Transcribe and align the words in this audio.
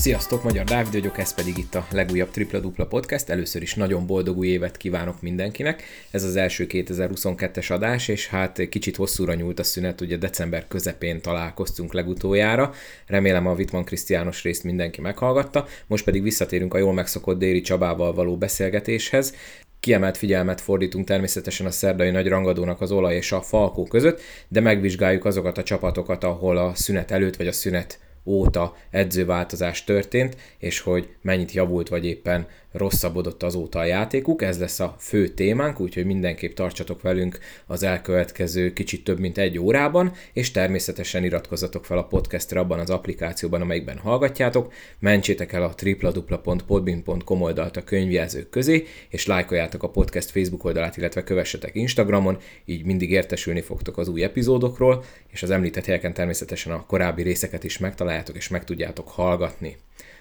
Sziasztok, 0.00 0.42
Magyar 0.42 0.64
Dávid 0.64 0.92
vagyok, 0.92 1.18
ez 1.18 1.34
pedig 1.34 1.58
itt 1.58 1.74
a 1.74 1.86
legújabb 1.90 2.30
Tripla 2.30 2.58
Dupla 2.58 2.86
Podcast. 2.86 3.28
Először 3.28 3.62
is 3.62 3.74
nagyon 3.74 4.06
boldog 4.06 4.38
új 4.38 4.48
évet 4.48 4.76
kívánok 4.76 5.22
mindenkinek. 5.22 5.82
Ez 6.10 6.24
az 6.24 6.36
első 6.36 6.66
2022-es 6.68 7.72
adás, 7.72 8.08
és 8.08 8.28
hát 8.28 8.68
kicsit 8.68 8.96
hosszúra 8.96 9.34
nyúlt 9.34 9.58
a 9.58 9.62
szünet, 9.62 10.00
ugye 10.00 10.16
december 10.16 10.68
közepén 10.68 11.20
találkoztunk 11.20 11.92
legutoljára. 11.92 12.72
Remélem 13.06 13.46
a 13.46 13.54
Vitman 13.54 13.84
Krisztiános 13.84 14.42
részt 14.42 14.64
mindenki 14.64 15.00
meghallgatta. 15.00 15.66
Most 15.86 16.04
pedig 16.04 16.22
visszatérünk 16.22 16.74
a 16.74 16.78
jól 16.78 16.92
megszokott 16.92 17.38
Déri 17.38 17.60
Csabával 17.60 18.14
való 18.14 18.36
beszélgetéshez. 18.36 19.34
Kiemelt 19.80 20.16
figyelmet 20.16 20.60
fordítunk 20.60 21.06
természetesen 21.06 21.66
a 21.66 21.70
szerdai 21.70 22.10
nagy 22.10 22.28
rangadónak 22.28 22.80
az 22.80 22.90
olaj 22.92 23.14
és 23.14 23.32
a 23.32 23.40
falkó 23.40 23.84
között, 23.84 24.20
de 24.48 24.60
megvizsgáljuk 24.60 25.24
azokat 25.24 25.58
a 25.58 25.62
csapatokat, 25.62 26.24
ahol 26.24 26.56
a 26.56 26.74
szünet 26.74 27.10
előtt 27.10 27.36
vagy 27.36 27.46
a 27.46 27.52
szünet 27.52 27.98
óta 28.24 28.76
edzőváltozás 28.90 29.84
történt, 29.84 30.36
és 30.58 30.80
hogy 30.80 31.16
mennyit 31.22 31.52
javult 31.52 31.88
vagy 31.88 32.06
éppen 32.06 32.46
rosszabbodott 32.72 33.42
azóta 33.42 33.78
a 33.78 33.84
játékuk. 33.84 34.42
Ez 34.42 34.58
lesz 34.58 34.80
a 34.80 34.96
fő 34.98 35.28
témánk, 35.28 35.80
úgyhogy 35.80 36.04
mindenképp 36.04 36.54
tartsatok 36.54 37.02
velünk 37.02 37.38
az 37.66 37.82
elkövetkező 37.82 38.72
kicsit 38.72 39.04
több 39.04 39.18
mint 39.18 39.38
egy 39.38 39.58
órában, 39.58 40.12
és 40.32 40.50
természetesen 40.50 41.24
iratkozzatok 41.24 41.84
fel 41.84 41.98
a 41.98 42.04
podcastre 42.04 42.60
abban 42.60 42.78
az 42.78 42.90
applikációban, 42.90 43.60
amelyikben 43.60 43.98
hallgatjátok, 43.98 44.72
mentsétek 44.98 45.52
el 45.52 45.62
a 45.62 45.74
tripladupla.podbin.com 45.74 47.42
oldalt 47.42 47.76
a 47.76 47.84
könyvjelzők 47.84 48.50
közé, 48.50 48.86
és 49.08 49.26
lájkoljátok 49.26 49.82
a 49.82 49.90
podcast 49.90 50.30
Facebook 50.30 50.64
oldalát, 50.64 50.96
illetve 50.96 51.24
kövessetek 51.24 51.74
Instagramon, 51.74 52.38
így 52.64 52.84
mindig 52.84 53.10
értesülni 53.10 53.60
fogtok 53.60 53.98
az 53.98 54.08
új 54.08 54.22
epizódokról, 54.22 55.04
és 55.28 55.42
az 55.42 55.50
említett 55.50 55.84
helyeken 55.84 56.14
természetesen 56.14 56.72
a 56.72 56.86
korábbi 56.86 57.22
részeket 57.22 57.64
is 57.64 57.78
megtaláljátok 57.78 58.36
és 58.36 58.48
meg 58.48 58.64
tudjátok 58.64 59.08
hallgatni 59.08 59.76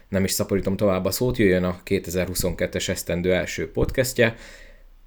nem 0.09 0.23
is 0.23 0.31
szaporítom 0.31 0.75
tovább 0.75 1.05
a 1.05 1.11
szót, 1.11 1.37
jöjjön 1.37 1.63
a 1.63 1.75
2022-es 1.85 2.89
esztendő 2.89 3.33
első 3.33 3.71
podcastje. 3.71 4.35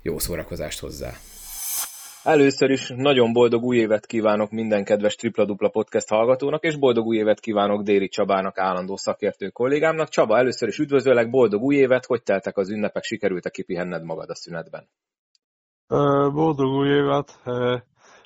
Jó 0.03 0.19
szórakozást 0.19 0.81
hozzá! 0.81 1.11
Először 2.23 2.71
is 2.71 2.93
nagyon 2.97 3.33
boldog 3.33 3.63
új 3.63 3.77
évet 3.77 4.07
kívánok 4.07 4.51
minden 4.51 4.85
kedves 4.85 5.15
Tripla 5.15 5.45
Dupla 5.45 5.69
Podcast 5.69 6.09
hallgatónak, 6.09 6.65
és 6.65 6.77
boldog 6.77 7.07
új 7.07 7.17
évet 7.17 7.41
kívánok 7.41 7.83
Déri 7.83 8.09
Csabának, 8.09 8.59
állandó 8.59 8.97
szakértő 8.97 9.49
kollégámnak. 9.49 10.09
Csaba, 10.09 10.39
először 10.39 10.69
is 10.69 10.79
üdvözöllek, 10.79 11.31
boldog 11.31 11.63
új 11.63 11.75
évet, 11.75 12.07
hogy 12.07 12.23
teltek 12.23 12.57
az 12.57 12.71
ünnepek, 12.71 13.03
sikerült-e 13.03 13.51
kipihenned 13.51 14.05
magad 14.05 14.31
a 14.31 14.35
szünetben? 14.35 14.89
Boldog 16.33 16.73
új 16.73 16.89
évet! 16.89 17.41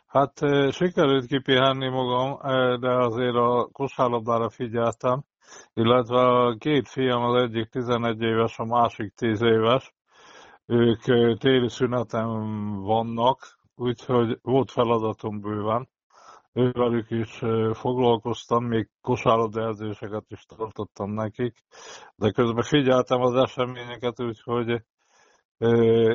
Hát 0.07 0.33
sikerült 0.71 1.27
kipihenni 1.27 1.89
magam, 1.89 2.39
de 2.81 2.91
azért 2.91 3.35
a 3.35 3.69
kosárlabdára 3.73 4.51
figyeltem, 4.51 5.25
illetve 5.75 6.21
a 6.21 6.57
két 6.59 6.89
fiam, 6.89 7.23
az 7.23 7.43
egyik 7.43 7.69
11 7.69 8.23
éves, 8.23 8.59
a 8.59 8.65
másik 8.65 9.13
10 9.15 9.43
éves, 9.43 9.95
ők 10.67 11.03
téli 11.39 11.69
szünetem 11.69 12.29
vannak, 12.83 13.59
úgyhogy 13.75 14.39
volt 14.43 14.71
feladatom 14.71 15.41
bőven. 15.41 15.89
Ővelük 16.53 17.11
is 17.11 17.43
foglalkoztam, 17.73 18.65
még 18.65 18.89
kosárlabda 19.01 19.69
edzéseket 19.69 20.25
is 20.29 20.45
tartottam 20.57 21.11
nekik, 21.11 21.57
de 22.17 22.31
közben 22.31 22.63
figyeltem 22.63 23.21
az 23.21 23.35
eseményeket, 23.35 24.21
úgyhogy 24.21 24.83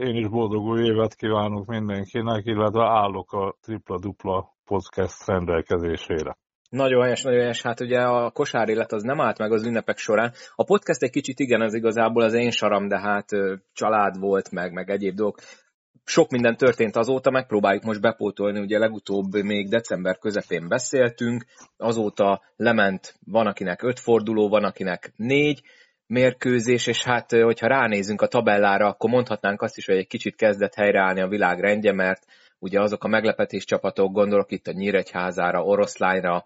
én 0.03 0.15
is 0.15 0.27
boldog 0.27 0.65
új 0.65 0.85
évet 0.85 1.15
kívánok 1.15 1.65
mindenkinek, 1.65 2.45
illetve 2.45 2.83
állok 2.83 3.33
a 3.33 3.55
tripla-dupla 3.61 4.53
podcast 4.65 5.25
rendelkezésére. 5.25 6.37
Nagyon 6.71 7.03
helyes, 7.03 7.21
nagyon 7.21 7.39
helyes. 7.39 7.61
Hát 7.61 7.79
ugye 7.79 7.99
a 7.99 8.29
kosár 8.29 8.69
élet 8.69 8.91
az 8.91 9.03
nem 9.03 9.21
állt 9.21 9.37
meg 9.37 9.51
az 9.51 9.65
ünnepek 9.65 9.97
során. 9.97 10.33
A 10.55 10.63
podcast 10.63 11.01
egy 11.01 11.09
kicsit 11.09 11.39
igen, 11.39 11.61
az 11.61 11.73
igazából 11.73 12.23
az 12.23 12.33
én 12.33 12.51
saram, 12.51 12.87
de 12.87 12.99
hát 12.99 13.29
család 13.73 14.19
volt, 14.19 14.51
meg, 14.51 14.71
meg 14.71 14.89
egyéb 14.89 15.15
dolgok. 15.15 15.39
Sok 16.03 16.29
minden 16.29 16.57
történt 16.57 16.95
azóta, 16.95 17.31
megpróbáljuk 17.31 17.83
most 17.83 18.01
bepótolni, 18.01 18.59
ugye 18.59 18.77
legutóbb 18.77 19.33
még 19.33 19.69
december 19.69 20.17
közepén 20.17 20.67
beszéltünk, 20.67 21.45
azóta 21.77 22.41
lement, 22.55 23.15
van 23.25 23.47
akinek 23.47 23.83
öt 23.83 23.99
forduló, 23.99 24.49
van 24.49 24.63
akinek 24.63 25.13
négy, 25.15 25.61
mérkőzés, 26.07 26.87
és 26.87 27.03
hát 27.03 27.31
hogyha 27.31 27.67
ránézünk 27.67 28.21
a 28.21 28.27
tabellára, 28.27 28.87
akkor 28.87 29.09
mondhatnánk 29.09 29.61
azt 29.61 29.77
is, 29.77 29.85
hogy 29.85 29.97
egy 29.97 30.07
kicsit 30.07 30.35
kezdett 30.35 30.73
helyreállni 30.73 31.21
a 31.21 31.27
világ 31.27 31.59
rendje, 31.59 31.93
mert 31.93 32.25
ugye 32.61 32.81
azok 32.81 33.03
a 33.03 33.07
meglepetés 33.07 33.65
csapatok, 33.65 34.11
gondolok 34.11 34.51
itt 34.51 34.67
a 34.67 34.71
Nyíregyházára, 34.71 35.63
Oroszlányra, 35.63 36.43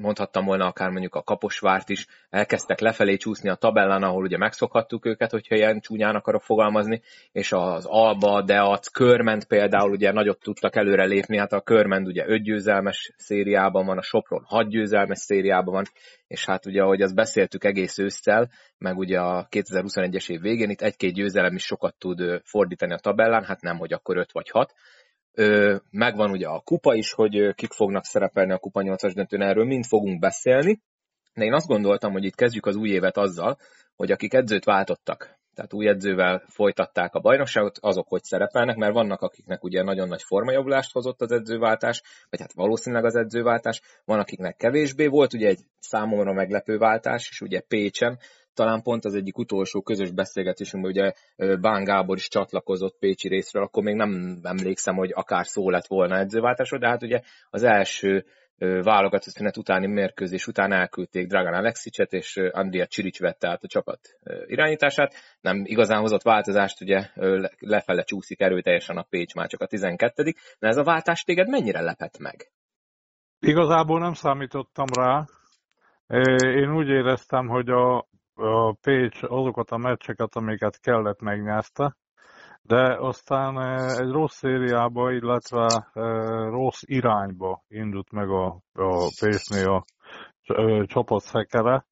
mondhattam 0.00 0.44
volna 0.44 0.66
akár 0.66 0.90
mondjuk 0.90 1.14
a 1.14 1.22
Kaposvárt 1.22 1.88
is, 1.88 2.06
elkezdtek 2.30 2.80
lefelé 2.80 3.16
csúszni 3.16 3.48
a 3.48 3.54
tabellán, 3.54 4.02
ahol 4.02 4.22
ugye 4.22 4.36
megszokhattuk 4.36 5.06
őket, 5.06 5.30
hogyha 5.30 5.54
ilyen 5.54 5.80
csúnyán 5.80 6.14
akarok 6.14 6.42
fogalmazni, 6.42 7.02
és 7.32 7.52
az 7.52 7.84
Alba, 7.88 8.42
Deac, 8.42 8.88
Körment 8.88 9.44
például 9.44 9.90
ugye 9.90 10.12
nagyot 10.12 10.40
tudtak 10.40 10.76
előre 10.76 11.04
lépni, 11.04 11.38
hát 11.38 11.52
a 11.52 11.60
Körment 11.60 12.06
ugye 12.06 12.24
öt 12.26 12.44
szériában 13.16 13.86
van, 13.86 13.98
a 13.98 14.02
Sopron 14.02 14.42
hat 14.44 14.68
győzelmes 14.68 15.18
szériában 15.18 15.74
van, 15.74 15.84
és 16.26 16.44
hát 16.44 16.66
ugye, 16.66 16.82
ahogy 16.82 17.02
azt 17.02 17.14
beszéltük 17.14 17.64
egész 17.64 17.98
ősszel, 17.98 18.50
meg 18.78 18.98
ugye 18.98 19.20
a 19.20 19.46
2021-es 19.50 20.30
év 20.30 20.40
végén 20.40 20.70
itt 20.70 20.80
egy-két 20.80 21.14
győzelem 21.14 21.54
is 21.54 21.64
sokat 21.64 21.94
tud 21.98 22.40
fordítani 22.44 22.92
a 22.92 22.98
tabellán, 22.98 23.44
hát 23.44 23.60
nem, 23.60 23.78
hogy 23.78 23.92
akkor 23.92 24.16
öt 24.16 24.32
vagy 24.32 24.50
hat, 24.50 24.74
Megvan 25.90 26.30
ugye 26.30 26.46
a 26.46 26.60
kupa 26.60 26.94
is, 26.94 27.12
hogy 27.12 27.54
kik 27.54 27.72
fognak 27.72 28.04
szerepelni 28.04 28.52
a 28.52 28.58
kupa 28.58 28.82
8-as 28.84 29.12
döntőn, 29.14 29.42
erről 29.42 29.64
mind 29.64 29.84
fogunk 29.84 30.18
beszélni. 30.18 30.80
De 31.34 31.44
én 31.44 31.52
azt 31.52 31.66
gondoltam, 31.66 32.12
hogy 32.12 32.24
itt 32.24 32.34
kezdjük 32.34 32.66
az 32.66 32.76
új 32.76 32.88
évet 32.88 33.16
azzal, 33.16 33.58
hogy 33.96 34.10
akik 34.10 34.34
edzőt 34.34 34.64
váltottak, 34.64 35.38
tehát 35.54 35.72
új 35.72 35.88
edzővel 35.88 36.42
folytatták 36.48 37.14
a 37.14 37.20
bajnokságot, 37.20 37.78
azok 37.80 38.08
hogy 38.08 38.22
szerepelnek, 38.22 38.76
mert 38.76 38.92
vannak 38.92 39.20
akiknek 39.20 39.64
ugye 39.64 39.82
nagyon 39.82 40.08
nagy 40.08 40.22
formajavulást 40.22 40.92
hozott 40.92 41.20
az 41.20 41.32
edzőváltás, 41.32 42.02
vagy 42.30 42.40
hát 42.40 42.52
valószínűleg 42.52 43.04
az 43.04 43.16
edzőváltás, 43.16 43.80
van 44.04 44.18
akiknek 44.18 44.56
kevésbé 44.56 45.06
volt, 45.06 45.32
ugye 45.32 45.48
egy 45.48 45.60
számomra 45.78 46.32
meglepő 46.32 46.78
váltás, 46.78 47.28
és 47.30 47.40
ugye 47.40 47.60
Pécsen 47.60 48.18
talán 48.56 48.82
pont 48.82 49.04
az 49.04 49.14
egyik 49.14 49.38
utolsó 49.38 49.82
közös 49.82 50.10
beszélgetésünkben 50.10 50.92
ugye 50.92 51.12
Bán 51.56 51.84
Gábor 51.84 52.16
is 52.16 52.28
csatlakozott 52.28 52.98
Pécsi 52.98 53.28
részről, 53.28 53.62
akkor 53.62 53.82
még 53.82 53.94
nem 53.94 54.38
emlékszem, 54.42 54.94
hogy 54.94 55.10
akár 55.14 55.46
szó 55.46 55.70
lett 55.70 55.86
volna 55.86 56.18
edzőváltásról, 56.18 56.80
de 56.80 56.88
hát 56.88 57.02
ugye 57.02 57.20
az 57.50 57.62
első 57.62 58.24
válogatott 58.58 59.34
szünet 59.34 59.56
utáni 59.56 59.86
mérkőzés 59.86 60.46
után 60.46 60.72
elküldték 60.72 61.26
Dragan 61.26 61.54
Alexicet, 61.54 62.12
és 62.12 62.36
Andrea 62.36 62.86
Csirics 62.86 63.20
vette 63.20 63.48
át 63.48 63.64
a 63.64 63.68
csapat 63.68 64.00
irányítását. 64.46 65.14
Nem 65.40 65.62
igazán 65.64 66.00
hozott 66.00 66.22
változást, 66.22 66.80
ugye 66.80 67.08
lefele 67.58 68.02
csúszik 68.02 68.40
erőteljesen 68.40 68.96
a 68.96 69.06
Pécs 69.10 69.34
már 69.34 69.48
csak 69.48 69.60
a 69.60 69.66
12 69.66 70.22
de 70.58 70.68
ez 70.68 70.76
a 70.76 70.84
váltás 70.84 71.22
téged 71.22 71.48
mennyire 71.48 71.80
lepett 71.80 72.18
meg? 72.18 72.50
Igazából 73.40 74.00
nem 74.00 74.12
számítottam 74.12 74.86
rá. 74.94 75.24
Én 76.42 76.74
úgy 76.74 76.88
éreztem, 76.88 77.46
hogy 77.46 77.68
a 77.68 78.08
a 78.36 78.72
Pécs 78.72 79.22
azokat 79.22 79.70
a 79.70 79.76
meccseket, 79.76 80.36
amiket 80.36 80.80
kellett 80.80 81.20
megnyerte, 81.20 81.96
de 82.62 82.96
aztán 83.00 83.60
eh, 83.60 83.98
egy 83.98 84.10
rossz 84.10 84.36
szériába, 84.36 85.12
illetve 85.12 85.66
eh, 85.66 86.50
rossz 86.50 86.82
irányba 86.82 87.62
indult 87.68 88.10
meg 88.12 88.28
a, 88.30 88.46
a 88.72 89.12
Pécsnél 89.20 89.70
a 89.70 89.84
eh, 90.42 90.84
csapat 90.84 91.20
szekere, 91.20 91.86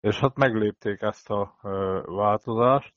és 0.00 0.18
hát 0.18 0.36
meglépték 0.36 1.02
ezt 1.02 1.30
a 1.30 1.56
változást. 2.04 2.94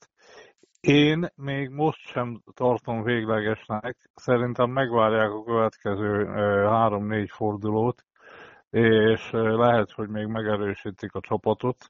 Én 0.82 1.28
még 1.36 1.70
most 1.70 2.00
sem 2.00 2.42
tartom 2.54 3.04
véglegesnek, 3.04 4.10
szerintem 4.16 4.70
megvárják 4.70 5.32
a 5.32 5.44
következő 5.44 6.26
három-négy 6.68 7.30
fordulót, 7.30 8.06
és 8.70 9.30
lehet, 9.32 9.92
hogy 9.92 10.10
még 10.10 10.26
megerősítik 10.26 11.14
a 11.14 11.20
csapatot, 11.20 11.90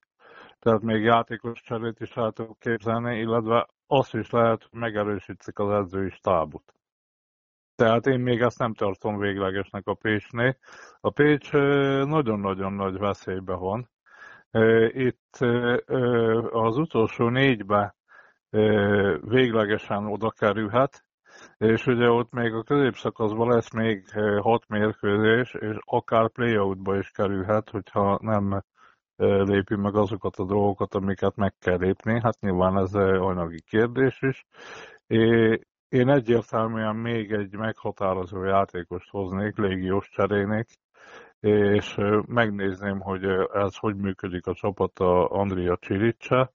tehát 0.64 0.82
még 0.82 1.04
játékos 1.04 1.62
cserét 1.62 2.00
is 2.00 2.16
el 2.16 2.32
tudok 2.32 2.60
képzelni, 2.60 3.20
illetve 3.20 3.68
azt 3.88 4.14
is 4.14 4.30
lehet, 4.30 4.68
hogy 4.70 4.80
megerősítszik 4.80 5.60
az 5.60 5.70
edzői 5.70 6.10
stábot. 6.10 6.74
Tehát 7.76 8.06
én 8.06 8.20
még 8.20 8.42
ezt 8.42 8.60
nem 8.60 8.74
tartom 8.74 9.18
véglegesnek 9.18 9.88
a 9.88 9.94
Pécsnél. 9.94 10.58
A 11.00 11.10
Pécs 11.10 11.52
nagyon-nagyon 12.06 12.74
nagy 12.74 12.98
veszélybe 12.98 13.54
van. 13.54 13.90
Itt 14.88 15.38
az 16.52 16.78
utolsó 16.78 17.30
négybe 17.30 17.96
véglegesen 19.22 20.06
oda 20.06 20.30
kerülhet, 20.30 21.06
és 21.58 21.86
ugye 21.86 22.10
ott 22.10 22.32
még 22.32 22.54
a 22.54 22.64
középszakaszban 22.64 23.48
lesz 23.48 23.74
még 23.74 24.10
hat 24.40 24.68
mérkőzés, 24.68 25.54
és 25.54 25.76
akár 25.80 26.30
playoutba 26.30 26.98
is 26.98 27.12
kerülhet, 27.12 27.70
hogyha 27.70 28.18
nem 28.22 28.64
lépi 29.46 29.76
meg 29.76 29.96
azokat 29.96 30.36
a 30.36 30.46
dolgokat, 30.46 30.96
amiket 30.96 31.36
meg 31.36 31.54
kell 31.60 31.78
lépni. 31.78 32.20
Hát 32.22 32.40
nyilván 32.40 32.78
ez 32.78 32.94
anyagi 32.96 33.62
kérdés 33.62 34.22
is. 34.22 34.46
Én 35.90 36.10
egyértelműen 36.10 36.96
még 36.96 37.32
egy 37.32 37.56
meghatározó 37.58 38.44
játékost 38.44 39.10
hoznék, 39.10 39.58
légiós 39.58 40.10
cserénék, 40.10 40.68
és 41.40 41.96
megnézném, 42.28 43.00
hogy 43.00 43.24
ez 43.54 43.76
hogy 43.76 43.96
működik 43.96 44.48
a 44.48 44.54
csapat 44.54 45.00
a 45.00 45.30
Andrea 45.30 45.78
Csiricse, 45.78 46.52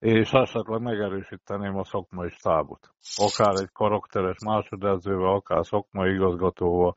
és 0.00 0.32
esetleg 0.32 0.80
megerősíteném 0.80 1.76
a 1.76 1.84
szakmai 1.84 2.28
stábot. 2.28 2.90
Akár 3.16 3.54
egy 3.54 3.70
karakteres 3.72 4.36
másodedzővel, 4.44 5.34
akár 5.34 5.66
szakmai 5.66 6.12
igazgatóval. 6.12 6.94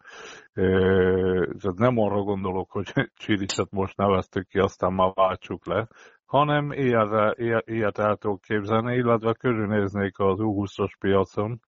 Tehát 0.53 1.77
nem 1.77 1.97
arra 1.97 2.21
gondolok, 2.21 2.71
hogy 2.71 2.91
Csiricset 3.23 3.71
most 3.71 3.97
neveztük 3.97 4.47
ki, 4.47 4.59
aztán 4.59 4.93
már 4.93 5.11
váltsuk 5.13 5.65
le, 5.65 5.87
hanem 6.25 6.71
ilyet, 6.71 7.37
ilyet, 7.37 7.67
ilyet 7.67 7.97
el 7.97 8.15
tudok 8.15 8.41
képzelni, 8.41 8.95
illetve 8.95 9.33
körülnéznék 9.33 10.19
az 10.19 10.37
U20-as 10.41 10.91
piacon, 10.99 11.59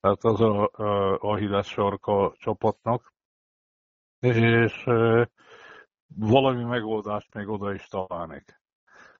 tehát 0.00 0.24
az 0.24 0.40
a, 0.40 0.70
a 0.72 1.18
Achilles 1.20 1.66
sarka 1.66 2.34
csapatnak, 2.36 3.12
és 4.20 4.84
valami 6.16 6.64
megoldást 6.64 7.34
még 7.34 7.48
oda 7.48 7.72
is 7.72 7.86
találnék. 7.86 8.60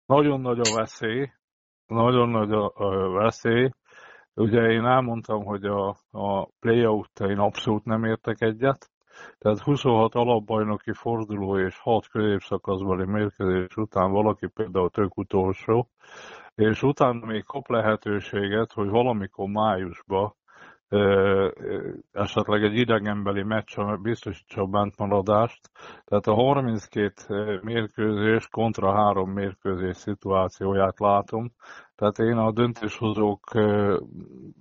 Nagyon 0.06 0.40
nagy 0.40 0.58
a 0.58 0.74
veszély, 0.76 1.30
nagyon 1.86 2.28
nagy 2.28 2.52
a, 2.52 2.72
a 2.74 3.10
veszély. 3.10 3.70
Ugye 4.34 4.60
én 4.70 4.84
elmondtam, 4.84 5.44
hogy 5.44 5.64
a, 5.64 5.88
a 6.10 6.48
playout 6.60 7.20
én 7.20 7.38
abszolút 7.38 7.84
nem 7.84 8.04
értek 8.04 8.40
egyet, 8.40 8.90
tehát 9.38 9.58
26 9.60 10.14
alapbajnoki 10.14 10.92
forduló 10.92 11.58
és 11.58 11.78
6 11.78 12.08
középszakaszbeli 12.08 13.04
mérkőzés 13.04 13.76
után 13.76 14.10
valaki 14.10 14.46
például 14.46 14.90
tök 14.90 15.16
utolsó, 15.16 15.88
és 16.54 16.82
utána 16.82 17.26
még 17.26 17.44
kap 17.44 17.68
lehetőséget, 17.68 18.72
hogy 18.72 18.88
valamikor 18.88 19.48
májusban 19.48 20.34
esetleg 22.12 22.62
egy 22.62 22.76
idegenbeli 22.76 23.42
meccs 23.42 23.78
biztosítsa 24.02 24.60
a 24.60 24.66
bentmaradást. 24.66 25.70
Tehát 26.04 26.26
a 26.26 26.34
32 26.34 27.60
mérkőzés 27.62 28.48
kontra 28.48 28.94
három 28.94 29.30
mérkőzés 29.30 29.96
szituációját 29.96 31.00
látom. 31.00 31.52
Tehát 31.96 32.18
én 32.18 32.36
a 32.36 32.52
döntéshozók 32.52 33.50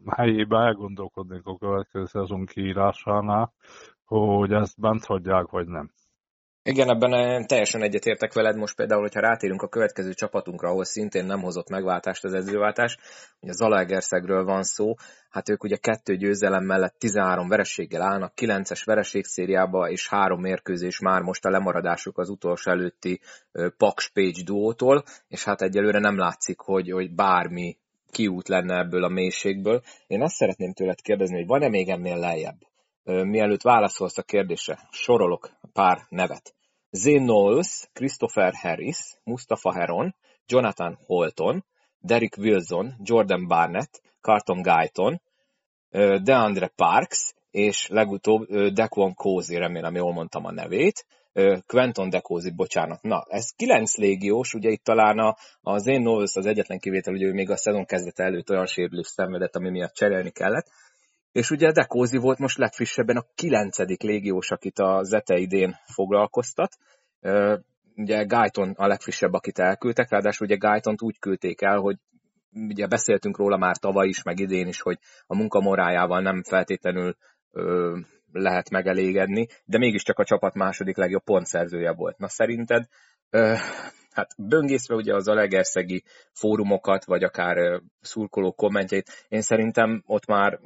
helyébe 0.08 0.58
elgondolkodnék 0.58 1.46
a 1.46 1.58
következő 1.58 2.06
szezon 2.06 2.46
kiírásánál, 2.46 3.54
hogy 4.06 4.52
ezt 4.52 4.80
bent 4.80 5.06
hagyják, 5.06 5.50
vagy 5.50 5.68
nem. 5.68 5.90
Igen, 6.66 6.90
ebben 6.90 7.46
teljesen 7.48 7.82
egyetértek 7.82 8.34
veled. 8.34 8.58
Most 8.58 8.76
például, 8.76 9.02
hogyha 9.02 9.20
rátérünk 9.20 9.62
a 9.62 9.68
következő 9.68 10.14
csapatunkra, 10.14 10.70
ahol 10.70 10.84
szintén 10.84 11.26
nem 11.26 11.42
hozott 11.42 11.70
megváltást 11.70 12.24
az 12.24 12.34
edzőváltás, 12.34 12.98
hogy 13.40 13.50
a 13.50 13.54
Zalaegerszegről 13.54 14.44
van 14.44 14.64
szó, 14.64 14.94
hát 15.30 15.50
ők 15.50 15.64
ugye 15.64 15.76
kettő 15.76 16.16
győzelem 16.16 16.64
mellett 16.64 16.96
13 16.98 17.48
vereséggel 17.48 18.02
állnak, 18.02 18.34
9-es 18.36 18.82
vereségszériába 18.86 19.90
és 19.90 20.10
három 20.10 20.42
mérkőzés 20.42 21.00
már 21.00 21.22
most 21.22 21.46
a 21.46 21.50
lemaradásuk 21.50 22.18
az 22.18 22.30
utolsó 22.30 22.72
előtti 22.72 23.20
Paks 23.78 24.10
Page 24.10 24.44
duótól, 24.44 25.04
és 25.28 25.44
hát 25.44 25.62
egyelőre 25.62 26.00
nem 26.00 26.18
látszik, 26.18 26.60
hogy, 26.60 26.92
hogy 26.92 27.16
bármi 27.16 27.78
kiút 28.12 28.48
lenne 28.48 28.78
ebből 28.78 29.04
a 29.04 29.10
mélységből. 29.10 29.82
Én 30.08 30.22
azt 30.22 30.36
szeretném 30.36 30.74
tőled 30.74 31.02
kérdezni, 31.02 31.36
hogy 31.36 31.48
van-e 31.48 31.70
még 31.70 31.90
ennél 31.90 32.18
lejjebb? 32.18 32.58
Mielőtt 33.04 33.62
válaszolsz 33.62 34.18
a 34.18 34.24
kérdésre, 34.24 34.80
sorolok 34.92 35.50
pár 35.74 36.06
nevet. 36.10 36.56
Zane 36.92 37.24
Knowles, 37.24 37.90
Christopher 37.94 38.54
Harris, 38.54 38.98
Mustafa 39.24 39.74
Heron, 39.74 40.16
Jonathan 40.46 40.98
Holton, 41.06 41.66
Derek 42.00 42.36
Wilson, 42.38 42.94
Jordan 43.04 43.48
Barnett, 43.48 44.02
Carton 44.22 44.62
Guyton, 44.62 45.22
DeAndre 46.24 46.68
Parks, 46.68 47.34
és 47.52 47.88
legutóbb 47.88 48.46
Dequan 48.74 49.14
Cozy, 49.14 49.58
remélem 49.58 49.96
jól 49.96 50.14
mondtam 50.14 50.46
a 50.46 50.52
nevét, 50.52 51.06
Quentin 51.68 52.10
Decozy, 52.10 52.52
bocsánat. 52.52 53.02
Na, 53.02 53.26
ez 53.30 53.50
kilenc 53.50 53.98
légiós, 53.98 54.54
ugye 54.54 54.70
itt 54.70 54.84
talán 54.84 55.18
a, 55.18 55.36
a 55.62 55.78
Zane 55.78 55.98
Knowles 55.98 56.36
az 56.36 56.46
egyetlen 56.46 56.80
kivétel, 56.80 57.14
hogy 57.14 57.24
ő 57.24 57.34
még 57.34 57.50
a 57.50 57.58
szezon 57.58 57.86
kezdete 57.86 58.24
előtt 58.24 58.50
olyan 58.50 58.66
sérülés 58.66 59.08
szenvedett, 59.08 59.56
ami 59.56 59.70
miatt 59.70 59.94
cserélni 59.94 60.32
kellett, 60.32 60.68
és 61.34 61.52
ugye 61.52 61.72
Dekózi 61.72 62.18
volt 62.18 62.38
most 62.38 62.58
legfrissebben 62.58 63.18
a 63.18 63.26
kilencedik 63.36 64.02
légiós, 64.02 64.52
akit 64.52 64.80
a 64.80 65.04
Zete 65.04 65.38
idén 65.38 65.76
foglalkoztat. 65.86 66.78
Ugye 67.96 68.24
Guyton 68.24 68.74
a 68.78 68.88
legfrissebb, 68.88 69.34
akit 69.34 69.60
elküldtek, 69.60 70.10
ráadásul 70.10 70.48
ugye 70.48 70.56
Guytont 70.56 71.02
úgy 71.02 71.20
küldték 71.20 71.62
el, 71.62 71.78
hogy 71.78 71.98
ugye 72.52 72.88
beszéltünk 72.88 73.38
róla 73.38 73.58
már 73.58 73.78
tavaly 73.78 74.08
is, 74.08 74.24
meg 74.24 74.40
idén 74.40 74.68
is, 74.68 74.82
hogy 74.82 74.98
a 75.26 75.36
munkamorájával 75.36 76.22
nem 76.22 76.44
feltétlenül 76.44 77.16
ö, 77.52 77.98
lehet 78.32 78.70
megelégedni, 78.70 79.48
de 79.66 79.78
mégiscsak 79.78 80.20
a 80.20 80.26
csapat 80.26 80.54
második 80.54 80.98
legjobb 80.98 81.24
pontszerzője 81.24 81.94
volt. 81.94 82.18
Na 82.18 82.28
szerinted, 82.28 82.86
ö, 83.30 83.54
hát 84.12 84.30
böngészve 84.38 84.96
ugye 84.96 85.16
az 85.16 85.28
alegerszegi 85.28 86.04
fórumokat, 86.32 87.06
vagy 87.06 87.24
akár 87.24 87.82
szurkoló 88.02 88.52
kommentjeit, 88.52 89.26
én 89.28 89.42
szerintem 89.42 90.04
ott 90.06 90.26
már 90.26 90.60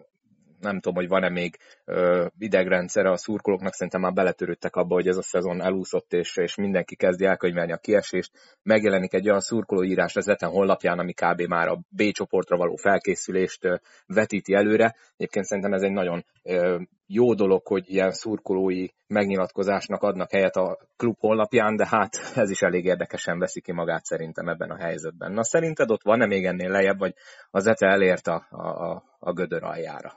nem 0.60 0.80
tudom, 0.80 0.96
hogy 0.96 1.08
van-e 1.08 1.30
még 1.30 1.58
ö, 1.86 2.26
idegrendszere 2.38 3.12
a 3.12 3.18
szurkolóknak, 3.18 3.74
szerintem 3.74 4.02
már 4.02 4.14
beletörődtek 4.14 4.76
abba, 4.76 4.94
hogy 4.94 5.08
ez 5.08 5.18
a 5.18 5.22
szezon 5.22 5.62
elúszott, 5.62 6.14
és, 6.14 6.38
és 6.38 6.56
mindenki 6.56 6.96
kezdi 6.96 7.26
elkönyvelni 7.26 7.72
a 7.72 7.78
kiesést. 7.78 8.32
Megjelenik 8.64 9.14
egy 9.14 9.28
olyan 9.28 9.40
szurkolóírás 9.40 10.16
az 10.16 10.28
Eten 10.28 10.50
honlapján, 10.50 11.00
ami 11.00 11.14
kb. 11.14 11.42
már 11.42 11.68
a 11.68 11.80
B 11.90 12.12
csoportra 12.12 12.58
való 12.58 12.76
felkészülést 12.76 13.66
ö, 13.66 13.76
vetíti 14.06 14.54
előre. 14.54 14.96
Egyébként 15.18 15.46
szerintem 15.46 15.74
ez 15.74 15.82
egy 15.82 15.92
nagyon 15.92 16.26
ö, 16.44 16.80
jó 17.08 17.34
dolog, 17.34 17.68
hogy 17.68 17.84
ilyen 17.90 18.12
szurkolói 18.12 18.88
megnyilatkozásnak 19.08 20.02
adnak 20.02 20.32
helyet 20.32 20.56
a 20.56 20.78
klub 20.98 21.20
honlapján, 21.20 21.76
de 21.76 21.88
hát 21.88 22.16
ez 22.36 22.50
is 22.50 22.62
elég 22.62 22.86
érdekesen 22.86 23.40
veszi 23.40 23.62
ki 23.62 23.72
magát 23.72 24.06
szerintem 24.06 24.48
ebben 24.48 24.70
a 24.70 24.78
helyzetben. 24.78 25.32
Na 25.32 25.44
szerinted 25.44 25.92
ott 25.92 26.04
van-e 26.04 26.26
még 26.26 26.46
ennél 26.46 26.70
lejjebb, 26.70 27.00
vagy 27.00 27.14
az 27.52 27.68
ETE 27.68 27.88
elért 27.88 28.28
a, 28.28 28.48
a, 28.50 29.04
a 29.20 29.34
gödör 29.34 29.64
aljára? 29.64 30.14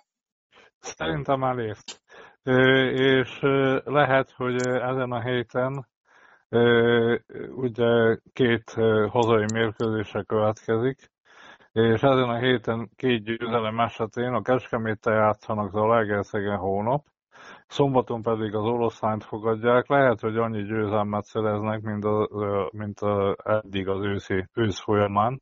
Szerintem 0.81 1.45
elért. 1.45 2.01
És 2.93 3.39
lehet, 3.85 4.31
hogy 4.31 4.67
ezen 4.67 5.13
a 5.13 5.21
héten 5.23 5.87
ugye 7.55 8.17
két 8.33 8.71
hazai 9.11 9.45
mérkőzése 9.53 10.23
következik, 10.23 11.11
és 11.73 12.03
ezen 12.03 12.29
a 12.29 12.39
héten 12.39 12.91
két 12.97 13.25
győzelem 13.25 13.81
esetén 13.81 14.33
a 14.33 14.43
Kecskeméttel 14.43 15.15
játszanak 15.15 15.71
Zalaegerszegen 15.71 16.57
hónap, 16.57 17.07
szombaton 17.67 18.23
pedig 18.23 18.55
az 18.55 18.65
oroszlányt 18.65 19.25
fogadják. 19.25 19.89
Lehet, 19.89 20.21
hogy 20.21 20.37
annyi 20.37 20.63
győzelmet 20.63 21.25
szereznek, 21.25 21.81
mint, 21.81 22.05
a, 22.05 22.29
mint 22.73 23.01
a, 23.01 23.37
eddig 23.45 23.89
az 23.89 24.05
őszi, 24.05 24.45
ősz 24.55 24.81
folyamán. 24.81 25.41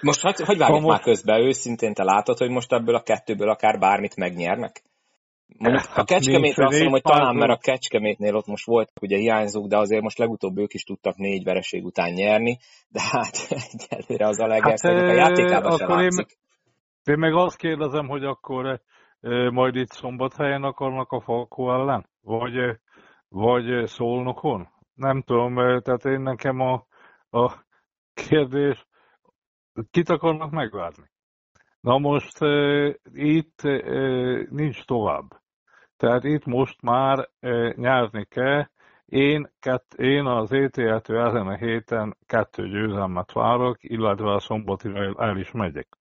Most 0.00 0.22
hogy, 0.22 0.40
hogy 0.40 0.58
vágjuk 0.58 0.80
most... 0.80 0.92
már 0.92 1.00
közben? 1.00 1.40
Őszintén 1.40 1.94
te 1.94 2.04
látod, 2.04 2.38
hogy 2.38 2.50
most 2.50 2.72
ebből 2.72 2.94
a 2.94 3.02
kettőből 3.02 3.48
akár 3.48 3.78
bármit 3.78 4.16
megnyernek? 4.16 4.82
Mondjuk 5.56 5.84
a 5.84 5.88
hát 5.94 6.06
Kecskemétre 6.06 6.64
azt 6.64 6.72
mondom, 6.72 6.92
hogy 6.92 7.02
talán, 7.02 7.36
mert 7.36 7.50
a 7.50 7.56
Kecskemétnél 7.56 8.34
ott 8.34 8.46
most 8.46 8.66
voltak 8.66 9.02
ugye 9.02 9.16
hiányzók, 9.16 9.66
de 9.66 9.78
azért 9.78 10.02
most 10.02 10.18
legutóbb 10.18 10.58
ők 10.58 10.74
is 10.74 10.82
tudtak 10.82 11.16
négy 11.16 11.44
vereség 11.44 11.84
után 11.84 12.12
nyerni, 12.12 12.58
de 12.88 13.00
hát 13.10 13.36
egyelőre 13.88 14.26
az 14.26 14.38
a 14.38 14.46
legerszegnek 14.46 15.04
hát, 15.04 15.10
a 15.10 15.18
játékában 15.18 15.76
sem 15.76 15.88
látszik. 15.88 16.38
Én, 17.04 17.14
én 17.14 17.18
meg 17.18 17.34
azt 17.34 17.56
kérdezem, 17.56 18.06
hogy 18.08 18.24
akkor 18.24 18.80
majd 19.50 19.76
itt 19.76 19.90
szombathelyen 19.90 20.62
akarnak 20.62 21.12
a 21.12 21.20
Falkó 21.20 21.72
ellen? 21.72 22.06
Vagy, 22.20 22.80
vagy 23.28 23.86
Szolnokon? 23.86 24.68
Nem 24.94 25.22
tudom, 25.22 25.54
tehát 25.54 26.04
én 26.04 26.20
nekem 26.20 26.60
a, 26.60 26.86
a 27.30 27.64
kérdés, 28.14 28.86
kit 29.90 30.08
akarnak 30.08 30.50
megvárni? 30.50 31.10
Na 31.80 31.98
most 31.98 32.42
uh, 32.42 32.94
itt 33.12 33.60
uh, 33.64 34.48
nincs 34.48 34.84
tovább. 34.84 35.40
Tehát 35.96 36.24
itt 36.24 36.44
most 36.44 36.82
már 36.82 37.28
uh, 37.40 37.74
nyerni 37.74 38.24
kell. 38.24 38.66
Én, 39.04 39.50
kett, 39.60 39.94
én 39.94 40.26
az 40.26 40.52
ETL-től 40.52 41.26
ezen 41.26 41.46
a 41.46 41.56
héten 41.56 42.16
kettő 42.26 42.68
győzelmet 42.68 43.32
várok, 43.32 43.76
illetve 43.80 44.32
a 44.32 44.40
szombati 44.40 44.88
el 45.16 45.36
is 45.36 45.50
megyek. 45.50 45.97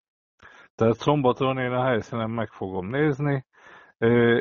Tehát 0.77 0.95
szombaton 0.95 1.57
én 1.57 1.71
a 1.71 1.83
helyszínen 1.83 2.29
meg 2.29 2.49
fogom 2.49 2.87
nézni, 2.87 3.45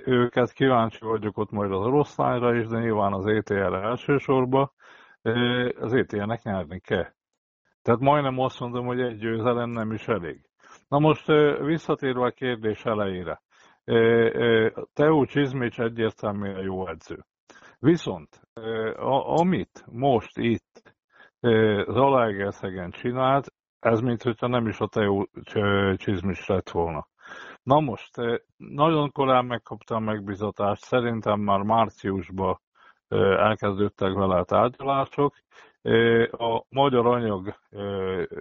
őket 0.04 0.52
kíváncsi 0.52 0.98
vagyok 1.00 1.38
ott 1.38 1.50
majd 1.50 1.72
az 1.72 1.86
oroszlányra 1.86 2.54
is, 2.54 2.66
de 2.66 2.78
nyilván 2.78 3.12
az 3.12 3.26
ETL-re 3.26 3.80
elsősorban. 3.80 4.70
Az 5.80 5.92
ETL-nek 5.92 6.42
nyerni 6.42 6.80
kell. 6.80 7.08
Tehát 7.82 8.00
majdnem 8.00 8.38
azt 8.38 8.60
mondom, 8.60 8.86
hogy 8.86 9.00
egy 9.00 9.18
győzelem 9.18 9.70
nem 9.70 9.92
is 9.92 10.08
elég. 10.08 10.48
Na 10.88 10.98
most 10.98 11.26
visszatérve 11.60 12.24
a 12.24 12.30
kérdés 12.30 12.84
elejére. 12.84 13.42
Teó 14.92 15.24
Csizmics 15.24 15.80
egyértelműen 15.80 16.62
jó 16.62 16.88
edző. 16.88 17.24
Viszont 17.78 18.40
amit 19.24 19.84
most 19.92 20.38
itt 20.38 20.94
Zalaegerszegen 21.86 22.90
csinált, 22.90 23.52
ez 23.86 24.00
mintha 24.00 24.46
nem 24.46 24.66
is 24.66 24.80
a 24.80 24.86
Teó 24.86 25.28
Csizmics 25.96 26.46
lett 26.46 26.70
volna. 26.70 27.06
Na 27.62 27.80
most, 27.80 28.10
nagyon 28.56 29.12
korán 29.12 29.44
megkapta 29.44 29.94
a 29.94 29.98
megbizatást, 29.98 30.82
szerintem 30.82 31.40
már 31.40 31.60
márciusban 31.62 32.60
elkezdődtek 33.38 34.12
vele 34.12 34.36
a 34.36 34.44
tárgyalások. 34.44 35.34
A 36.30 36.64
magyar 36.68 37.06
anyag 37.06 37.54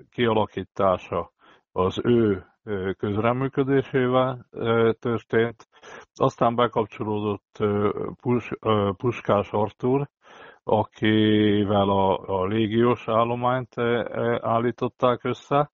kialakítása 0.09 1.31
az 1.71 2.01
ő 2.03 2.45
közreműködésével 2.97 4.45
történt. 4.99 5.67
Aztán 6.15 6.55
bekapcsolódott 6.55 7.63
Pus, 8.21 8.51
Puskás 8.97 9.51
Artur, 9.51 10.07
akivel 10.67 11.89
a, 11.89 12.19
a 12.41 12.45
légiós 12.45 13.07
állományt 13.07 13.77
állították 14.41 15.23
össze. 15.23 15.71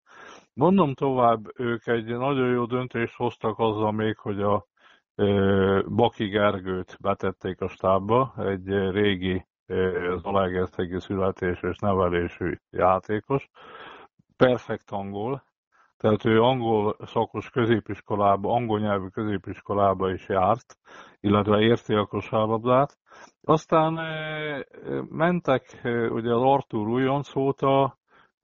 Mondom 0.54 0.94
tovább, 0.94 1.60
ők 1.60 1.88
egy 1.88 2.06
nagyon 2.06 2.50
jó 2.50 2.66
döntést 2.66 3.16
hoztak 3.16 3.60
azzal 3.60 3.92
még, 3.92 4.18
hogy 4.18 4.42
a 4.42 4.66
Baki 5.96 6.28
Gergőt 6.28 6.98
betették 7.02 7.62
a 7.62 7.68
stábba, 7.68 8.34
egy 8.38 8.68
régi 8.92 9.46
Zalaegerszegi 10.18 11.00
születés 11.00 11.62
és 11.62 11.78
nevelésű 11.78 12.56
játékos. 12.70 13.50
Perfekt 14.38 14.92
angol, 14.92 15.44
tehát 16.02 16.26
ő 16.26 16.42
angol 16.42 16.96
szakos 17.06 17.50
középiskolába, 17.50 18.54
angol 18.54 18.80
nyelvű 18.80 19.08
középiskolába 19.08 20.12
is 20.14 20.28
járt, 20.28 20.78
illetve 21.20 21.60
érti 21.60 21.94
a 21.94 22.06
kosárlabdát. 22.06 22.98
Aztán 23.44 23.94
mentek, 25.10 25.80
ugye 26.10 26.34
az 26.34 26.42
Artur 26.42 26.88
újonc 26.88 27.34
volt 27.34 27.62
a, 27.62 27.84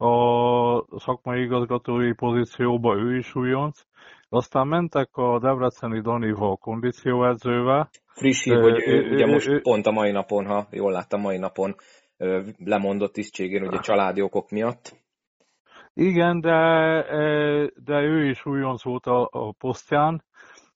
a 0.05 0.99
szakmai 0.99 1.41
igazgatói 1.41 2.13
pozícióba, 2.13 2.95
ő 2.95 3.17
is 3.17 3.35
újonc, 3.35 3.81
aztán 4.29 4.67
mentek 4.67 5.09
a 5.11 5.39
Debreceni 5.39 6.01
Danival 6.01 6.57
kondícióedzővel. 6.57 7.89
Friss 8.05 8.43
hír, 8.43 8.61
hogy 8.61 8.83
ő, 8.87 9.11
ugye 9.11 9.25
most 9.25 9.61
pont 9.61 9.85
a 9.85 9.91
mai 9.91 10.11
napon, 10.11 10.45
ha 10.45 10.67
jól 10.71 10.91
láttam, 10.91 11.21
mai 11.21 11.37
napon 11.37 11.75
lemondott 12.65 13.13
tisztségén, 13.13 13.67
ugye 13.67 13.79
családi 13.79 14.21
okok 14.21 14.49
miatt. 14.49 15.05
Igen, 15.99 16.39
de, 16.41 16.51
de 17.83 18.01
ő 18.01 18.29
is 18.29 18.45
újonc 18.45 18.83
volt 18.83 19.05
a, 19.05 19.29
a 19.31 19.51
posztján. 19.51 20.23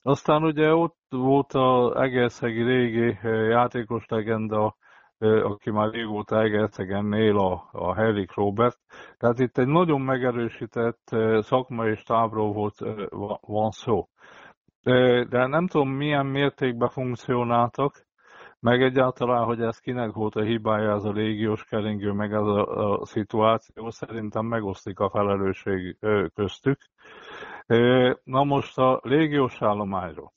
Aztán 0.01 0.43
ugye 0.43 0.73
ott 0.73 0.97
volt 1.09 1.53
az 1.53 1.95
Egerszegi 1.95 2.63
régi 2.63 3.17
játékos 3.49 4.05
legenda, 4.07 4.75
aki 5.43 5.71
már 5.71 5.89
régóta 5.89 6.41
Egerszegen 6.41 7.13
él, 7.13 7.37
a, 7.37 7.69
a 7.71 7.95
Henrik 7.95 8.33
Robert. 8.35 8.77
Tehát 9.17 9.39
itt 9.39 9.57
egy 9.57 9.67
nagyon 9.67 10.01
megerősített 10.01 11.15
szakmai 11.39 11.95
stábról 11.95 12.53
volt, 12.53 12.75
van 13.41 13.71
szó. 13.71 14.07
De 15.29 15.47
nem 15.47 15.67
tudom, 15.67 15.89
milyen 15.89 16.25
mértékben 16.25 16.89
funkcionáltak, 16.89 18.05
meg 18.61 18.81
egyáltalán, 18.81 19.43
hogy 19.43 19.61
ez 19.61 19.79
kinek 19.79 20.13
volt 20.13 20.35
a 20.35 20.41
hibája, 20.41 20.91
ez 20.91 21.03
a 21.03 21.11
légiós 21.11 21.63
keringő, 21.63 22.11
meg 22.11 22.33
ez 22.33 22.41
a, 22.41 22.99
a 23.01 23.05
szituáció, 23.05 23.89
szerintem 23.89 24.45
megosztik 24.45 24.99
a 24.99 25.09
felelősség 25.09 25.97
köztük. 26.33 26.79
Na 28.23 28.43
most 28.43 28.77
a 28.77 28.99
légiós 29.03 29.61
állományról. 29.61 30.31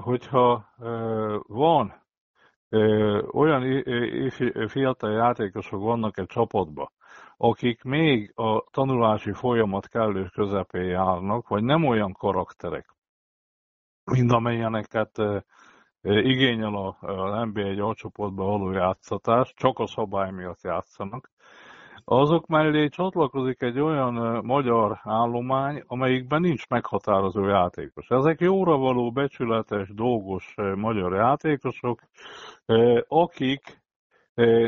Hogyha 0.00 0.68
van 1.46 2.06
olyan 3.32 3.84
fiatal 4.68 5.12
játékosok 5.12 5.80
vannak 5.80 6.18
egy 6.18 6.26
csapatban, 6.26 6.90
akik 7.36 7.82
még 7.82 8.32
a 8.34 8.64
tanulási 8.70 9.32
folyamat 9.32 9.88
kellő 9.88 10.26
közepén 10.34 10.84
járnak, 10.84 11.48
vagy 11.48 11.62
nem 11.62 11.84
olyan 11.84 12.12
karakterek, 12.12 12.94
mint 14.04 14.32
amelyeneket 14.32 15.22
igényel 16.02 16.74
a 17.00 17.44
NBA 17.44 17.60
egy 17.60 17.80
alcsoportban 17.80 18.46
való 18.46 18.70
játszatás, 18.72 19.52
csak 19.56 19.78
a 19.78 19.86
szabály 19.86 20.30
miatt 20.30 20.62
játszanak. 20.62 21.30
Azok 22.04 22.46
mellé 22.46 22.88
csatlakozik 22.88 23.62
egy 23.62 23.80
olyan 23.80 24.44
magyar 24.44 25.00
állomány, 25.02 25.82
amelyikben 25.86 26.40
nincs 26.40 26.68
meghatározó 26.68 27.46
játékos. 27.46 28.08
Ezek 28.08 28.40
jóra 28.40 28.76
való, 28.76 29.10
becsületes, 29.10 29.94
dolgos 29.94 30.54
magyar 30.74 31.14
játékosok, 31.14 32.00
akik 33.08 33.82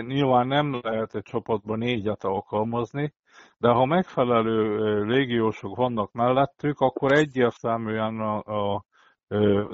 nyilván 0.07 0.47
nem 0.47 0.81
lehet 0.83 1.15
egy 1.15 1.23
csapatban 1.23 1.79
négyet 1.79 2.25
alkalmazni, 2.25 3.15
de 3.59 3.69
ha 3.69 3.85
megfelelő 3.85 5.05
légiósok 5.05 5.77
vannak 5.77 6.13
mellettük, 6.13 6.81
akkor 6.81 7.13
egyértelműen 7.13 8.21
a, 8.21 8.37
a 8.75 8.85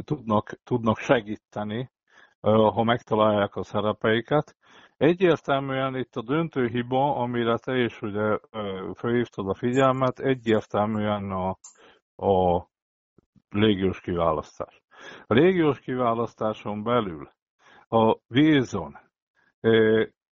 tudnak, 0.05 0.59
tudnak 0.65 0.99
segíteni, 0.99 1.91
ha 2.41 2.83
megtalálják 2.83 3.57
a 3.57 3.63
szerepeiket. 3.63 4.57
Egyértelműen 4.97 5.97
itt 5.97 6.17
a 6.17 6.23
döntő 6.23 6.67
hiba, 6.67 7.17
amire 7.17 7.59
te 7.59 7.77
is 7.79 8.03
ugye 8.03 8.39
felhívtad 8.95 9.49
a 9.49 9.55
figyelmet, 9.55 10.19
egyértelműen 10.19 11.31
a, 11.31 11.57
a 12.29 12.67
légiós 13.49 14.01
kiválasztás. 14.01 14.83
A 15.27 15.35
légiós 15.35 15.81
kiválasztáson 15.81 16.83
belül 16.83 17.29
a 17.89 18.17
Wilson 18.29 18.99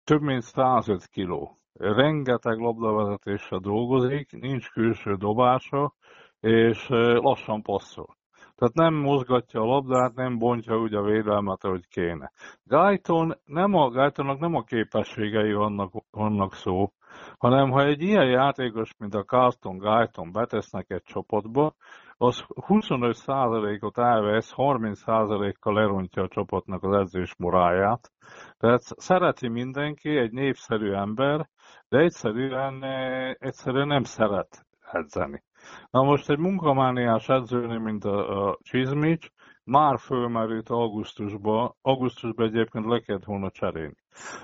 több 0.04 0.20
mint 0.20 0.42
105 0.42 1.06
kiló, 1.06 1.58
rengeteg 1.72 2.58
labdavezetéssel 2.58 3.58
dolgozik, 3.58 4.32
nincs 4.32 4.70
külső 4.70 5.14
dobása, 5.14 5.94
és 6.40 6.86
lassan 6.88 7.62
passzol. 7.62 8.16
Tehát 8.60 8.74
nem 8.74 8.94
mozgatja 8.94 9.60
a 9.60 9.64
labdát, 9.64 10.14
nem 10.14 10.38
bontja 10.38 10.78
úgy 10.78 10.94
a 10.94 11.02
védelmet, 11.02 11.64
ahogy 11.64 11.88
kéne. 11.88 12.32
Guyton 12.64 13.34
nem 13.44 13.74
a, 13.74 13.88
Guytonnak 13.88 14.38
nem 14.38 14.54
a 14.54 14.62
képességei 14.62 15.52
vannak, 15.52 15.92
vannak 16.10 16.54
szó, 16.54 16.92
hanem 17.38 17.70
ha 17.70 17.84
egy 17.84 18.02
ilyen 18.02 18.26
játékos, 18.26 18.94
mint 18.98 19.14
a 19.14 19.24
Carlton 19.24 19.78
Guyton 19.78 20.32
betesznek 20.32 20.90
egy 20.90 21.02
csapatba, 21.02 21.74
az 22.16 22.44
25%-ot 22.48 23.98
elvesz, 23.98 24.52
30%-kal 24.56 25.74
lerontja 25.74 26.22
a 26.22 26.28
csapatnak 26.28 26.82
az 26.82 27.00
edzés 27.00 27.34
moráját. 27.38 28.10
Tehát 28.58 28.80
szereti 28.80 29.48
mindenki, 29.48 30.16
egy 30.16 30.32
népszerű 30.32 30.92
ember, 30.92 31.48
de 31.88 31.98
egyszerűen, 31.98 32.82
eh, 32.84 33.34
egyszerűen 33.38 33.86
nem 33.86 34.02
szeret 34.02 34.66
edzeni. 34.92 35.42
Na 35.90 36.02
most 36.02 36.30
egy 36.30 36.38
munkamániás 36.38 37.28
edzőnél, 37.28 37.78
mint 37.78 38.04
a, 38.04 38.48
a 38.48 38.58
Csizmics, 38.62 39.28
már 39.64 39.98
fölmerült 39.98 40.68
augusztusban, 40.68 41.74
augusztusban 41.82 42.46
egyébként 42.46 42.86
le 42.86 43.00
kellett 43.00 43.24
volna 43.24 43.50
cserélni. 43.50 43.96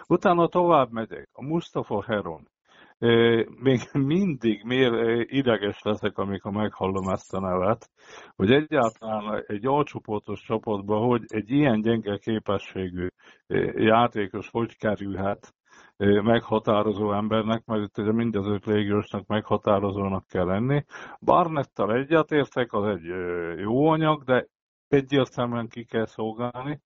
Utána 0.09 0.49
tovább 0.49 0.91
megyek, 0.91 1.29
a 1.33 1.45
Mustafa 1.45 2.03
Heron. 2.03 2.49
Még 3.63 3.81
mindig 3.93 4.65
miért 4.65 5.31
ideges 5.31 5.83
leszek, 5.83 6.19
amikor 6.19 6.53
meghallom 6.53 7.09
ezt 7.09 7.35
a 7.35 7.41
nevet, 7.41 7.91
hogy 8.37 8.53
egyáltalán 8.53 9.45
egy 9.47 9.67
alcsoportos 9.67 10.41
csapatban, 10.41 11.07
hogy 11.07 11.23
egy 11.27 11.51
ilyen 11.51 11.81
gyenge 11.81 12.19
képességű 12.19 13.07
játékos 13.75 14.49
hogy 14.51 14.77
kerülhet 14.77 15.55
meghatározó 16.23 17.13
embernek, 17.13 17.65
mert 17.65 17.99
ugye 17.99 18.13
mindezők 18.13 18.65
légiósnak 18.65 19.27
meghatározónak 19.27 20.27
kell 20.27 20.45
lenni. 20.45 20.85
Barnettal 21.21 21.95
egyetértek, 21.95 22.73
az 22.73 22.85
egy 22.85 23.05
jó 23.59 23.87
anyag, 23.89 24.23
de 24.25 24.47
egyértelműen 24.89 25.69
ki 25.69 25.85
kell 25.85 26.07
szolgálni, 26.07 26.81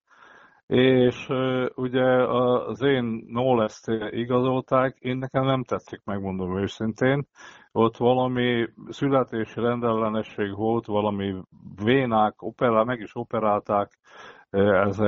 és 0.66 1.28
ugye 1.74 2.04
az 2.28 2.82
én 2.82 3.26
Knowles-t 3.26 3.86
igazolták, 4.10 4.96
én 4.98 5.16
nekem 5.16 5.44
nem 5.44 5.64
tetszik, 5.64 6.00
megmondom 6.04 6.58
őszintén. 6.58 7.26
Ott 7.72 7.96
valami 7.96 8.68
születési 8.88 9.60
rendellenesség 9.60 10.56
volt, 10.56 10.86
valami 10.86 11.34
vénák, 11.84 12.42
operál, 12.42 12.84
meg 12.84 13.00
is 13.00 13.16
operálták, 13.16 13.98
ez 14.50 14.98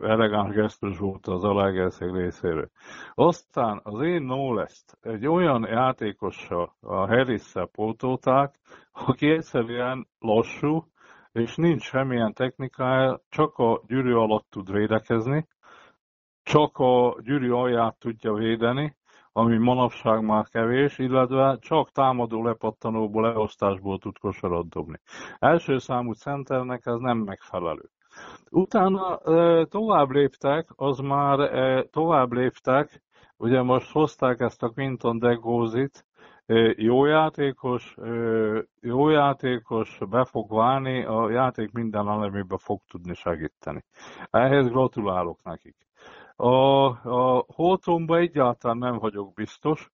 elegáns 0.00 0.54
gesztus 0.54 0.98
volt 0.98 1.26
az 1.26 1.44
Alaegerszeg 1.44 2.14
részéről. 2.14 2.68
Aztán 3.14 3.80
az 3.82 4.00
én 4.00 4.22
Knowles-t 4.22 4.98
egy 5.00 5.26
olyan 5.26 5.66
játékossal, 5.68 6.74
a 6.80 6.94
Harris-szel 6.94 7.66
pótolták, 7.66 8.54
aki 8.92 9.30
egyszerűen 9.30 10.06
lassú, 10.18 10.84
és 11.32 11.56
nincs 11.56 11.82
semmilyen 11.82 12.32
technikája, 12.32 13.20
csak 13.28 13.58
a 13.58 13.82
gyűrű 13.86 14.12
alatt 14.12 14.46
tud 14.50 14.72
védekezni, 14.72 15.46
csak 16.42 16.78
a 16.78 17.16
gyűrű 17.22 17.50
alját 17.50 17.98
tudja 17.98 18.32
védeni, 18.32 18.96
ami 19.32 19.58
manapság 19.58 20.24
már 20.24 20.44
kevés, 20.48 20.98
illetve 20.98 21.56
csak 21.60 21.90
támadó 21.90 22.44
lepattanóból, 22.44 23.22
leosztásból 23.22 23.98
tud 23.98 24.18
kosarat 24.18 24.68
dobni. 24.68 25.00
Első 25.38 25.78
számú 25.78 26.12
centernek 26.12 26.86
ez 26.86 26.98
nem 26.98 27.18
megfelelő. 27.18 27.90
Utána 28.50 29.18
tovább 29.64 30.10
léptek, 30.10 30.68
az 30.76 30.98
már 30.98 31.50
tovább 31.90 32.32
léptek, 32.32 33.02
ugye 33.36 33.62
most 33.62 33.92
hozták 33.92 34.40
ezt 34.40 34.62
a 34.62 34.68
Quinton 34.68 35.18
de 35.18 35.34
Gózit, 35.34 36.04
jó 36.76 37.04
játékos, 37.04 37.96
jó 38.80 39.08
játékos, 39.08 39.98
be 40.10 40.24
fog 40.24 40.50
válni, 40.52 41.04
a 41.04 41.30
játék 41.30 41.72
minden 41.72 42.08
elemében 42.08 42.58
fog 42.58 42.80
tudni 42.88 43.14
segíteni. 43.14 43.84
Ehhez 44.30 44.68
gratulálok 44.68 45.42
nekik. 45.42 45.76
A, 46.36 46.84
a 47.08 47.44
Holtonba 47.54 48.16
egyáltalán 48.16 48.78
nem 48.78 48.98
vagyok 48.98 49.32
biztos. 49.32 49.90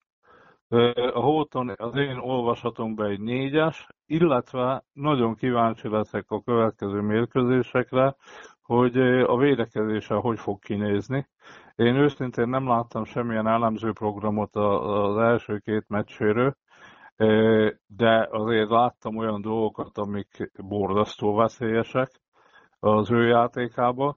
A 0.68 1.20
Holton 1.20 1.72
az 1.76 1.96
én 1.96 2.16
olvasatomban 2.16 3.06
egy 3.06 3.20
négyes, 3.20 3.86
illetve 4.06 4.84
nagyon 4.92 5.34
kíváncsi 5.34 5.88
leszek 5.88 6.30
a 6.30 6.42
következő 6.42 7.00
mérkőzésekre, 7.00 8.16
hogy 8.62 8.96
a 9.22 9.36
védekezése 9.36 10.14
hogy 10.14 10.38
fog 10.38 10.58
kinézni. 10.58 11.28
Én 11.74 11.96
őszintén 11.96 12.48
nem 12.48 12.68
láttam 12.68 13.04
semmilyen 13.04 13.46
elemző 13.46 13.92
programot 13.92 14.56
az 14.56 15.16
első 15.16 15.58
két 15.58 15.84
meccséről, 15.88 16.56
de 17.86 18.28
azért 18.30 18.70
láttam 18.70 19.16
olyan 19.16 19.40
dolgokat, 19.40 19.98
amik 19.98 20.50
borzasztó 20.62 21.34
veszélyesek 21.34 22.10
az 22.78 23.10
ő 23.10 23.26
játékába. 23.26 24.16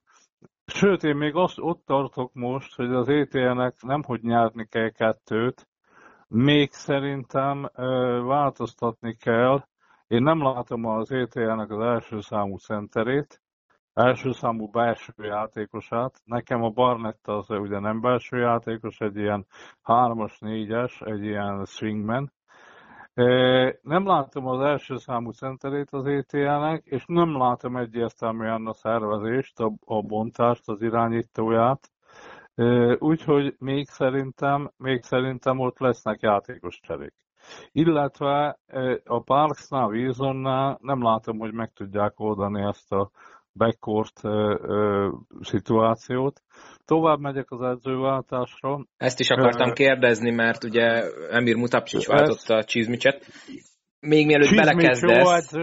Sőt, 0.66 1.04
én 1.04 1.16
még 1.16 1.36
azt 1.36 1.60
ott 1.60 1.86
tartok 1.86 2.34
most, 2.34 2.76
hogy 2.76 2.94
az 2.94 3.10
ETL-nek 3.10 3.82
nemhogy 3.82 4.22
nyerni 4.22 4.68
kell 4.68 4.90
kettőt, 4.90 5.68
még 6.30 6.72
szerintem 6.72 7.70
változtatni 8.26 9.16
kell. 9.16 9.64
Én 10.08 10.24
nem 10.24 10.44
látom 10.44 10.86
az 10.86 11.12
ETL-nek 11.12 11.72
az 11.72 11.80
első 11.80 12.22
számú 12.22 12.58
centerét, 12.58 13.42
első 13.94 14.32
számú 14.32 14.70
belső 14.70 15.14
játékosát. 15.18 16.22
Nekem 16.26 16.64
a 16.64 16.70
Barnett 16.70 17.28
az 17.28 17.50
ugye 17.50 17.80
nem 17.80 18.02
belső 18.02 18.38
játékos, 18.38 19.00
egy 19.00 19.16
ilyen 19.16 19.46
hármas, 19.82 20.40
négyes, 20.40 21.02
egy 21.02 21.24
ilyen 21.24 21.66
swingman. 21.66 22.32
Nem 23.82 24.06
látom 24.06 24.48
az 24.48 24.62
első 24.62 24.98
számú 24.98 25.32
centerét 25.32 25.90
az 25.92 26.06
ETL-nek, 26.06 26.86
és 26.86 27.04
nem 27.08 27.38
látom 27.38 27.78
egyértelműen 27.78 28.66
a 28.66 28.74
szervezést, 28.74 29.60
a, 29.60 29.72
a 29.86 30.02
bontást, 30.02 30.70
az 30.70 30.82
irányítóját. 30.82 31.90
Úgyhogy 33.00 33.56
még 33.60 33.88
szerintem, 33.88 34.72
még 34.78 35.04
szerintem 35.04 35.60
ott 35.60 35.80
lesznek 35.80 36.22
játékos 36.22 36.80
cserék. 36.82 37.14
Illetve 37.72 38.60
a 39.06 39.22
Parksnál, 39.22 39.88
Wilsonnál 39.88 40.78
nem 40.82 41.04
látom, 41.04 41.38
hogy 41.40 41.54
meg 41.54 41.72
tudják 41.74 42.20
oldani 42.20 42.62
ezt 42.62 42.92
a 42.92 43.12
backcourt 43.54 44.22
szituációt. 45.42 46.42
Tovább 46.86 47.20
megyek 47.20 47.52
az 47.52 47.62
edzőváltásra. 47.62 48.86
Ezt 48.98 49.20
is 49.20 49.30
akartam 49.30 49.74
kérdezni, 49.74 50.32
mert 50.32 50.64
ugye 50.64 51.04
Emir 51.30 51.56
Mutapcsics 51.56 52.08
váltotta 52.08 52.56
a 52.56 52.64
Csizmicset. 52.64 53.26
Még 54.00 54.26
mielőtt 54.26 54.56
belekezdesz... 54.56 55.56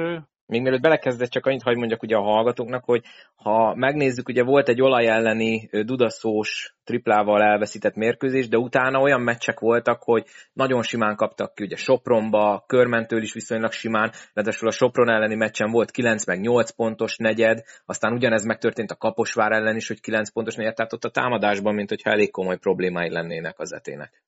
Még 0.48 0.62
mielőtt 0.62 0.80
belekezdett, 0.80 1.30
csak 1.30 1.46
annyit 1.46 1.62
hagy 1.62 1.76
mondjak 1.76 2.02
ugye 2.02 2.16
a 2.16 2.22
hallgatóknak, 2.22 2.84
hogy 2.84 3.04
ha 3.34 3.74
megnézzük, 3.74 4.28
ugye 4.28 4.42
volt 4.42 4.68
egy 4.68 4.82
olaj 4.82 5.06
elleni 5.06 5.68
dudaszós 5.84 6.74
triplával 6.84 7.42
elveszített 7.42 7.94
mérkőzés, 7.94 8.48
de 8.48 8.56
utána 8.56 9.00
olyan 9.00 9.20
meccsek 9.20 9.60
voltak, 9.60 10.02
hogy 10.02 10.24
nagyon 10.52 10.82
simán 10.82 11.16
kaptak 11.16 11.54
ki, 11.54 11.64
ugye 11.64 11.76
Sopronba, 11.76 12.64
Körmentől 12.66 13.22
is 13.22 13.32
viszonylag 13.32 13.72
simán, 13.72 14.12
ráadásul 14.32 14.68
a 14.68 14.70
Sopron 14.72 15.10
elleni 15.10 15.34
meccsen 15.34 15.70
volt 15.70 15.90
9 15.90 16.26
meg 16.26 16.40
8 16.40 16.70
pontos 16.70 17.16
negyed, 17.16 17.62
aztán 17.84 18.12
ugyanez 18.12 18.44
megtörtént 18.44 18.90
a 18.90 18.96
Kaposvár 18.96 19.52
ellen 19.52 19.76
is, 19.76 19.88
hogy 19.88 20.00
9 20.00 20.30
pontos 20.32 20.54
negyed, 20.54 20.74
tehát 20.74 20.92
ott 20.92 21.04
a 21.04 21.10
támadásban, 21.10 21.74
mint 21.74 21.88
hogyha 21.88 22.10
elég 22.10 22.30
komoly 22.30 22.58
problémái 22.58 23.10
lennének 23.10 23.58
az 23.58 23.72
etének. 23.72 24.24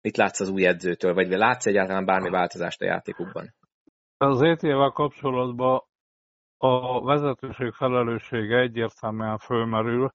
Mit 0.00 0.16
látsz 0.16 0.40
az 0.40 0.48
új 0.48 0.66
edzőtől, 0.66 1.14
vagy 1.14 1.28
látsz 1.28 1.66
egyáltalán 1.66 2.04
bármi 2.04 2.30
változást 2.30 2.80
a 2.82 2.84
játékukban? 2.84 3.54
Az 4.20 4.42
ET-vel 4.42 4.90
kapcsolatban 4.90 5.82
a 6.56 7.02
vezetőség 7.04 7.72
felelőssége 7.72 8.58
egyértelműen 8.58 9.38
fölmerül. 9.38 10.12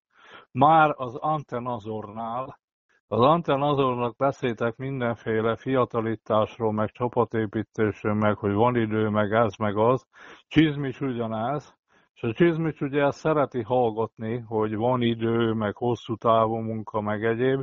Már 0.51 0.93
az 0.97 1.15
Antenazornál, 1.15 2.59
az 3.07 3.19
Antenazornak 3.19 4.15
beszéltek 4.15 4.75
mindenféle 4.75 5.55
fiatalításról, 5.55 6.71
meg 6.71 6.91
csapatépítésről, 6.91 8.13
meg 8.13 8.37
hogy 8.37 8.53
van 8.53 8.75
idő, 8.75 9.09
meg 9.09 9.31
ez, 9.31 9.55
meg 9.55 9.77
az. 9.77 10.07
Csizmis 10.47 11.01
ugyanez, 11.01 11.75
és 12.13 12.21
a 12.21 12.33
Csizmis 12.33 12.81
ugye 12.81 13.03
ezt 13.03 13.17
szereti 13.17 13.61
hallgatni, 13.61 14.37
hogy 14.37 14.75
van 14.75 15.01
idő, 15.01 15.53
meg 15.53 15.75
hosszú 15.75 16.15
távú 16.15 16.55
munka, 16.55 17.01
meg 17.01 17.25
egyéb. 17.25 17.61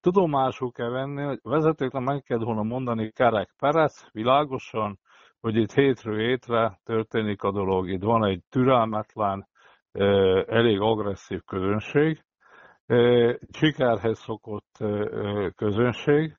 Tudomásul 0.00 0.72
kell 0.72 0.90
venni, 0.90 1.22
hogy 1.22 1.38
vezetőknek 1.42 2.02
meg 2.02 2.22
kell 2.22 2.38
volna 2.38 2.62
mondani 2.62 3.10
kerek 3.10 3.54
perec, 3.58 4.12
világosan, 4.12 4.98
hogy 5.42 5.56
itt 5.56 5.72
hétről 5.72 6.18
hétre 6.18 6.78
történik 6.84 7.42
a 7.42 7.52
dolog. 7.52 7.88
Itt 7.88 8.02
van 8.02 8.24
egy 8.24 8.40
türelmetlen, 8.50 9.48
elég 10.46 10.80
agresszív 10.80 11.40
közönség, 11.46 12.24
sikerhez 13.52 14.18
szokott 14.18 14.78
közönség, 15.56 16.36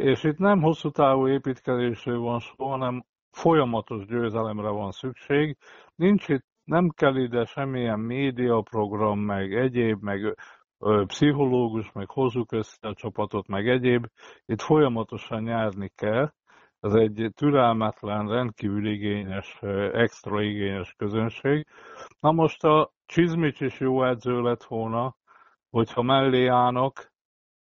és 0.00 0.24
itt 0.24 0.38
nem 0.38 0.62
hosszú 0.62 0.90
távú 0.90 1.28
építkezésről 1.28 2.18
van 2.18 2.38
szó, 2.38 2.68
hanem 2.68 3.04
folyamatos 3.30 4.06
győzelemre 4.06 4.68
van 4.68 4.90
szükség. 4.90 5.56
Nincs 5.94 6.28
itt, 6.28 6.46
nem 6.64 6.88
kell 6.88 7.16
ide 7.16 7.44
semmilyen 7.44 8.00
médiaprogram, 8.00 9.18
meg 9.18 9.54
egyéb, 9.54 10.02
meg 10.02 10.36
pszichológus, 11.06 11.92
meg 11.92 12.10
hozzuk 12.10 12.52
össze 12.52 12.88
a 12.88 12.94
csapatot, 12.94 13.46
meg 13.46 13.68
egyéb. 13.68 14.06
Itt 14.46 14.60
folyamatosan 14.60 15.42
nyerni 15.42 15.92
kell, 15.94 16.32
ez 16.80 16.94
egy 16.94 17.30
türelmetlen, 17.34 18.28
rendkívül 18.28 18.86
igényes, 18.86 19.58
extra 19.92 20.42
igényes 20.42 20.94
közönség. 20.96 21.66
Na 22.20 22.32
most 22.32 22.64
a 22.64 22.92
Csizmics 23.06 23.60
is 23.60 23.80
jó 23.80 24.04
edző 24.04 24.40
lett 24.40 24.64
volna, 24.64 25.16
hogyha 25.70 26.02
mellé 26.02 26.46
állnak, 26.46 27.12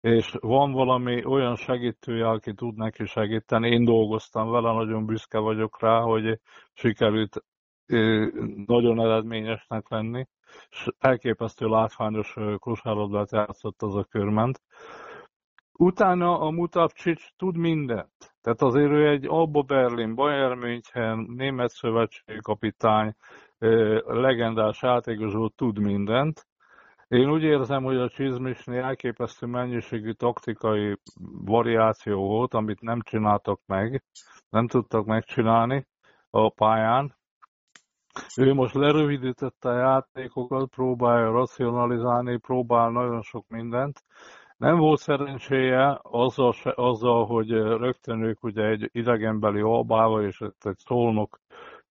és 0.01 0.35
van 0.39 0.71
valami 0.71 1.25
olyan 1.25 1.55
segítője, 1.55 2.29
aki 2.29 2.53
tud 2.53 2.75
neki 2.75 3.05
segíteni. 3.05 3.69
Én 3.69 3.85
dolgoztam 3.85 4.49
vele, 4.49 4.71
nagyon 4.73 5.05
büszke 5.05 5.37
vagyok 5.39 5.81
rá, 5.81 5.99
hogy 5.99 6.39
sikerült 6.73 7.43
nagyon 8.65 8.99
eredményesnek 8.99 9.89
lenni, 9.89 10.27
és 10.69 10.87
elképesztő 10.99 11.67
látványos 11.67 12.35
kosárlabdát 12.57 13.31
játszott 13.31 13.81
az 13.81 13.95
a 13.95 14.03
körment. 14.03 14.61
Utána 15.71 16.39
a 16.39 16.49
Mutapcsics 16.49 17.27
tud 17.37 17.57
mindent. 17.57 18.30
Tehát 18.41 18.61
azért 18.61 18.91
ő 18.91 19.09
egy 19.09 19.25
Alba 19.27 19.61
Berlin, 19.61 20.15
Bayern 20.15 20.57
München, 20.57 21.17
német 21.17 21.69
szövetségkapitány, 21.69 23.13
legendás 24.05 24.81
játékosó 24.81 25.47
tud 25.47 25.79
mindent. 25.79 26.45
Én 27.07 27.31
úgy 27.31 27.43
érzem, 27.43 27.83
hogy 27.83 27.97
a 27.97 28.09
Csizmisnél 28.09 28.83
elképesztő 28.83 29.45
mennyiségű 29.45 30.11
taktikai 30.11 30.97
variáció 31.45 32.27
volt, 32.27 32.53
amit 32.53 32.81
nem 32.81 33.01
csináltak 33.01 33.61
meg, 33.65 34.03
nem 34.49 34.67
tudtak 34.67 35.05
megcsinálni 35.05 35.87
a 36.29 36.49
pályán. 36.49 37.15
Ő 38.37 38.53
most 38.53 38.73
lerövidítette 38.73 39.69
a 39.69 39.77
játékokat, 39.77 40.69
próbálja 40.69 41.31
racionalizálni, 41.31 42.37
próbál 42.37 42.89
nagyon 42.89 43.21
sok 43.21 43.47
mindent, 43.47 44.03
nem 44.61 44.77
volt 44.77 44.99
szerencséje 44.99 45.99
azzal, 46.01 46.51
se, 46.53 46.73
azzal, 46.75 47.25
hogy 47.25 47.49
rögtön 47.51 48.23
ők 48.23 48.43
ugye 48.43 48.63
egy 48.63 48.89
idegenbeli 48.91 49.61
albával 49.61 50.25
és 50.25 50.41
egy 50.41 50.77
szolnok 50.77 51.39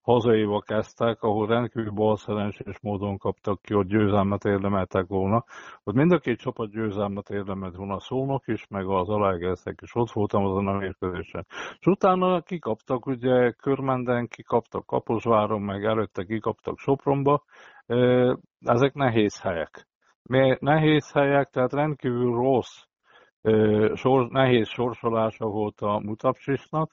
hazaiba 0.01 0.59
kezdtek, 0.59 1.21
ahol 1.21 1.47
rendkívül 1.47 1.91
balszerencsés 1.91 2.79
módon 2.81 3.17
kaptak 3.17 3.61
ki, 3.61 3.73
hogy 3.73 3.87
győzelmet 3.87 4.45
érdemeltek 4.45 5.07
volna. 5.07 5.43
Ott 5.83 5.95
mind 5.95 6.11
a 6.11 6.19
két 6.19 6.39
csapat 6.39 6.71
győzelmet 6.71 7.29
érdemelt 7.29 7.75
volna 7.75 7.95
a 7.95 7.99
szolnok 7.99 8.47
is, 8.47 8.67
meg 8.67 8.87
az 8.87 9.09
alágerszek 9.09 9.79
is. 9.81 9.95
Ott 9.95 10.11
voltam 10.11 10.45
azon 10.45 10.67
a 10.67 10.77
mérkőzésen. 10.77 11.45
És 11.79 11.85
utána 11.85 12.41
kikaptak 12.41 13.05
ugye 13.05 13.51
Körmenden, 13.51 14.27
kikaptak 14.27 14.85
Kaposváron, 14.85 15.61
meg 15.61 15.85
előtte 15.85 16.23
kikaptak 16.23 16.77
Sopronba. 16.77 17.43
Ezek 18.59 18.93
nehéz 18.93 19.41
helyek 19.41 19.89
nehéz 20.59 21.11
helyek, 21.11 21.49
tehát 21.49 21.73
rendkívül 21.73 22.33
rossz, 22.33 22.83
sor, 23.93 24.29
nehéz 24.29 24.67
sorsolása 24.67 25.45
volt 25.45 25.81
a 25.81 25.99
Mutapsisnak. 25.99 26.91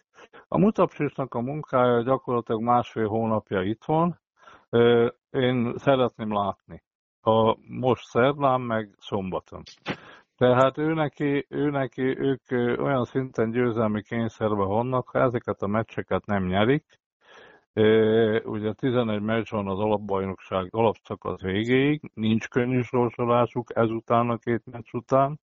A 0.49 0.59
Mutapsisnak 0.59 1.35
a 1.35 1.41
munkája 1.41 2.03
gyakorlatilag 2.03 2.63
másfél 2.63 3.09
hónapja 3.09 3.63
itt 3.63 3.85
van. 3.85 4.21
Én 5.31 5.75
szeretném 5.77 6.33
látni. 6.33 6.83
A 7.21 7.57
most 7.69 8.05
szerdán, 8.05 8.61
meg 8.61 8.95
szombaton. 8.99 9.63
Tehát 10.37 10.79
ő 10.79 10.95
neki, 10.95 11.47
ő 11.49 11.71
neki, 11.71 12.03
ők 12.03 12.41
olyan 12.81 13.05
szinten 13.05 13.51
győzelmi 13.51 14.03
kényszerbe 14.03 14.65
vannak, 14.65 15.09
ha 15.09 15.19
ezeket 15.19 15.63
a 15.63 15.67
meccseket 15.67 16.27
nem 16.27 16.45
nyerik, 16.45 16.85
Ugye 18.45 18.73
11 18.73 19.21
meccs 19.21 19.51
van 19.51 19.69
az 19.69 19.79
alapbajnokság 19.79 20.69
alapszakasz 20.71 21.41
végéig, 21.41 22.11
nincs 22.15 22.49
könnyű 22.49 22.81
sorsolásuk 22.81 23.77
ezután 23.77 24.29
a 24.29 24.37
két 24.37 24.63
meccs 24.71 24.93
után. 24.93 25.41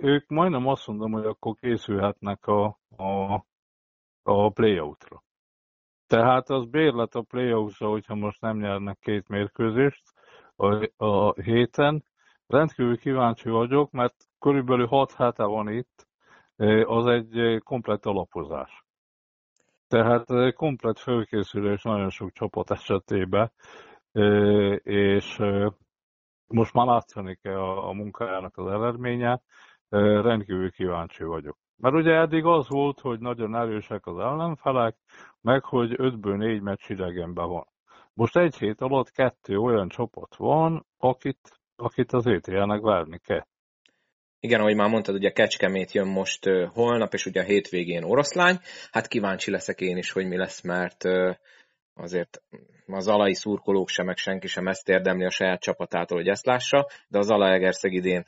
Ők 0.00 0.28
majdnem 0.28 0.66
azt 0.66 0.86
mondom, 0.86 1.12
hogy 1.12 1.24
akkor 1.24 1.54
készülhetnek 1.54 2.46
a, 2.46 2.78
a, 2.96 3.44
a 4.22 4.50
play-outra. 4.50 5.22
Tehát 6.06 6.50
az 6.50 6.66
bérlet 6.66 7.14
a 7.14 7.22
play 7.22 7.52
outra 7.52 7.88
hogyha 7.88 8.14
most 8.14 8.40
nem 8.40 8.58
nyernek 8.58 8.98
két 8.98 9.28
mérkőzést 9.28 10.02
a, 10.56 10.88
a 11.04 11.40
héten, 11.40 12.04
rendkívül 12.46 12.98
kíváncsi 12.98 13.48
vagyok, 13.48 13.90
mert 13.90 14.14
körülbelül 14.38 14.86
6 14.86 15.12
hete 15.12 15.44
van 15.44 15.68
itt, 15.68 16.06
az 16.84 17.06
egy 17.06 17.60
komplet 17.64 18.06
alapozás. 18.06 18.84
Tehát 19.90 20.54
komplet 20.54 20.98
fölkészülés 20.98 21.82
nagyon 21.82 22.10
sok 22.10 22.32
csapat 22.32 22.70
esetében, 22.70 23.52
és 24.82 25.42
most 26.46 26.72
már 26.72 26.86
látszani 26.86 27.38
kell 27.42 27.58
a, 27.58 27.92
munkájának 27.92 28.56
az 28.56 28.66
eredménye, 28.66 29.42
rendkívül 29.88 30.70
kíváncsi 30.70 31.24
vagyok. 31.24 31.58
Mert 31.76 31.94
ugye 31.94 32.12
eddig 32.12 32.44
az 32.44 32.68
volt, 32.68 33.00
hogy 33.00 33.20
nagyon 33.20 33.56
erősek 33.56 34.06
az 34.06 34.18
ellenfelek, 34.18 34.96
meg 35.40 35.64
hogy 35.64 35.94
5-ből 35.96 36.36
4 36.36 36.60
meccs 36.60 36.90
idegenben 36.90 37.48
van. 37.48 37.66
Most 38.14 38.36
egy 38.36 38.56
hét 38.56 38.80
alatt 38.80 39.10
kettő 39.10 39.58
olyan 39.58 39.88
csapat 39.88 40.36
van, 40.36 40.86
akit, 40.98 41.60
akit 41.76 42.12
az 42.12 42.26
ETL-nek 42.26 42.80
verni 42.80 43.18
kell. 43.18 43.46
Igen, 44.42 44.60
ahogy 44.60 44.76
már 44.76 44.88
mondtad, 44.88 45.14
ugye 45.14 45.30
Kecskemét 45.30 45.92
jön 45.92 46.06
most 46.06 46.44
holnap, 46.72 47.14
és 47.14 47.26
ugye 47.26 47.40
a 47.40 47.44
hétvégén 47.44 48.02
oroszlány. 48.02 48.58
Hát 48.90 49.08
kíváncsi 49.08 49.50
leszek 49.50 49.80
én 49.80 49.96
is, 49.96 50.10
hogy 50.10 50.26
mi 50.26 50.36
lesz, 50.36 50.62
mert 50.62 51.04
azért 51.94 52.42
az 52.86 53.08
alai 53.08 53.34
szurkolók 53.34 53.88
sem, 53.88 54.06
meg 54.06 54.16
senki 54.16 54.46
sem 54.46 54.66
ezt 54.66 54.88
érdemli 54.88 55.24
a 55.24 55.30
saját 55.30 55.60
csapatától, 55.60 56.18
hogy 56.18 56.28
ezt 56.28 56.46
lássa, 56.46 56.86
de 57.08 57.18
az 57.18 57.30
Alaegerszeg 57.30 57.92
idén 57.92 58.26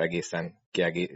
egészen 0.00 0.58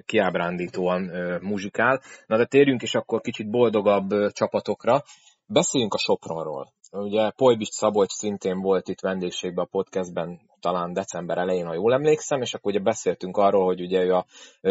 kiábrándítóan 0.07 1.11
muzsikál. 1.43 2.03
Na 2.27 2.37
de 2.37 2.45
térjünk 2.45 2.83
is 2.83 2.95
akkor 2.95 3.21
kicsit 3.21 3.51
boldogabb 3.51 4.33
csapatokra. 4.33 5.03
Beszéljünk 5.47 5.95
a 5.95 5.99
Sopronról. 5.99 6.73
Ugye 6.95 7.31
Pojbics 7.31 7.73
Szabolcs 7.73 8.11
szintén 8.11 8.61
volt 8.61 8.89
itt 8.89 9.01
vendégségben 9.01 9.65
a 9.65 9.69
podcastben 9.71 10.41
talán 10.61 10.93
december 10.93 11.39
elején, 11.39 11.67
ha 11.67 11.75
jól 11.75 11.93
emlékszem, 11.93 12.41
és 12.41 12.55
akkor 12.55 12.73
ugye 12.73 12.81
beszéltünk 12.81 13.37
arról, 13.37 13.65
hogy 13.65 13.81
ugye 13.81 14.05
ő 14.05 14.13
a 14.13 14.27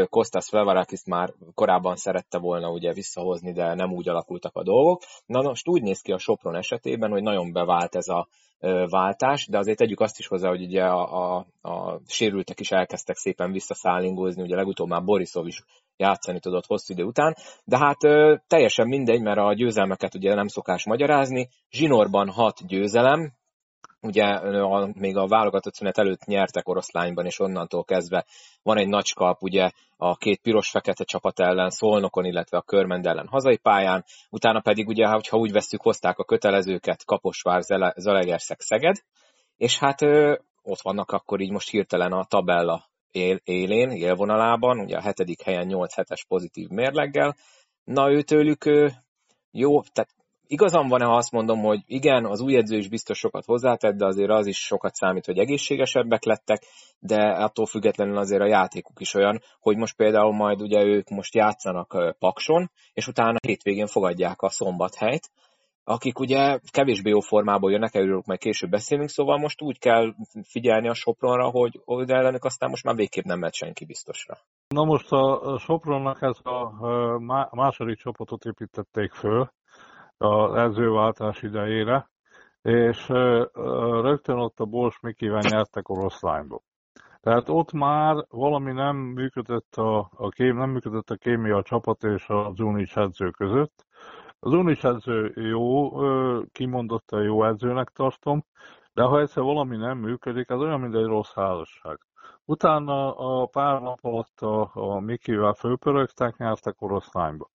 Kostas 0.10 0.48
Fevarakis 0.50 1.04
már 1.06 1.34
korábban 1.54 1.96
szerette 1.96 2.38
volna 2.38 2.72
ugye 2.72 2.94
visszahozni, 2.94 3.52
de 3.52 3.74
nem 3.74 3.92
úgy 3.92 4.10
alakultak 4.10 4.56
a 4.56 4.64
dolgok. 4.64 5.02
Na 5.26 5.42
most 5.42 5.68
úgy 5.68 5.82
néz 5.82 6.02
ki 6.02 6.12
a 6.12 6.18
Sopron 6.18 6.56
esetében, 6.56 7.12
hogy 7.12 7.24
nagyon 7.24 7.52
bevált 7.52 7.96
ez 7.96 8.08
a 8.08 8.28
váltás, 8.90 9.48
de 9.48 9.58
azért 9.58 9.78
tegyük 9.78 10.00
azt 10.00 10.20
is 10.20 10.28
hozzá, 10.28 10.50
hogy 10.50 10.62
ugye 10.62 10.84
a, 10.84 11.36
a, 11.36 11.46
a 11.62 12.02
sérültek 12.08 12.60
is 12.60 12.72
elkezdtek 12.72 13.16
szépen 13.16 13.52
visszaszállingózni, 13.52 14.42
ugye 14.42 14.56
legutóbb 14.56 14.88
már 14.88 15.04
Borisov 15.04 15.48
is 15.48 15.64
játszani 16.02 16.40
tudott 16.40 16.66
hosszú 16.66 16.94
idő 16.94 17.04
után, 17.04 17.36
de 17.64 17.78
hát 17.78 18.04
ö, 18.04 18.36
teljesen 18.48 18.88
mindegy, 18.88 19.22
mert 19.22 19.38
a 19.38 19.54
győzelmeket 19.54 20.16
ugye 20.16 20.34
nem 20.34 20.48
szokás 20.48 20.86
magyarázni. 20.86 21.50
Zsinorban 21.70 22.30
hat 22.30 22.68
győzelem, 22.68 23.34
ugye 24.02 24.26
a, 24.26 24.90
még 24.94 25.18
a 25.18 25.28
válogatott 25.28 25.74
szünet 25.74 25.98
előtt 25.98 26.26
nyertek 26.26 26.68
oroszlányban, 26.68 27.26
és 27.26 27.40
onnantól 27.40 27.84
kezdve 27.84 28.26
van 28.64 28.78
egy 28.78 28.88
nagy 28.88 29.14
kap, 29.14 29.42
ugye 29.42 29.70
a 29.98 30.16
két 30.18 30.42
piros-fekete 30.42 31.04
csapat 31.04 31.40
ellen, 31.40 31.70
Szolnokon, 31.70 32.26
illetve 32.26 32.58
a 32.58 32.62
Körmend 32.62 33.06
ellen 33.06 33.28
hazai 33.28 33.58
pályán, 33.58 34.06
utána 34.30 34.60
pedig 34.60 34.88
ugye, 34.88 35.08
ha 35.08 35.38
úgy 35.38 35.52
veszük, 35.52 35.82
hozták 35.82 36.18
a 36.18 36.24
kötelezőket 36.24 37.06
Kaposvár, 37.06 37.62
Zalegerszeg, 37.96 38.60
Szeged, 38.60 38.96
és 39.58 39.80
hát 39.80 40.02
ö, 40.02 40.36
ott 40.64 40.82
vannak 40.82 41.12
akkor 41.12 41.42
így 41.42 41.52
most 41.52 41.70
hirtelen 41.70 42.12
a 42.12 42.26
tabella 42.26 42.91
él, 43.12 43.40
élén, 43.44 43.90
élvonalában, 43.90 44.80
ugye 44.80 44.98
a 44.98 45.02
hetedik 45.02 45.42
helyen 45.42 45.66
8 45.66 45.94
hetes 45.94 46.26
pozitív 46.28 46.68
mérleggel. 46.68 47.36
Na 47.84 48.12
őtőlük 48.12 48.66
jó, 49.52 49.82
tehát 49.82 50.10
igazam 50.48 50.88
van-e, 50.88 51.06
ha 51.06 51.16
azt 51.16 51.32
mondom, 51.32 51.60
hogy 51.60 51.80
igen, 51.86 52.26
az 52.26 52.42
új 52.42 52.56
edző 52.56 52.78
is 52.78 52.90
biztos 52.90 53.18
sokat 53.18 53.46
hozzátett, 53.46 53.96
de 53.96 54.06
azért 54.06 54.30
az 54.30 54.48
is 54.48 54.58
sokat 54.58 54.96
számít, 54.96 55.26
hogy 55.26 55.38
egészségesebbek 55.38 56.24
lettek, 56.24 56.64
de 57.00 57.22
attól 57.22 57.66
függetlenül 57.66 58.18
azért 58.18 58.42
a 58.42 58.48
játékuk 58.48 59.00
is 59.00 59.14
olyan, 59.14 59.42
hogy 59.60 59.78
most 59.78 59.96
például 59.96 60.34
majd 60.34 60.62
ugye 60.62 60.84
ők 60.84 61.10
most 61.10 61.36
játszanak 61.36 62.16
Pakson, 62.20 62.72
és 62.94 63.08
utána 63.08 63.38
hétvégén 63.48 63.88
fogadják 63.88 64.42
a 64.42 64.50
szombathelyt, 64.50 65.30
akik 65.84 66.20
ugye 66.20 66.60
kevésbé 66.72 67.10
jó 67.10 67.20
formából 67.20 67.72
jönnek, 67.72 67.96
erről 67.96 68.22
majd 68.26 68.40
később 68.40 68.70
beszélünk, 68.70 69.10
szóval 69.10 69.38
most 69.38 69.62
úgy 69.62 69.80
kell 69.80 70.14
figyelni 70.44 70.88
a 70.88 70.94
Sopronra, 70.94 71.50
hogy 71.50 71.82
oda 71.86 72.16
ellenük 72.16 72.44
aztán 72.44 72.70
most 72.70 72.84
már 72.84 72.96
végképp 72.96 73.26
nem 73.26 73.40
megy 73.40 73.54
senki 73.54 73.86
biztosra. 73.86 74.38
Na 74.68 74.84
most 74.84 75.12
a 75.12 75.58
Sopronnak 75.58 76.22
ez 76.22 76.38
a 76.44 77.56
második 77.56 77.98
csapatot 77.98 78.46
építették 78.46 79.12
föl 79.12 79.52
az 80.18 80.56
edzőváltás 80.56 81.42
idejére, 81.42 82.10
és 82.62 83.08
rögtön 84.02 84.38
ott 84.38 84.60
a 84.60 84.66
Bors 84.66 85.00
Mikivel 85.00 85.42
nyertek 85.50 85.90
oroszlányba. 85.90 86.62
Tehát 87.22 87.50
ott 87.50 87.72
már 87.72 88.26
valami 88.30 88.72
nem 88.72 88.96
működött 88.96 89.76
a, 89.76 90.10
a 90.16 90.30
kém, 90.30 90.58
nem 90.58 90.70
működött 90.70 91.10
a 91.10 91.16
kémia 91.16 91.58
a 91.58 91.64
csapat 91.64 92.04
és 92.04 92.28
a 92.28 92.52
Zunic 92.56 92.98
edző 92.98 93.30
között, 93.30 93.86
az 94.44 94.54
Unis 94.54 94.84
edző 94.84 95.34
jó, 95.36 95.90
kimondottan 96.52 97.24
jó 97.24 97.46
edzőnek 97.46 97.90
tartom, 97.90 98.46
de 98.94 99.04
ha 99.04 99.20
egyszer 99.20 99.44
valami 99.44 99.78
nem 99.78 99.98
működik, 99.98 100.50
az 100.50 100.60
olyan, 100.60 100.80
mint 100.80 100.96
egy 100.96 101.06
rossz 101.06 101.34
házasság. 101.34 102.00
Utána 102.46 103.16
a 103.16 103.46
pár 103.46 103.82
nap 103.82 104.00
alatt 104.02 104.40
a, 104.40 104.72
a 104.74 105.00
Mikivel 105.00 105.54
fölpörögtek, 105.54 106.38
nyertek 106.38 106.82
oroszlányba. 106.82 107.50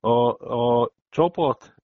A, 0.00 0.10
a 0.54 0.90
csapat, 1.10 1.74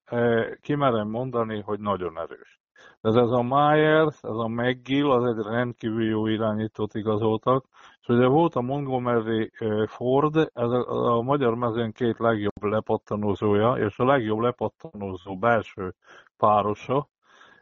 kimerem 0.61 1.09
mondani, 1.09 1.61
hogy 1.61 1.81
nagyon 1.81 2.19
erős. 2.19 2.60
Ez, 3.01 3.15
ez 3.15 3.31
a 3.31 3.43
Mayer, 3.43 4.07
ez 4.07 4.37
a 4.37 4.49
McGill, 4.49 5.11
az 5.11 5.25
egy 5.25 5.45
rendkívül 5.45 6.05
jó 6.05 6.27
irányítót 6.27 6.95
igazoltak, 6.95 7.65
és 8.01 8.09
ugye 8.09 8.27
volt 8.27 8.55
a 8.55 8.61
Montgomery 8.61 9.51
Ford, 9.87 10.37
ez 10.37 10.71
a, 10.71 11.17
a 11.17 11.23
magyar 11.23 11.55
mezőn 11.55 11.93
két 11.93 12.19
legjobb 12.19 12.63
lepattanózója, 12.63 13.73
és 13.73 13.99
a 13.99 14.05
legjobb 14.05 14.39
lepattanózó 14.39 15.37
belső 15.39 15.95
párosa, 16.37 17.09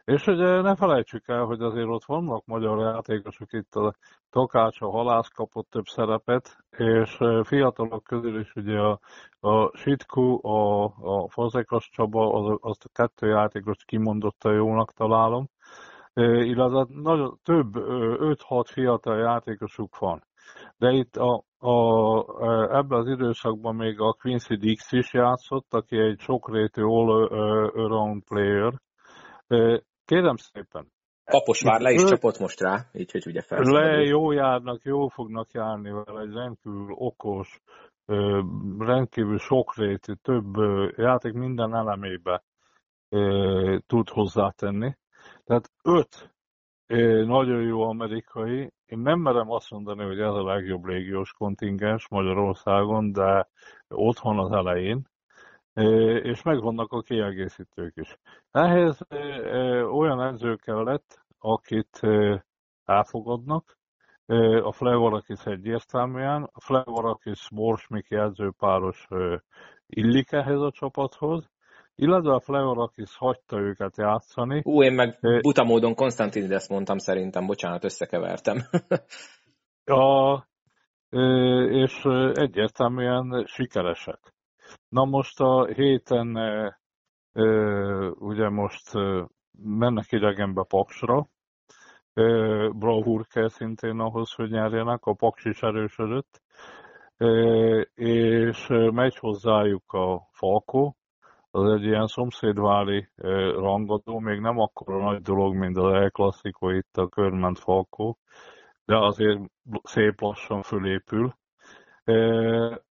és 0.09 0.27
ugye 0.27 0.61
ne 0.61 0.75
felejtsük 0.75 1.27
el, 1.27 1.43
hogy 1.45 1.61
azért 1.61 1.87
ott 1.87 2.05
vannak 2.05 2.45
magyar 2.45 2.79
játékosok, 2.79 3.53
itt 3.53 3.75
a 3.75 3.93
Takács, 4.29 4.81
a 4.81 4.89
Halász 4.89 5.27
kapott 5.27 5.69
több 5.69 5.85
szerepet, 5.85 6.57
és 6.77 7.17
fiatalok 7.43 8.03
közül 8.03 8.39
is 8.39 8.53
ugye 8.55 8.79
a, 8.79 8.99
a 9.39 9.77
Sitku, 9.77 10.47
a, 10.47 10.83
a 10.83 11.29
Fazekas 11.29 11.89
Csaba, 11.89 12.33
az, 12.33 12.57
azt 12.61 12.85
a 12.85 12.89
kettő 12.93 13.27
játékost 13.27 13.85
kimondotta 13.85 14.51
jónak 14.51 14.93
találom, 14.93 15.49
illetve 16.13 16.85
nagyon 16.89 17.39
több, 17.43 17.67
5-6 17.75 18.63
fiatal 18.65 19.17
játékosuk 19.17 19.97
van. 19.97 20.23
De 20.77 20.91
itt 20.91 21.15
a, 21.15 21.43
a, 21.57 21.77
ebben 22.77 22.99
az 22.99 23.07
időszakban 23.07 23.75
még 23.75 23.99
a 23.99 24.13
Quincy 24.13 24.55
Dix 24.55 24.91
is 24.91 25.13
játszott, 25.13 25.73
aki 25.73 25.97
egy 25.97 26.19
sokrétű 26.19 26.81
all-around 26.81 28.23
player, 28.27 28.73
Kérem 30.09 30.35
szépen. 30.35 30.87
Kaposvár 31.23 31.81
le 31.81 31.91
is 31.91 32.03
csapott 32.03 32.39
most 32.39 32.59
rá, 32.59 32.85
így 32.93 33.11
hogy 33.11 33.27
ugye 33.27 33.41
felszabadul. 33.41 33.79
Le 33.79 34.01
jó 34.01 34.31
járnak, 34.31 34.83
jó 34.83 35.07
fognak 35.07 35.51
járni 35.51 35.91
vele, 35.91 36.21
egy 36.21 36.33
rendkívül 36.33 36.91
okos, 36.91 37.61
rendkívül 38.77 39.37
sokrétű, 39.37 40.13
több 40.13 40.55
játék 40.95 41.33
minden 41.33 41.75
elemébe 41.75 42.43
tud 43.87 44.09
hozzátenni. 44.09 44.95
Tehát 45.43 45.71
öt 45.83 46.33
nagyon 47.25 47.61
jó 47.61 47.81
amerikai. 47.81 48.71
Én 48.85 48.99
nem 48.99 49.19
merem 49.19 49.51
azt 49.51 49.71
mondani, 49.71 50.03
hogy 50.03 50.19
ez 50.19 50.33
a 50.33 50.43
legjobb 50.43 50.83
légiós 50.83 51.31
kontingens 51.31 52.07
Magyarországon, 52.09 53.11
de 53.11 53.47
otthon 53.87 54.39
az 54.39 54.51
elején 54.51 55.08
és 56.23 56.41
megvannak 56.41 56.91
a 56.91 57.01
kiegészítők 57.01 57.93
is. 57.95 58.17
Ehhez 58.51 58.99
olyan 59.91 60.21
edző 60.21 60.55
kellett, 60.55 61.25
akit 61.39 61.99
elfogadnak, 62.85 63.77
a 64.61 64.71
Flevarakis 64.71 65.45
egyértelműen, 65.45 66.49
a 66.53 66.61
Flevarakis 66.61 67.47
Borsmiki 67.55 68.15
edzőpáros 68.15 69.07
illik 69.87 70.31
ehhez 70.31 70.59
a 70.59 70.71
csapathoz, 70.71 71.49
illetve 71.95 72.33
a 72.33 72.39
Flevarakis 72.39 73.17
hagyta 73.17 73.57
őket 73.57 73.97
játszani. 73.97 74.61
Ú, 74.65 74.83
én 74.83 74.93
meg 74.93 75.19
buta 75.41 75.63
módon 75.63 75.95
Konstantinides 75.95 76.69
mondtam 76.69 76.97
szerintem, 76.97 77.45
bocsánat, 77.45 77.83
összekevertem. 77.83 78.57
a, 79.85 80.37
és 81.69 82.05
egyértelműen 82.33 83.45
sikeresek. 83.47 84.19
Na 84.89 85.05
most 85.05 85.39
a 85.39 85.65
héten 85.65 86.37
ugye 88.19 88.49
most 88.49 88.91
mennek 89.61 90.11
idegenbe 90.11 90.63
Paksra, 90.67 91.27
bravúr 92.73 93.27
kell 93.27 93.47
szintén 93.47 93.99
ahhoz, 93.99 94.33
hogy 94.33 94.49
nyerjenek, 94.49 95.05
a 95.05 95.13
Paks 95.13 95.45
is 95.45 95.61
erősödött, 95.61 96.41
és 97.95 98.67
megy 98.91 99.17
hozzájuk 99.17 99.93
a 99.93 100.27
Falko, 100.31 100.93
az 101.51 101.71
egy 101.71 101.83
ilyen 101.83 102.07
szomszédvári 102.07 103.09
rangadó, 103.55 104.19
még 104.19 104.39
nem 104.39 104.59
akkora 104.59 105.03
nagy 105.03 105.21
dolog, 105.21 105.55
mint 105.55 105.77
az 105.77 106.09
Clasico 106.11 106.69
itt 106.69 106.97
a 106.97 107.07
Körment 107.07 107.59
Falko, 107.59 108.15
de 108.85 108.97
azért 108.97 109.39
szép 109.83 110.21
lassan 110.21 110.61
fölépül. 110.61 111.33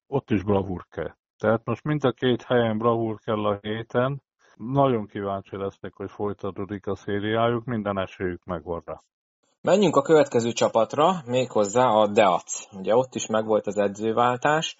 Ott 0.06 0.30
is 0.30 0.42
bravúr 0.42 0.86
kell. 0.88 1.16
Tehát 1.38 1.64
most 1.64 1.84
mind 1.84 2.04
a 2.04 2.12
két 2.12 2.42
helyen 2.42 2.78
bravúr 2.78 3.18
kell 3.24 3.44
a 3.46 3.58
héten. 3.62 4.22
Nagyon 4.56 5.06
kíváncsi 5.06 5.56
lesznek, 5.56 5.92
hogy 5.94 6.10
folytatódik 6.10 6.86
a 6.86 6.96
szériájuk, 6.96 7.64
minden 7.64 7.98
esélyük 7.98 8.44
megvan 8.44 8.82
rá. 8.86 9.00
Menjünk 9.60 9.96
a 9.96 10.02
következő 10.02 10.52
csapatra, 10.52 11.12
méghozzá 11.26 11.86
a 11.86 12.06
Deac. 12.06 12.66
Ugye 12.72 12.94
ott 12.94 13.14
is 13.14 13.26
megvolt 13.26 13.66
az 13.66 13.76
edzőváltás. 13.76 14.76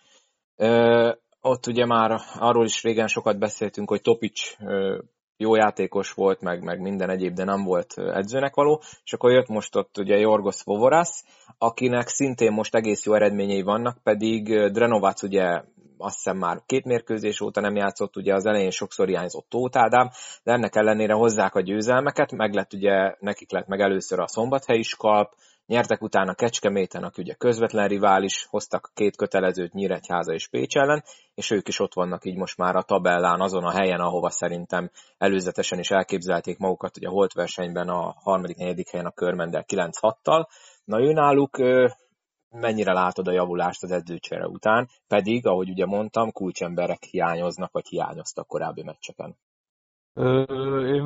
Ö, 0.57 1.12
ott 1.40 1.66
ugye 1.66 1.87
már 1.87 2.21
arról 2.38 2.64
is 2.64 2.83
régen 2.83 3.07
sokat 3.07 3.38
beszéltünk, 3.38 3.88
hogy 3.88 4.01
Topics 4.01 4.57
ö, 4.61 4.99
jó 5.37 5.55
játékos 5.55 6.12
volt, 6.12 6.40
meg, 6.40 6.62
meg 6.62 6.81
minden 6.81 7.11
egyéb, 7.11 7.35
de 7.35 7.44
nem 7.44 7.64
volt 7.64 7.99
edzőnek 7.99 8.55
való, 8.55 8.83
és 9.05 9.12
akkor 9.12 9.31
jött 9.31 9.49
most 9.49 9.77
ott 9.77 9.99
ugye 9.99 10.16
Jorgos 10.16 10.62
Vovorász, 10.62 11.25
akinek 11.59 12.09
szintén 12.09 12.53
most 12.53 12.75
egész 12.75 13.05
jó 13.05 13.14
eredményei 13.14 13.62
vannak, 13.62 14.03
pedig 14.03 14.71
Drenovac 14.71 15.23
ugye 15.23 15.62
azt 15.99 16.15
hiszem 16.15 16.37
már 16.37 16.63
két 16.67 16.85
mérkőzés 16.85 17.41
óta 17.41 17.61
nem 17.61 17.77
játszott, 17.77 18.17
ugye 18.17 18.35
az 18.35 18.47
elején 18.47 18.71
sokszor 18.71 19.07
hiányzott 19.07 19.49
Tóth 19.49 19.79
Ádám, 19.79 20.11
de 20.43 20.53
ennek 20.53 20.77
ellenére 20.77 21.13
hozzák 21.13 21.55
a 21.55 21.61
győzelmeket, 21.61 22.33
meg 22.33 22.55
lett 22.55 22.73
ugye, 22.73 23.15
nekik 23.19 23.51
lett 23.53 23.67
meg 23.67 23.81
először 23.81 24.21
a 24.21 24.29
szombathelyi 24.29 24.83
skalp, 24.83 25.33
nyertek 25.69 26.03
utána 26.03 26.35
Kecskeméten, 26.35 27.03
aki 27.03 27.23
ugye 27.23 27.35
közvetlen 27.35 27.89
rivális, 27.89 28.47
hoztak 28.51 28.91
két 28.95 29.17
kötelezőt 29.17 29.73
Nyíregyháza 29.73 30.33
és 30.33 30.49
Pécs 30.49 30.77
ellen, 30.77 31.05
és 31.35 31.51
ők 31.51 31.69
is 31.69 31.81
ott 31.81 31.95
vannak 31.95 32.25
így 32.25 32.37
most 32.37 32.57
már 32.57 32.77
a 32.77 32.83
tabellán, 32.83 33.41
azon 33.41 33.65
a 33.65 33.71
helyen, 33.71 34.01
ahova 34.01 34.31
szerintem 34.31 34.91
előzetesen 35.19 35.79
is 35.79 35.91
elképzelték 35.91 36.59
magukat, 36.59 36.95
hogy 36.95 37.05
a 37.05 37.11
holt 37.11 37.33
versenyben 37.33 37.89
a 37.89 38.15
harmadik, 38.23 38.57
negyedik 38.57 38.91
helyen 38.91 39.07
a 39.07 39.11
Körmendel 39.11 39.65
9-6-tal. 39.69 40.47
Na 40.85 41.01
ő 41.01 41.13
náluk 41.13 41.59
mennyire 42.51 42.93
látod 42.93 43.29
a 43.29 43.33
javulást 43.33 43.83
az 43.83 43.91
edzőcsere 43.91 44.47
után, 44.47 44.89
pedig, 45.09 45.47
ahogy 45.47 45.71
ugye 45.71 45.87
mondtam, 45.87 46.33
kulcsemberek 46.33 47.03
hiányoznak, 47.03 47.73
vagy 47.73 47.87
hiányoztak 47.87 48.47
korábbi 48.47 48.83
meccseken. 48.83 49.37
Én 50.85 51.05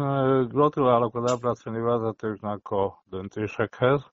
gratulálok 0.48 1.14
az 1.14 1.30
Debreceni 1.30 1.80
vezetőknek 1.80 2.70
a 2.70 3.02
döntésekhez, 3.04 4.12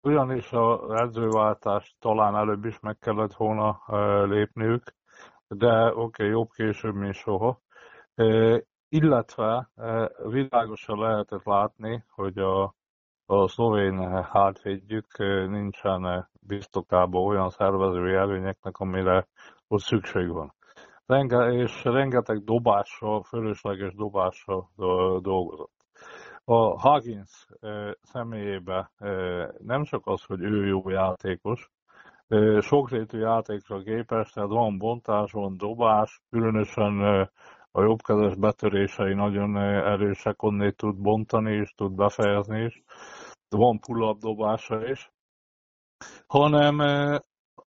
ugyanis 0.00 0.52
az 0.52 0.90
edzőváltást 0.90 1.94
talán 1.98 2.36
előbb 2.36 2.64
is 2.64 2.80
meg 2.80 2.98
kellett 2.98 3.34
volna 3.34 3.82
lépniük, 4.24 4.94
de 5.48 5.86
oké, 5.86 5.98
okay, 5.98 6.28
jobb 6.28 6.50
később, 6.50 6.94
mint 6.94 7.14
soha. 7.14 7.60
Illetve 8.88 9.70
világosan 10.28 10.98
lehetett 10.98 11.44
látni, 11.44 12.04
hogy 12.14 12.38
a 12.38 12.74
a 13.30 13.48
szlovén 13.48 14.24
hátvédjük 14.24 15.18
nincsen 15.48 16.28
biztokában 16.40 17.26
olyan 17.26 17.50
szervezői 17.50 18.14
előnyeknek, 18.14 18.78
amire 18.78 19.26
ott 19.68 19.80
szükség 19.80 20.28
van. 20.28 20.54
Renge, 21.06 21.52
és 21.52 21.84
rengeteg 21.84 22.44
dobással, 22.44 23.22
fölösleges 23.22 23.94
dobással 23.94 24.70
dolgozott. 25.20 25.72
A 26.44 26.80
Huggins 26.80 27.46
személyébe 28.02 28.90
nem 29.58 29.84
csak 29.84 30.06
az, 30.06 30.22
hogy 30.22 30.40
ő 30.40 30.66
jó 30.66 30.88
játékos, 30.88 31.70
sokrétű 32.60 33.18
játékra 33.18 33.82
képes, 33.82 34.30
tehát 34.30 34.50
van 34.50 34.78
bontás, 34.78 35.32
van 35.32 35.56
dobás, 35.56 36.22
különösen 36.30 37.00
a 37.70 37.82
jobbkezes 37.82 38.34
betörései 38.36 39.14
nagyon 39.14 39.56
erősek, 39.56 40.42
onnét 40.42 40.76
tud 40.76 40.96
bontani 40.96 41.52
és 41.52 41.74
tud 41.76 41.92
befejezni 41.92 42.64
is 42.64 42.82
van 43.50 43.78
pull-up 43.80 44.18
dobása 44.18 44.88
is, 44.88 45.12
hanem, 46.26 46.78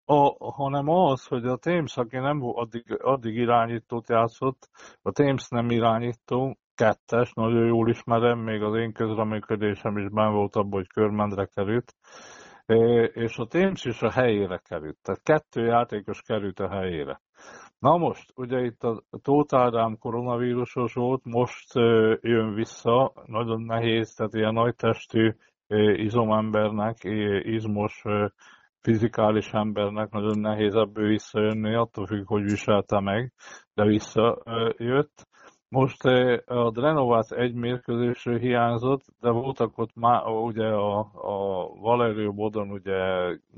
a, 0.05 0.51
hanem 0.53 0.89
az, 0.89 1.27
hogy 1.27 1.47
a 1.47 1.57
Thames, 1.57 1.97
aki 1.97 2.17
nem 2.17 2.41
addig, 2.43 3.03
addig 3.03 3.37
irányítót 3.37 4.09
játszott, 4.09 4.69
a 5.03 5.11
Thames 5.11 5.49
nem 5.49 5.71
irányító, 5.71 6.57
kettes, 6.75 7.33
nagyon 7.33 7.67
jól 7.67 7.89
ismerem, 7.89 8.39
még 8.39 8.63
az 8.63 8.75
én 8.75 8.93
közreműködésem 8.93 9.99
is 9.99 10.09
ben 10.09 10.33
volt 10.33 10.57
abban, 10.57 10.73
hogy 10.73 10.89
körmendre 10.89 11.45
került, 11.45 11.95
és 13.13 13.37
a 13.37 13.47
Thames 13.47 13.85
is 13.85 14.03
a 14.03 14.11
helyére 14.11 14.59
került. 14.59 14.99
Tehát 15.03 15.23
kettő 15.23 15.65
játékos 15.65 16.23
került 16.23 16.61
a 16.61 16.69
helyére. 16.69 17.21
Na 17.79 17.97
most, 17.97 18.33
ugye 18.35 18.65
itt 18.65 18.83
a 18.83 19.03
Tóth 19.23 19.55
Ádám 19.55 19.99
koronavírusos 19.99 20.95
volt, 20.95 21.25
most 21.25 21.75
jön 22.21 22.55
vissza, 22.55 23.13
nagyon 23.27 23.63
nehéz, 23.63 24.15
tehát 24.15 24.35
ilyen 24.35 24.53
nagy 24.53 24.75
testű 24.75 25.35
izomembernek, 25.97 26.97
izmos 27.43 28.03
fizikális 28.81 29.53
embernek 29.53 30.11
nagyon 30.11 30.39
nehéz 30.39 30.75
ebből 30.75 31.09
visszajönni, 31.09 31.75
attól 31.75 32.07
függ, 32.07 32.27
hogy 32.27 32.43
viselte 32.43 33.01
meg, 33.01 33.33
de 33.75 33.85
visszajött. 33.85 35.27
Most 35.69 36.05
a 36.45 36.71
Drenovác 36.71 37.31
egy 37.31 37.55
mérkőzésről 37.55 38.39
hiányzott, 38.39 39.03
de 39.21 39.31
voltak 39.31 39.79
ott 39.79 39.95
már, 39.95 40.27
ugye 40.27 40.67
a, 40.67 40.99
a 41.13 41.69
Valerio 41.81 42.33
Bodon 42.33 42.71
ugye 42.71 42.97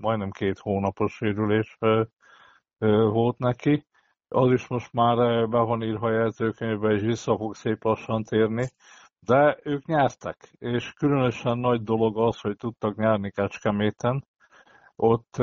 majdnem 0.00 0.30
két 0.30 0.58
hónapos 0.58 1.12
sérülés 1.12 1.78
volt 2.78 3.38
neki. 3.38 3.86
Az 4.28 4.52
is 4.52 4.68
most 4.68 4.92
már 4.92 5.16
be 5.48 5.58
van 5.58 5.82
írva 5.82 6.06
a 6.06 6.12
jegyzőkönyvbe, 6.12 6.92
és 6.92 7.02
vissza 7.02 7.36
fog 7.36 7.54
szép 7.54 7.84
lassan 7.84 8.22
térni. 8.22 8.64
De 9.26 9.58
ők 9.62 9.86
nyertek, 9.86 10.36
és 10.58 10.92
különösen 10.92 11.58
nagy 11.58 11.82
dolog 11.82 12.18
az, 12.18 12.40
hogy 12.40 12.56
tudtak 12.56 12.96
nyerni 12.96 13.30
Kecskeméten. 13.30 14.24
Ott 14.96 15.36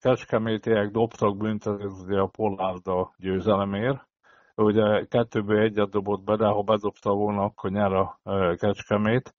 kecskemétiek 0.00 0.90
dobtak 0.90 1.36
büntetést 1.36 2.02
ugye 2.06 2.18
a 2.18 2.26
Polárda 2.26 3.14
győzelemért. 3.16 4.06
Ugye 4.54 5.04
kettőből 5.04 5.62
egyet 5.62 5.90
dobott 5.90 6.24
be, 6.24 6.36
de 6.36 6.46
ha 6.46 6.62
bedobta 6.62 7.12
volna, 7.12 7.42
akkor 7.42 7.70
nyer 7.70 7.92
a 7.92 8.20
Kecskemét. 8.56 9.34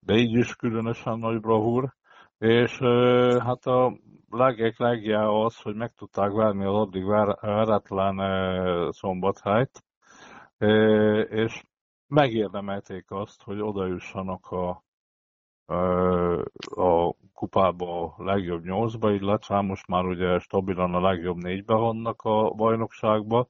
De 0.00 0.14
így 0.14 0.32
is 0.32 0.56
különösen 0.56 1.18
nagy 1.18 1.40
bravúr. 1.40 1.92
És 2.38 2.78
hát 3.38 3.64
a 3.64 3.96
legek 4.30 4.78
legjá 4.78 5.26
az, 5.26 5.60
hogy 5.62 5.74
meg 5.74 5.92
tudták 5.92 6.32
verni 6.32 6.64
az 6.64 6.74
addig 6.74 7.04
veretlen 7.40 8.16
szombathelyt, 8.92 9.84
és 11.28 11.62
megérdemelték 12.08 13.10
azt, 13.10 13.42
hogy 13.42 13.60
odajussanak 13.60 14.46
a, 14.46 14.82
a 16.64 17.14
kupába 17.32 18.14
a 18.16 18.24
legjobb 18.24 18.64
nyolcba, 18.64 19.10
illetve 19.12 19.60
most 19.60 19.86
már 19.86 20.04
ugye 20.04 20.38
stabilan 20.38 20.94
a 20.94 21.00
legjobb 21.00 21.36
négybe 21.36 21.74
vannak 21.74 22.22
a 22.22 22.50
bajnokságba, 22.50 23.48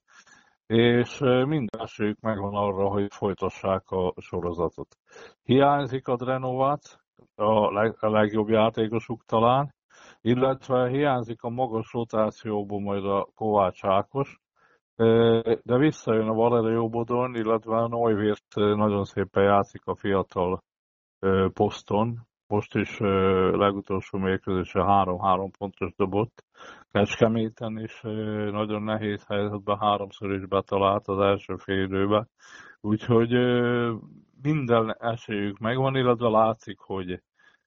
és 0.67 1.19
mindensőjük 1.47 2.21
megvan 2.21 2.55
arra, 2.55 2.89
hogy 2.89 3.13
folytassák 3.13 3.91
a 3.91 4.15
sorozatot. 4.21 4.97
Hiányzik 5.43 6.09
a 6.09 6.17
Drenovat, 6.17 7.01
a, 7.35 7.73
leg, 7.73 7.97
a 8.01 8.11
legjobb 8.11 8.49
játékosuk 8.49 9.25
talán, 9.25 9.75
illetve 10.21 10.89
hiányzik 10.89 11.43
a 11.43 11.49
magas 11.49 11.93
rotációból 11.93 12.81
majd 12.81 13.05
a 13.05 13.29
Kovács 13.35 13.85
Ákos, 13.85 14.41
de 15.63 15.77
visszajön 15.77 16.29
a 16.29 16.35
Valerio 16.35 16.89
Bodon, 16.89 17.35
illetve 17.35 17.77
a 17.77 17.89
Neuwirth 17.89 18.57
nagyon 18.57 19.05
szépen 19.05 19.43
játszik 19.43 19.83
a 19.85 19.95
fiatal 19.95 20.63
poszton. 21.53 22.27
Most 22.47 22.75
is 22.75 22.99
legutolsó 23.53 24.19
mérkőzése 24.19 24.81
3-3 24.81 25.51
pontos 25.59 25.95
dobott. 25.97 26.45
Kecskeméten 26.91 27.79
is 27.79 28.01
nagyon 28.51 28.83
nehéz 28.83 29.27
helyzetben 29.27 29.79
háromszor 29.79 30.33
is 30.35 30.47
betalált 30.47 31.09
az 31.09 31.19
első 31.19 31.57
fél 31.57 31.83
időben. 31.83 32.29
Úgyhogy 32.81 33.33
minden 34.43 34.97
esélyük 34.99 35.59
megvan, 35.59 35.97
illetve 35.97 36.29
látszik, 36.29 36.79
hogy 36.79 37.23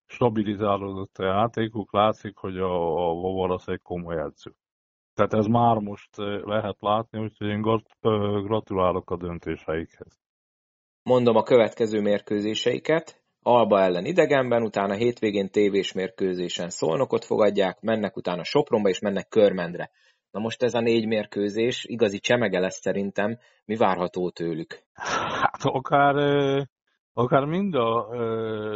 stabilizálódott 0.05 1.17
a 1.17 1.25
játékuk, 1.25 1.93
látszik, 1.93 2.37
hogy 2.37 2.57
a, 2.57 3.49
a 3.49 3.59
egy 3.65 3.81
komoly 3.81 4.19
edző. 4.19 4.51
Tehát 5.17 5.33
ez 5.33 5.45
már 5.45 5.77
most 5.77 6.09
lehet 6.43 6.77
látni, 6.79 7.19
úgyhogy 7.19 7.47
én 7.47 7.61
gratulálok 8.43 9.11
a 9.11 9.17
döntéseikhez. 9.17 10.19
Mondom 11.03 11.35
a 11.35 11.43
következő 11.43 12.01
mérkőzéseiket. 12.01 13.23
Alba 13.41 13.79
ellen 13.79 14.05
idegenben, 14.05 14.63
utána 14.63 14.93
hétvégén 14.93 15.49
tévés 15.49 15.91
mérkőzésen 15.91 16.69
Szolnokot 16.69 17.25
fogadják, 17.25 17.81
mennek 17.81 18.15
utána 18.17 18.43
Sopronba 18.43 18.89
és 18.89 18.99
mennek 18.99 19.27
Körmendre. 19.27 19.89
Na 20.31 20.39
most 20.39 20.63
ez 20.63 20.73
a 20.73 20.79
négy 20.79 21.07
mérkőzés 21.07 21.85
igazi 21.85 22.19
csemege 22.19 22.59
lesz 22.59 22.79
szerintem. 22.81 23.37
Mi 23.65 23.75
várható 23.75 24.29
tőlük? 24.29 24.83
Hát 25.41 25.61
akár, 25.63 26.15
akár 27.13 27.45
mind 27.45 27.73
a 27.75 28.07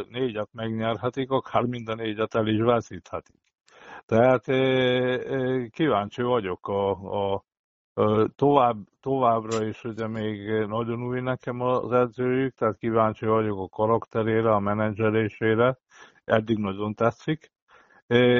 négyet 0.08 0.48
megnyerhetik, 0.52 1.30
akár 1.30 1.62
mind 1.62 1.88
a 1.88 1.94
négyet 1.94 2.34
el 2.34 2.46
is 2.46 2.60
veszíthetik. 2.60 3.51
Tehát 4.06 4.44
kíváncsi 5.70 6.22
vagyok 6.22 6.68
a, 6.68 6.90
a, 6.90 7.44
tovább, 8.36 8.76
továbbra 9.00 9.64
is, 9.66 9.84
ugye 9.84 10.06
még 10.06 10.48
nagyon 10.66 11.02
új 11.02 11.20
nekem 11.20 11.60
az 11.60 11.92
edzőjük, 11.92 12.54
tehát 12.54 12.76
kíváncsi 12.78 13.26
vagyok 13.26 13.58
a 13.58 13.68
karakterére, 13.68 14.54
a 14.54 14.58
menedzselésére, 14.58 15.78
eddig 16.24 16.58
nagyon 16.58 16.94
tetszik. 16.94 17.52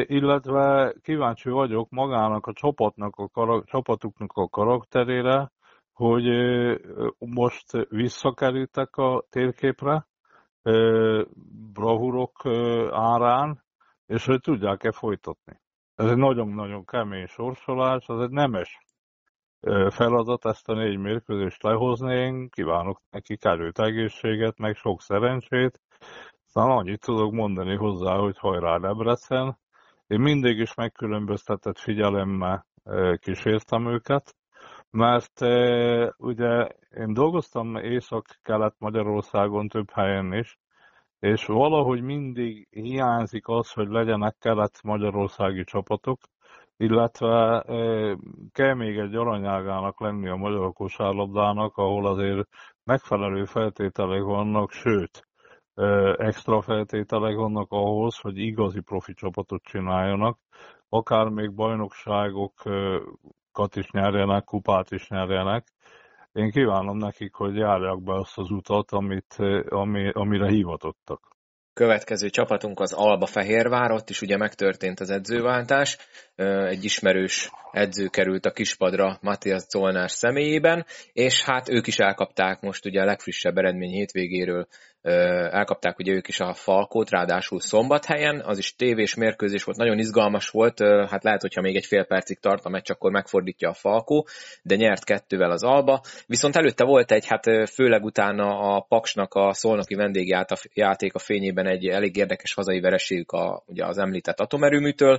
illetve 0.07 0.95
kíváncsi 1.03 1.51
vagyok 1.51 1.91
magának 1.91 2.47
a 2.47 2.53
csapatnak 2.53 3.17
a 3.17 3.29
karak- 3.29 3.67
csapatuknak 3.67 4.33
a 4.33 4.49
karakterére, 4.49 5.53
hogy 5.93 6.25
most 7.19 7.89
visszakerültek 7.89 8.97
a 8.97 9.25
térképre, 9.31 10.07
bravurok 11.73 12.47
árán, 12.91 13.63
és 14.07 14.27
hogy 14.27 14.41
tudják-e 14.41 14.93
folytatni. 14.93 15.61
Ez 15.95 16.07
egy 16.07 16.17
nagyon-nagyon 16.17 16.85
kemény 16.85 17.27
sorsolás, 17.27 18.07
ez 18.09 18.19
egy 18.19 18.31
nemes 18.31 18.79
feladat 19.91 20.45
ezt 20.45 20.69
a 20.69 20.75
négy 20.75 20.99
mérkőzést 20.99 21.63
lehozni. 21.63 22.15
Én 22.15 22.49
kívánok 22.49 23.01
neki 23.11 23.37
erőt, 23.41 23.79
egészséget, 23.79 24.59
meg 24.59 24.75
sok 24.75 25.01
szerencsét. 25.01 25.81
Aztán 26.47 26.71
annyit 26.71 27.01
tudok 27.01 27.33
mondani 27.33 27.77
hozzá, 27.77 28.17
hogy 28.17 28.39
hajrá 28.39 28.79
Debrecen. 28.79 29.59
Én 30.07 30.21
mindig 30.21 30.59
is 30.59 30.75
megkülönböztetett 30.75 31.79
figyelemmel 31.79 32.67
kísértem 33.17 33.87
őket, 33.87 34.35
mert 34.91 35.41
ugye 36.17 36.69
én 36.97 37.13
dolgoztam 37.13 37.77
Észak-Kelet 37.77 38.75
Magyarországon 38.79 39.69
több 39.69 39.91
helyen 39.91 40.33
is, 40.33 40.59
és 41.23 41.47
valahogy 41.47 42.03
mindig 42.03 42.69
hiányzik 42.71 43.49
az, 43.49 43.73
hogy 43.73 43.89
legyenek 43.89 44.37
kelet-magyarországi 44.39 45.65
csapatok, 45.65 46.21
illetve 46.77 47.65
kell 48.53 48.75
még 48.75 48.99
egy 48.99 49.15
aranyágának 49.15 50.01
lenni 50.01 50.29
a 50.29 50.37
magyar 50.37 50.73
kosárlabdának, 50.73 51.77
ahol 51.77 52.07
azért 52.07 52.49
megfelelő 52.85 53.45
feltételek 53.45 54.23
vannak, 54.23 54.71
sőt, 54.71 55.29
extra 56.17 56.61
feltételek 56.61 57.35
vannak 57.35 57.71
ahhoz, 57.71 58.19
hogy 58.19 58.39
igazi 58.39 58.81
profi 58.81 59.15
csapatot 59.15 59.63
csináljanak, 59.63 60.39
akár 60.89 61.29
még 61.29 61.55
bajnokságokat 61.55 63.77
is 63.77 63.91
nyerjenek, 63.91 64.45
kupát 64.45 64.91
is 64.91 65.09
nyerjenek. 65.09 65.67
Én 66.33 66.51
kívánom 66.51 66.97
nekik, 66.97 67.35
hogy 67.35 67.57
járják 67.57 68.03
be 68.03 68.15
azt 68.15 68.39
az 68.39 68.51
utat, 68.51 68.91
amit, 68.91 69.37
ami, 69.69 70.11
amire 70.13 70.49
hivatottak. 70.49 71.33
Következő 71.75 72.29
csapatunk 72.29 72.81
az 72.81 72.93
Alba 72.93 73.27
Fehérvár, 73.27 73.91
ott 73.91 74.11
is 74.11 74.23
ugye 74.23 74.37
megtörtént 74.37 75.01
az 75.01 75.11
edzőváltás. 75.11 75.99
Egy 76.69 76.85
ismerős 76.85 77.51
edző 77.71 78.07
került 78.07 78.47
a 78.47 78.53
kispadra 78.53 79.19
Matthias 79.21 79.63
Zolnár 79.63 80.11
személyében, 80.11 80.87
és 81.13 81.43
hát 81.43 81.69
ők 81.69 81.87
is 81.87 81.99
elkapták 81.99 82.61
most 82.61 82.87
ugye 82.87 83.01
a 83.01 83.05
legfrissebb 83.05 83.57
eredmény 83.57 83.93
hétvégéről 83.93 84.67
elkapták 85.03 85.99
ugye 85.99 86.13
ők 86.13 86.29
is 86.29 86.41
a 86.41 86.55
Falkót, 86.55 87.11
ráadásul 87.11 87.61
szombathelyen, 87.61 88.41
az 88.41 88.59
is 88.59 88.77
tévés 88.77 89.15
mérkőzés 89.15 89.65
volt, 89.65 89.79
nagyon 89.79 89.99
izgalmas 89.99 90.49
volt, 90.49 90.79
hát 91.09 91.25
lehet, 91.25 91.41
hogyha 91.41 91.61
még 91.61 91.77
egy 91.77 91.87
fél 91.87 92.05
percig 92.05 92.39
tart 92.39 92.65
a 92.65 92.69
meccs, 92.69 92.91
akkor 92.91 93.11
megfordítja 93.11 93.69
a 93.69 93.75
Falkó, 93.75 94.27
de 94.63 94.75
nyert 94.75 95.05
kettővel 95.05 95.51
az 95.51 95.63
Alba, 95.63 96.01
viszont 96.27 96.57
előtte 96.57 96.85
volt 96.85 97.13
egy, 97.13 97.27
hát 97.27 97.71
főleg 97.71 98.05
utána 98.05 98.75
a 98.75 98.81
Paksnak 98.89 99.35
a 99.35 99.53
szolnoki 99.53 99.95
vendégjáték 99.95 101.15
a 101.15 101.19
fényében 101.19 101.67
egy 101.67 101.87
elég 101.87 102.17
érdekes 102.17 102.55
hazai 102.55 102.81
vereségük 102.81 103.33
a, 103.33 103.63
ugye 103.67 103.87
az 103.87 103.99
említett 103.99 104.41
atomerőműtől, 104.41 105.19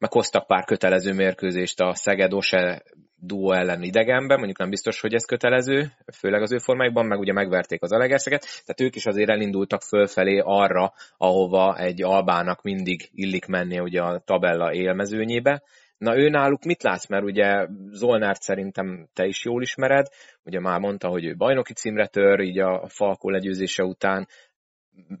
meg 0.00 0.12
hoztak 0.12 0.46
pár 0.46 0.64
kötelező 0.64 1.12
mérkőzést 1.12 1.80
a 1.80 1.94
Szeged 1.94 2.32
Ose 2.32 2.82
duo 3.16 3.52
ellen 3.52 3.82
idegenben, 3.82 4.36
mondjuk 4.36 4.58
nem 4.58 4.70
biztos, 4.70 5.00
hogy 5.00 5.14
ez 5.14 5.24
kötelező, 5.24 5.92
főleg 6.16 6.42
az 6.42 6.52
ő 6.52 6.58
formáikban, 6.58 7.06
meg 7.06 7.18
ugye 7.18 7.32
megverték 7.32 7.82
az 7.82 7.92
Alegerszeket, 7.92 8.40
tehát 8.40 8.80
ők 8.80 8.96
is 8.96 9.06
azért 9.06 9.30
elindultak 9.30 9.82
fölfelé 9.82 10.42
arra, 10.44 10.92
ahova 11.16 11.76
egy 11.78 12.02
albának 12.02 12.62
mindig 12.62 13.08
illik 13.12 13.46
menni 13.46 13.78
ugye 13.78 14.00
a 14.00 14.18
tabella 14.18 14.72
élmezőnyébe. 14.72 15.62
Na 15.98 16.16
ő 16.16 16.28
náluk 16.28 16.64
mit 16.64 16.82
látsz, 16.82 17.06
mert 17.06 17.24
ugye 17.24 17.66
Zolnárt 17.90 18.42
szerintem 18.42 19.08
te 19.12 19.26
is 19.26 19.44
jól 19.44 19.62
ismered, 19.62 20.06
ugye 20.44 20.60
már 20.60 20.80
mondta, 20.80 21.08
hogy 21.08 21.24
ő 21.24 21.36
bajnoki 21.36 21.72
címre 21.72 22.06
tör, 22.06 22.40
így 22.40 22.58
a 22.58 22.88
Falkó 22.88 23.30
legyőzése 23.30 23.84
után, 23.84 24.28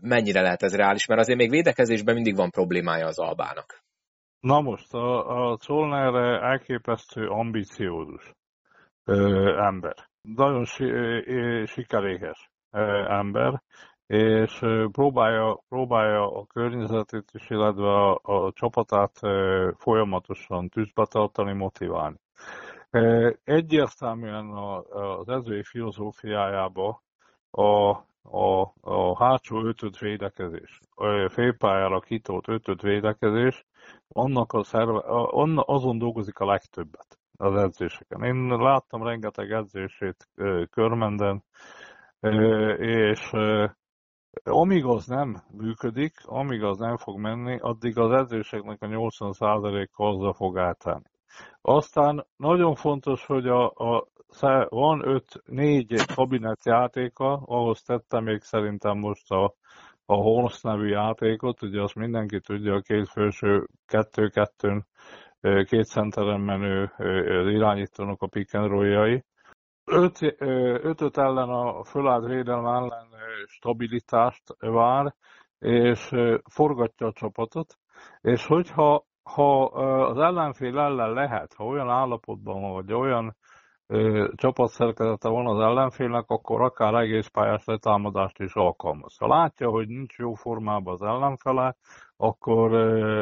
mennyire 0.00 0.40
lehet 0.40 0.62
ez 0.62 0.76
reális, 0.76 1.06
mert 1.06 1.20
azért 1.20 1.38
még 1.38 1.50
védekezésben 1.50 2.14
mindig 2.14 2.36
van 2.36 2.50
problémája 2.50 3.06
az 3.06 3.18
albának. 3.18 3.79
Na 4.40 4.60
most, 4.60 4.94
a, 4.94 5.50
a 5.50 5.56
Czolner 5.56 6.14
elképesztő 6.42 7.28
ambiciózus 7.28 8.34
ö, 9.04 9.56
ember. 9.58 9.94
Nagyon 10.20 10.64
si, 10.64 10.84
ö, 10.84 11.64
sikeréhes 11.66 12.50
ö, 12.70 12.80
ember, 13.08 13.62
és 14.06 14.58
próbálja, 14.92 15.60
próbálja 15.68 16.36
a 16.36 16.46
környezetét 16.46 17.30
is, 17.32 17.50
illetve 17.50 17.88
a, 17.88 18.20
a 18.22 18.52
csapatát 18.52 19.18
ö, 19.22 19.70
folyamatosan 19.76 20.68
tűzbe 20.68 21.06
tartani, 21.06 21.52
motiválni. 21.52 22.16
Egyértelműen 23.44 24.48
az 25.18 25.28
edzői 25.28 25.62
filozófiájába 25.62 27.02
a 27.50 27.96
a, 28.22 28.72
a 28.80 29.24
hátsó 29.24 29.64
ötöt 29.64 29.98
védekezés, 29.98 30.80
félpályára 31.28 32.00
kitolt 32.00 32.48
ötöt 32.48 32.82
védekezés, 32.82 33.64
annak 34.08 34.52
a 34.52 34.62
szerve, 34.62 35.02
azon 35.66 35.98
dolgozik 35.98 36.38
a 36.38 36.46
legtöbbet 36.46 37.18
az 37.36 37.54
edzéseken. 37.54 38.22
Én 38.22 38.46
láttam 38.46 39.02
rengeteg 39.02 39.50
edzését 39.50 40.28
körmenden, 40.70 41.44
és 42.78 43.30
amíg 44.44 44.84
az 44.84 45.06
nem 45.06 45.42
működik, 45.50 46.14
amíg 46.24 46.62
az 46.62 46.78
nem 46.78 46.96
fog 46.96 47.18
menni, 47.18 47.58
addig 47.60 47.98
az 47.98 48.10
edzéseknek 48.10 48.82
a 48.82 48.86
80%-a 48.86 50.04
azzal 50.04 50.32
fog 50.32 50.58
átállni. 50.58 51.10
Aztán 51.60 52.26
nagyon 52.36 52.74
fontos, 52.74 53.26
hogy 53.26 53.46
a, 53.46 53.64
a 53.66 54.06
van 54.68 55.08
öt, 55.08 55.42
négy 55.44 56.04
kabinet 56.14 56.64
játéka, 56.64 57.32
ahhoz 57.32 57.82
tettem 57.82 58.24
még 58.24 58.42
szerintem 58.42 58.98
most 58.98 59.30
a, 59.30 59.54
a 60.10 60.14
Horse 60.14 60.68
nevű 60.68 60.88
játékot, 60.88 61.62
ugye 61.62 61.82
azt 61.82 61.94
mindenki 61.94 62.40
tudja, 62.40 62.74
a 62.74 62.80
két 62.80 63.08
felső 63.08 63.66
kettő-kettőn 63.86 64.86
két 65.40 65.84
centeren 65.84 66.40
menő 66.40 66.92
irányítónak 67.50 68.22
a 68.22 68.26
pick 68.26 68.54
and 68.54 68.68
roll-jai. 68.68 69.24
Öt, 69.84 70.18
ötöt 70.82 71.16
ellen 71.16 71.48
a 71.48 71.84
fölállt 71.84 72.26
védelem 72.26 72.66
ellen 72.66 73.06
stabilitást 73.46 74.42
vár, 74.58 75.14
és 75.58 76.10
forgatja 76.50 77.06
a 77.06 77.12
csapatot, 77.12 77.74
és 78.20 78.46
hogyha 78.46 79.04
ha 79.22 79.64
az 79.64 80.18
ellenfél 80.18 80.78
ellen 80.78 81.12
lehet, 81.12 81.54
ha 81.54 81.64
olyan 81.64 81.90
állapotban 81.90 82.72
vagy 82.72 82.92
olyan 82.92 83.36
csapatszerkezete 84.34 85.28
van 85.28 85.46
az 85.46 85.58
ellenfélnek, 85.60 86.24
akkor 86.26 86.60
akár 86.60 86.94
egész 86.94 87.26
pályás 87.26 87.64
letámadást 87.64 88.38
is 88.38 88.54
alkalmaz. 88.54 89.16
Ha 89.18 89.26
látja, 89.26 89.70
hogy 89.70 89.88
nincs 89.88 90.16
jó 90.16 90.34
formában 90.34 90.92
az 90.92 91.02
ellenfele, 91.02 91.76
akkor 92.16 92.74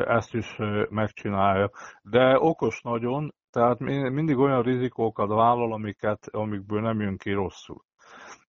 ezt 0.08 0.34
is 0.34 0.56
megcsinálja. 0.88 1.70
De 2.02 2.38
okos 2.38 2.82
nagyon, 2.82 3.34
tehát 3.50 3.78
mindig 3.78 4.36
olyan 4.36 4.62
rizikókat 4.62 5.28
vállal, 5.28 5.72
amiket, 5.72 6.26
amikből 6.30 6.80
nem 6.80 7.00
jön 7.00 7.16
ki 7.16 7.32
rosszul. 7.32 7.82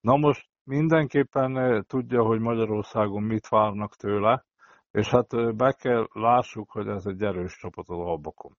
Na 0.02 0.18
most 0.18 0.48
mindenképpen 0.64 1.84
tudja, 1.88 2.24
hogy 2.24 2.40
Magyarországon 2.40 3.24
mit 3.24 3.48
várnak 3.48 3.96
tőle, 3.96 4.46
és 4.92 5.10
hát 5.10 5.56
be 5.56 5.72
kell 5.72 6.08
lássuk, 6.14 6.72
hogy 6.72 6.88
ez 6.88 7.06
egy 7.06 7.22
erős 7.22 7.58
csapat 7.58 7.90
az 7.90 8.00
Albakon. 8.00 8.52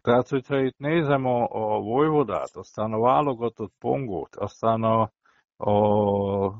Tehát, 0.00 0.28
hogyha 0.28 0.60
itt 0.60 0.78
nézem 0.78 1.24
a, 1.26 1.42
a 1.42 1.80
Vojvodát, 1.80 2.56
aztán 2.56 2.92
a 2.92 3.00
válogatott 3.00 3.72
Pongót, 3.78 4.36
aztán 4.36 4.82
a, 4.82 5.10
a 5.56 6.54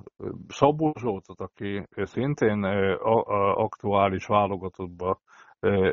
Szabó 0.49 0.93
Zsoltot, 0.99 1.41
aki 1.41 1.87
szintén 1.91 2.65
aktuális 3.55 4.27
válogatottban 4.27 5.19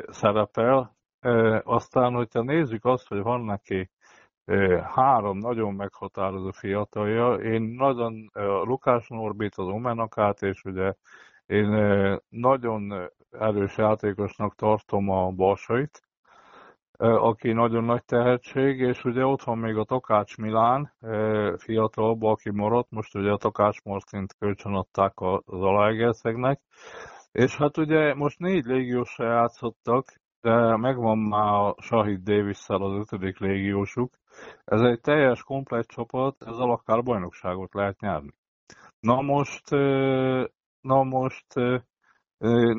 szerepel, 0.06 0.96
aztán, 1.62 2.12
hogyha 2.12 2.42
nézzük 2.42 2.84
azt, 2.84 3.08
hogy 3.08 3.22
van 3.22 3.40
neki 3.40 3.90
három 4.94 5.38
nagyon 5.38 5.74
meghatározó 5.74 6.50
fiatalja, 6.50 7.34
én 7.34 7.62
nagyon 7.62 8.30
Lukás 8.64 9.08
Norbit, 9.08 9.54
az 9.54 9.66
Omenakát, 9.66 10.42
és 10.42 10.64
ugye 10.64 10.94
én 11.46 11.68
nagyon 12.28 13.10
erős 13.30 13.76
játékosnak 13.76 14.54
tartom 14.54 15.08
a 15.08 15.30
Balsait, 15.30 16.05
aki 16.98 17.52
nagyon 17.52 17.84
nagy 17.84 18.04
tehetség, 18.04 18.80
és 18.80 19.04
ugye 19.04 19.24
ott 19.24 19.42
van 19.42 19.58
még 19.58 19.76
a 19.76 19.84
Takács 19.84 20.36
Milán, 20.36 20.92
fiatalabb, 21.56 22.22
aki 22.22 22.50
maradt, 22.50 22.90
most 22.90 23.14
ugye 23.14 23.30
a 23.30 23.36
Takács 23.36 23.82
Martint 23.82 24.34
kölcsönadták 24.38 25.12
az 25.20 25.42
Alaegerszegnek, 25.46 26.60
és 27.32 27.56
hát 27.56 27.76
ugye 27.78 28.14
most 28.14 28.38
négy 28.38 28.64
légiósra 28.64 29.32
játszottak, 29.32 30.04
de 30.40 30.76
megvan 30.76 31.18
már 31.18 31.52
a 31.52 31.74
Shahid 31.80 32.22
davis 32.22 32.64
az 32.66 32.92
ötödik 32.92 33.38
légiósuk. 33.38 34.14
Ez 34.64 34.80
egy 34.80 35.00
teljes 35.00 35.42
komplet 35.42 35.86
csapat, 35.86 36.36
ezzel 36.46 36.70
akár 36.70 37.02
bajnokságot 37.02 37.74
lehet 37.74 38.00
nyerni. 38.00 38.32
Na 39.00 39.20
most, 39.20 39.70
na 40.80 41.02
most 41.02 41.54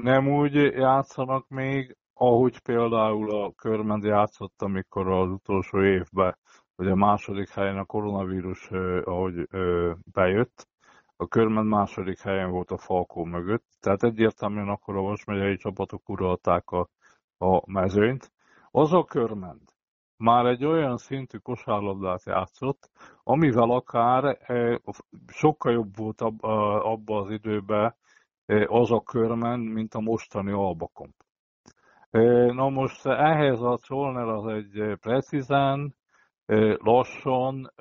nem 0.01 0.27
úgy 0.27 0.53
játszanak 0.55 1.47
még, 1.47 1.97
ahogy 2.17 2.59
például 2.59 3.43
a 3.43 3.51
Körmend 3.51 4.03
játszott, 4.03 4.61
amikor 4.61 5.07
az 5.07 5.29
utolsó 5.29 5.83
évben, 5.83 6.37
hogy 6.75 6.87
a 6.87 6.95
második 6.95 7.49
helyen 7.49 7.77
a 7.77 7.85
koronavírus, 7.85 8.69
ahogy 9.03 9.47
bejött, 10.11 10.67
a 11.15 11.27
Körmend 11.27 11.67
második 11.67 12.19
helyen 12.19 12.51
volt 12.51 12.71
a 12.71 12.77
Falkó 12.77 13.23
mögött, 13.23 13.65
tehát 13.79 14.03
egyértelműen 14.03 14.67
akkor 14.67 14.95
a 14.95 15.01
Vas 15.01 15.23
megyei 15.23 15.57
csapatok 15.57 16.09
uralták 16.09 16.69
a, 16.71 16.89
a 17.37 17.71
mezőnyt. 17.71 18.31
Az 18.71 18.93
a 18.93 19.03
Körmend 19.03 19.61
már 20.17 20.45
egy 20.45 20.65
olyan 20.65 20.97
szintű 20.97 21.37
kosárlabdát 21.37 22.25
játszott, 22.25 22.89
amivel 23.23 23.69
akár 23.69 24.37
sokkal 25.27 25.71
jobb 25.71 25.97
volt 25.97 26.21
abba 26.21 27.17
az 27.17 27.31
időben 27.31 27.95
az 28.65 28.91
a 28.91 29.01
körmen, 29.01 29.59
mint 29.59 29.93
a 29.93 29.99
mostani 29.99 30.51
albakomp. 30.51 31.13
Na 32.53 32.69
most 32.69 33.05
ehhez 33.05 33.61
a 33.61 33.77
Csolner 33.81 34.27
az 34.27 34.45
egy 34.45 34.97
precízen, 34.99 35.95
lassan, 36.77 37.71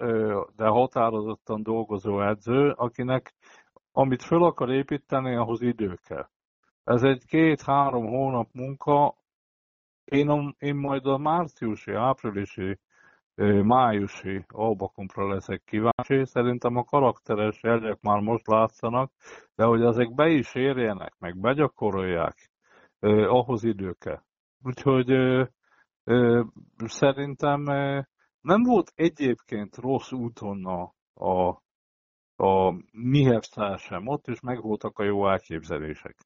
de 0.56 0.66
határozottan 0.66 1.62
dolgozó 1.62 2.20
edző, 2.20 2.70
akinek 2.70 3.34
amit 3.92 4.22
föl 4.22 4.44
akar 4.44 4.70
építeni, 4.70 5.34
ahhoz 5.34 5.62
idő 5.62 5.98
kell. 6.06 6.28
Ez 6.84 7.02
egy 7.02 7.24
két-három 7.26 8.06
hónap 8.06 8.48
munka, 8.52 9.14
én, 10.04 10.54
én 10.58 10.74
majd 10.74 11.06
a 11.06 11.18
márciusi, 11.18 11.92
áprilisi, 11.92 12.78
májusi 13.62 14.44
albakompra 14.48 15.28
leszek 15.28 15.62
kíváncsi. 15.64 16.24
Szerintem 16.24 16.76
a 16.76 16.84
karakteres 16.84 17.62
jegyek 17.62 18.00
már 18.00 18.20
most 18.20 18.46
látszanak, 18.46 19.12
de 19.54 19.64
hogy 19.64 19.82
ezek 19.82 20.14
be 20.14 20.28
is 20.28 20.54
érjenek, 20.54 21.14
meg 21.18 21.40
begyakorolják, 21.40 22.50
ahhoz 23.28 23.64
idő 23.64 23.92
kell. 23.92 24.22
Úgyhogy 24.62 25.06
szerintem 26.84 27.62
nem 28.40 28.62
volt 28.62 28.92
egyébként 28.94 29.76
rossz 29.76 30.12
úton 30.12 30.66
a, 30.66 30.94
a, 31.14 31.62
a 32.36 32.74
Mihevszál 32.92 33.76
sem, 33.76 34.06
ott 34.06 34.26
is 34.26 34.40
megvoltak 34.40 34.98
a 34.98 35.04
jó 35.04 35.28
elképzelések. 35.28 36.16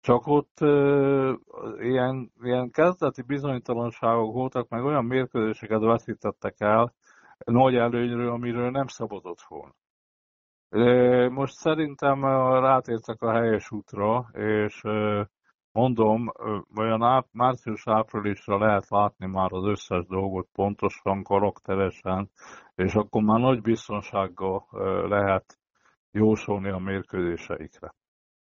Csak 0.00 0.26
ott 0.26 0.60
uh, 0.60 1.34
ilyen, 1.78 2.32
ilyen 2.42 2.70
kezdeti 2.70 3.22
bizonytalanságok 3.22 4.32
voltak, 4.32 4.68
meg 4.68 4.84
olyan 4.84 5.04
mérkőzéseket 5.04 5.80
veszítettek 5.80 6.54
el 6.58 6.94
nagy 7.44 7.74
előnyről, 7.74 8.30
amiről 8.30 8.70
nem 8.70 8.86
szabadott 8.86 9.40
volna. 9.48 9.74
Most 11.28 11.54
szerintem 11.54 12.24
rátértek 12.60 13.22
a 13.22 13.32
helyes 13.32 13.70
útra, 13.70 14.28
és 14.32 14.82
mondom, 15.78 16.32
olyan 16.76 17.26
március-áprilisra 17.32 18.58
lehet 18.58 18.88
látni 18.88 19.26
már 19.26 19.52
az 19.52 19.64
összes 19.64 20.06
dolgot 20.06 20.48
pontosan, 20.52 21.22
karakteresen, 21.22 22.30
és 22.74 22.94
akkor 22.94 23.22
már 23.22 23.40
nagy 23.40 23.60
biztonsággal 23.60 24.66
lehet 25.08 25.58
jósolni 26.10 26.70
a 26.70 26.78
mérkőzéseikre. 26.78 27.94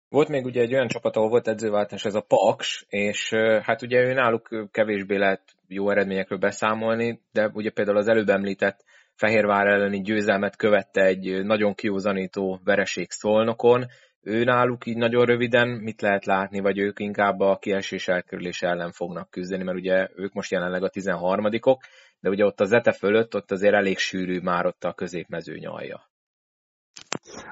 Volt 0.09 0.29
még 0.29 0.45
ugye 0.45 0.61
egy 0.61 0.73
olyan 0.73 0.87
csapat, 0.87 1.15
ahol 1.15 1.29
volt 1.29 1.47
edzőváltás, 1.47 2.05
ez 2.05 2.15
a 2.15 2.25
Paks, 2.27 2.85
és 2.89 3.33
hát 3.61 3.81
ugye 3.81 3.99
ő 3.99 4.13
náluk 4.13 4.69
kevésbé 4.71 5.15
lehet 5.15 5.41
jó 5.67 5.89
eredményekről 5.89 6.39
beszámolni, 6.39 7.21
de 7.31 7.49
ugye 7.53 7.71
például 7.71 7.97
az 7.97 8.07
előbb 8.07 8.29
említett 8.29 8.83
Fehérvár 9.15 9.67
elleni 9.67 10.01
győzelmet 10.01 10.55
követte 10.55 11.01
egy 11.01 11.43
nagyon 11.43 11.73
kiúzanító 11.73 12.59
vereség 12.63 13.11
Szolnokon. 13.11 13.85
Ő 14.23 14.43
náluk 14.43 14.85
így 14.85 14.97
nagyon 14.97 15.25
röviden 15.25 15.67
mit 15.67 16.01
lehet 16.01 16.25
látni, 16.25 16.59
vagy 16.59 16.77
ők 16.77 16.99
inkább 16.99 17.39
a 17.39 17.57
kiesés 17.57 18.07
elkerülés 18.07 18.61
ellen 18.61 18.91
fognak 18.91 19.29
küzdeni, 19.29 19.63
mert 19.63 19.77
ugye 19.77 20.09
ők 20.15 20.33
most 20.33 20.51
jelenleg 20.51 20.83
a 20.83 20.89
13-ok, 20.89 21.77
de 22.19 22.29
ugye 22.29 22.45
ott 22.45 22.59
az 22.59 22.69
Zete 22.69 22.91
fölött 22.91 23.35
ott 23.35 23.51
azért 23.51 23.73
elég 23.73 23.97
sűrű 23.97 24.39
már 24.39 24.65
ott 24.65 24.83
a 24.83 24.93
középmezőny 24.93 25.65
alja. 25.65 26.11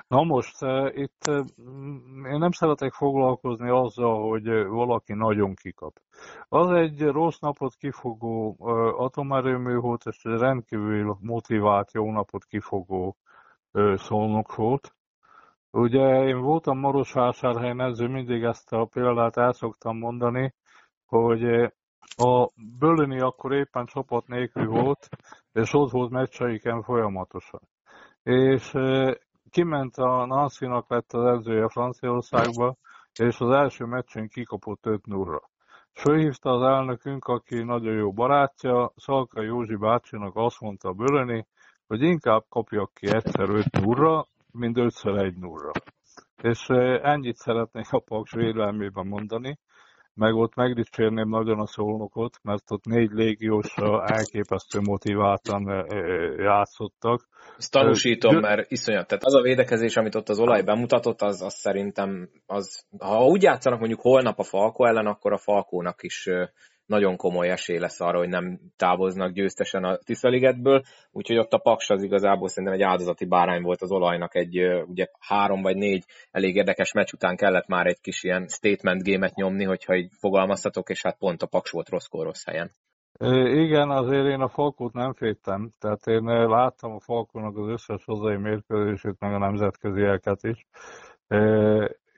Na 0.08 0.24
most 0.24 0.56
itt 0.92 1.28
uh, 1.28 1.46
én 2.32 2.38
nem 2.40 2.52
szeretek 2.52 2.94
foglalkozni 2.94 3.70
azzal, 3.70 4.30
hogy 4.30 4.66
valaki 4.68 5.14
nagyon 5.14 5.54
kikap. 5.54 5.94
Az 6.50 6.70
egy 6.70 7.02
rossz 7.02 7.40
napot 7.40 7.76
kifogó 7.76 8.56
uh, 8.58 9.02
atomerőmű 9.02 9.76
volt, 9.76 10.06
és 10.06 10.24
egy 10.24 10.40
rendkívül 10.40 11.18
motivált, 11.20 11.94
jó 11.94 12.12
napot 12.12 12.46
kifogó 12.46 13.16
szolnok 13.96 14.56
volt. 14.56 14.94
Ugye 15.72 16.24
én 16.28 16.42
voltam 16.42 16.80
Marosvásárhelyen, 16.80 17.82
ezzel 17.82 18.08
mindig 18.08 18.44
ezt 18.44 18.74
a 18.74 18.86
példát 18.86 19.38
el 19.38 19.54
szoktam 19.54 19.98
mondani, 19.98 20.54
hogy 21.06 21.44
a 22.16 22.50
Bölöni 22.80 23.20
akkor 23.20 23.54
éppen 23.54 23.86
csapat 23.86 24.28
nélkül 24.28 24.68
volt, 24.68 25.10
és 25.54 25.74
ott 25.74 25.92
volt 25.92 26.12
meccseiken 26.12 26.84
folyamatosan. 26.84 27.62
És 28.24 28.72
kiment 29.50 29.98
a 29.98 30.26
Nancy-nak 30.26 30.90
lett 30.90 31.14
az 31.14 31.26
edzője 31.26 31.68
Franciaországba, 31.68 32.76
és 33.20 33.40
az 33.40 33.50
első 33.50 33.86
meccsen 33.86 34.28
kikapott 34.28 34.86
5 34.86 35.06
0 35.06 35.50
Fölhívta 35.94 36.50
az 36.50 36.62
elnökünk, 36.62 37.26
aki 37.26 37.64
nagyon 37.64 37.94
jó 37.94 38.12
barátja, 38.12 38.92
Szalka 38.96 39.42
Józsi 39.42 39.76
bácsinak 39.76 40.36
azt 40.36 40.60
mondta 40.60 40.94
Bölöni, 40.94 41.48
hogy 41.88 42.02
inkább 42.02 42.44
kapjak 42.50 42.94
ki 42.94 43.08
egyszer 43.08 43.50
5 43.50 43.66
0 43.72 44.28
mint 44.52 44.78
5 44.78 44.94
1 45.04 45.36
0 45.38 45.72
És 46.42 46.68
ennyit 47.02 47.36
szeretnék 47.36 47.92
a 47.92 48.00
Paks 48.00 48.32
vélelmében 48.32 49.08
mondani, 49.08 49.60
meg 50.14 50.34
ott 50.34 50.56
megdicsérném 50.56 51.30
nagyon 51.30 51.60
a 51.60 51.68
szolnokot, 51.68 52.40
mert 52.42 52.72
ott 52.72 52.86
négy 52.86 53.12
légiósra 53.12 54.06
elképesztő 54.06 54.80
motiváltan 54.80 55.86
játszottak. 56.38 57.28
Ezt 57.58 57.72
tanúsítom, 57.72 58.40
mert 58.40 58.72
iszonyat. 58.72 59.08
Tehát 59.08 59.24
az 59.24 59.34
a 59.34 59.42
védekezés, 59.42 59.98
amit 59.98 60.16
ott 60.16 60.30
az 60.30 60.40
olaj 60.40 60.62
bemutatott, 60.62 61.22
az, 61.22 61.42
az 61.42 61.54
szerintem, 61.54 62.30
az, 62.46 62.86
ha 63.00 63.26
úgy 63.26 63.44
játszanak 63.44 63.80
mondjuk 63.80 64.02
holnap 64.02 64.40
a 64.40 64.44
Falko 64.44 64.86
ellen, 64.86 65.06
akkor 65.06 65.34
a 65.34 65.38
Falkónak 65.38 66.04
is 66.04 66.30
nagyon 66.92 67.16
komoly 67.16 67.50
esély 67.50 67.78
lesz 67.80 68.02
arra, 68.02 68.18
hogy 68.18 68.30
nem 68.30 68.60
távoznak 68.78 69.32
győztesen 69.32 69.84
a 69.84 69.98
Tiszaligetből, 69.98 70.82
úgyhogy 71.12 71.38
ott 71.38 71.54
a 71.54 71.58
Paks 71.58 71.90
az 71.90 72.04
igazából 72.04 72.48
szerintem 72.48 72.80
egy 72.80 72.86
áldozati 72.86 73.26
bárány 73.26 73.62
volt 73.62 73.82
az 73.82 73.92
olajnak, 73.92 74.36
egy 74.36 74.58
ugye 74.88 75.08
három 75.20 75.62
vagy 75.62 75.76
négy 75.76 76.04
elég 76.32 76.56
érdekes 76.56 76.92
meccs 76.92 77.14
után 77.14 77.36
kellett 77.36 77.68
már 77.68 77.86
egy 77.86 78.02
kis 78.02 78.24
ilyen 78.24 78.48
statement 78.48 79.04
gémet 79.04 79.36
nyomni, 79.36 79.64
hogyha 79.64 79.96
így 79.96 80.12
fogalmaztatok, 80.20 80.90
és 80.90 81.02
hát 81.04 81.18
pont 81.18 81.42
a 81.42 81.48
Paks 81.48 81.72
volt 81.72 81.90
rossz 81.90 82.08
rossz 82.12 82.46
helyen. 82.46 82.72
Igen, 83.64 83.90
azért 83.90 84.28
én 84.28 84.40
a 84.40 84.50
Falkót 84.50 84.94
nem 84.94 85.14
féltem, 85.14 85.70
tehát 85.80 86.06
én 86.06 86.24
láttam 86.48 86.92
a 86.92 87.00
Falkónak 87.00 87.58
az 87.58 87.68
összes 87.68 88.04
hazai 88.06 88.38
mérkőzését, 88.38 89.20
meg 89.20 89.34
a 89.34 89.38
nemzetközieket 89.38 90.40
is, 90.44 90.66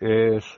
és 0.03 0.55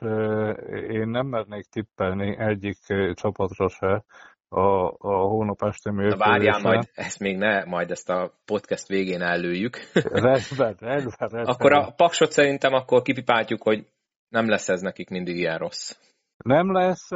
én 0.90 1.08
nem 1.08 1.26
mernék 1.26 1.64
tippelni 1.64 2.36
egyik 2.38 2.78
csapatra 3.12 3.68
se 3.68 4.04
a, 4.48 4.86
a 4.98 5.26
hónap 5.28 5.62
esti 5.62 5.90
mérkőzésen. 5.90 6.28
Várjál 6.28 6.60
majd, 6.62 6.90
ezt 6.94 7.18
még 7.18 7.36
ne, 7.36 7.64
majd 7.64 7.90
ezt 7.90 8.10
a 8.10 8.32
podcast 8.44 8.88
végén 8.88 9.22
előjük. 9.22 9.76
rendben, 9.92 10.76
rendben, 10.78 11.12
rendben. 11.18 11.44
Akkor 11.44 11.72
a 11.72 11.92
paksot 11.96 12.30
szerintem 12.30 12.72
akkor 12.72 13.02
kipipáltjuk, 13.02 13.62
hogy 13.62 13.86
nem 14.28 14.48
lesz 14.48 14.68
ez 14.68 14.80
nekik 14.80 15.10
mindig 15.10 15.36
ilyen 15.36 15.58
rossz. 15.58 15.98
Nem 16.36 16.72
lesz, 16.72 17.10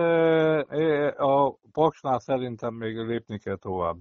a 1.17 1.59
paksnál 1.73 2.19
szerintem 2.19 2.75
még 2.75 2.97
lépni 2.97 3.39
kell 3.39 3.57
tovább. 3.57 3.97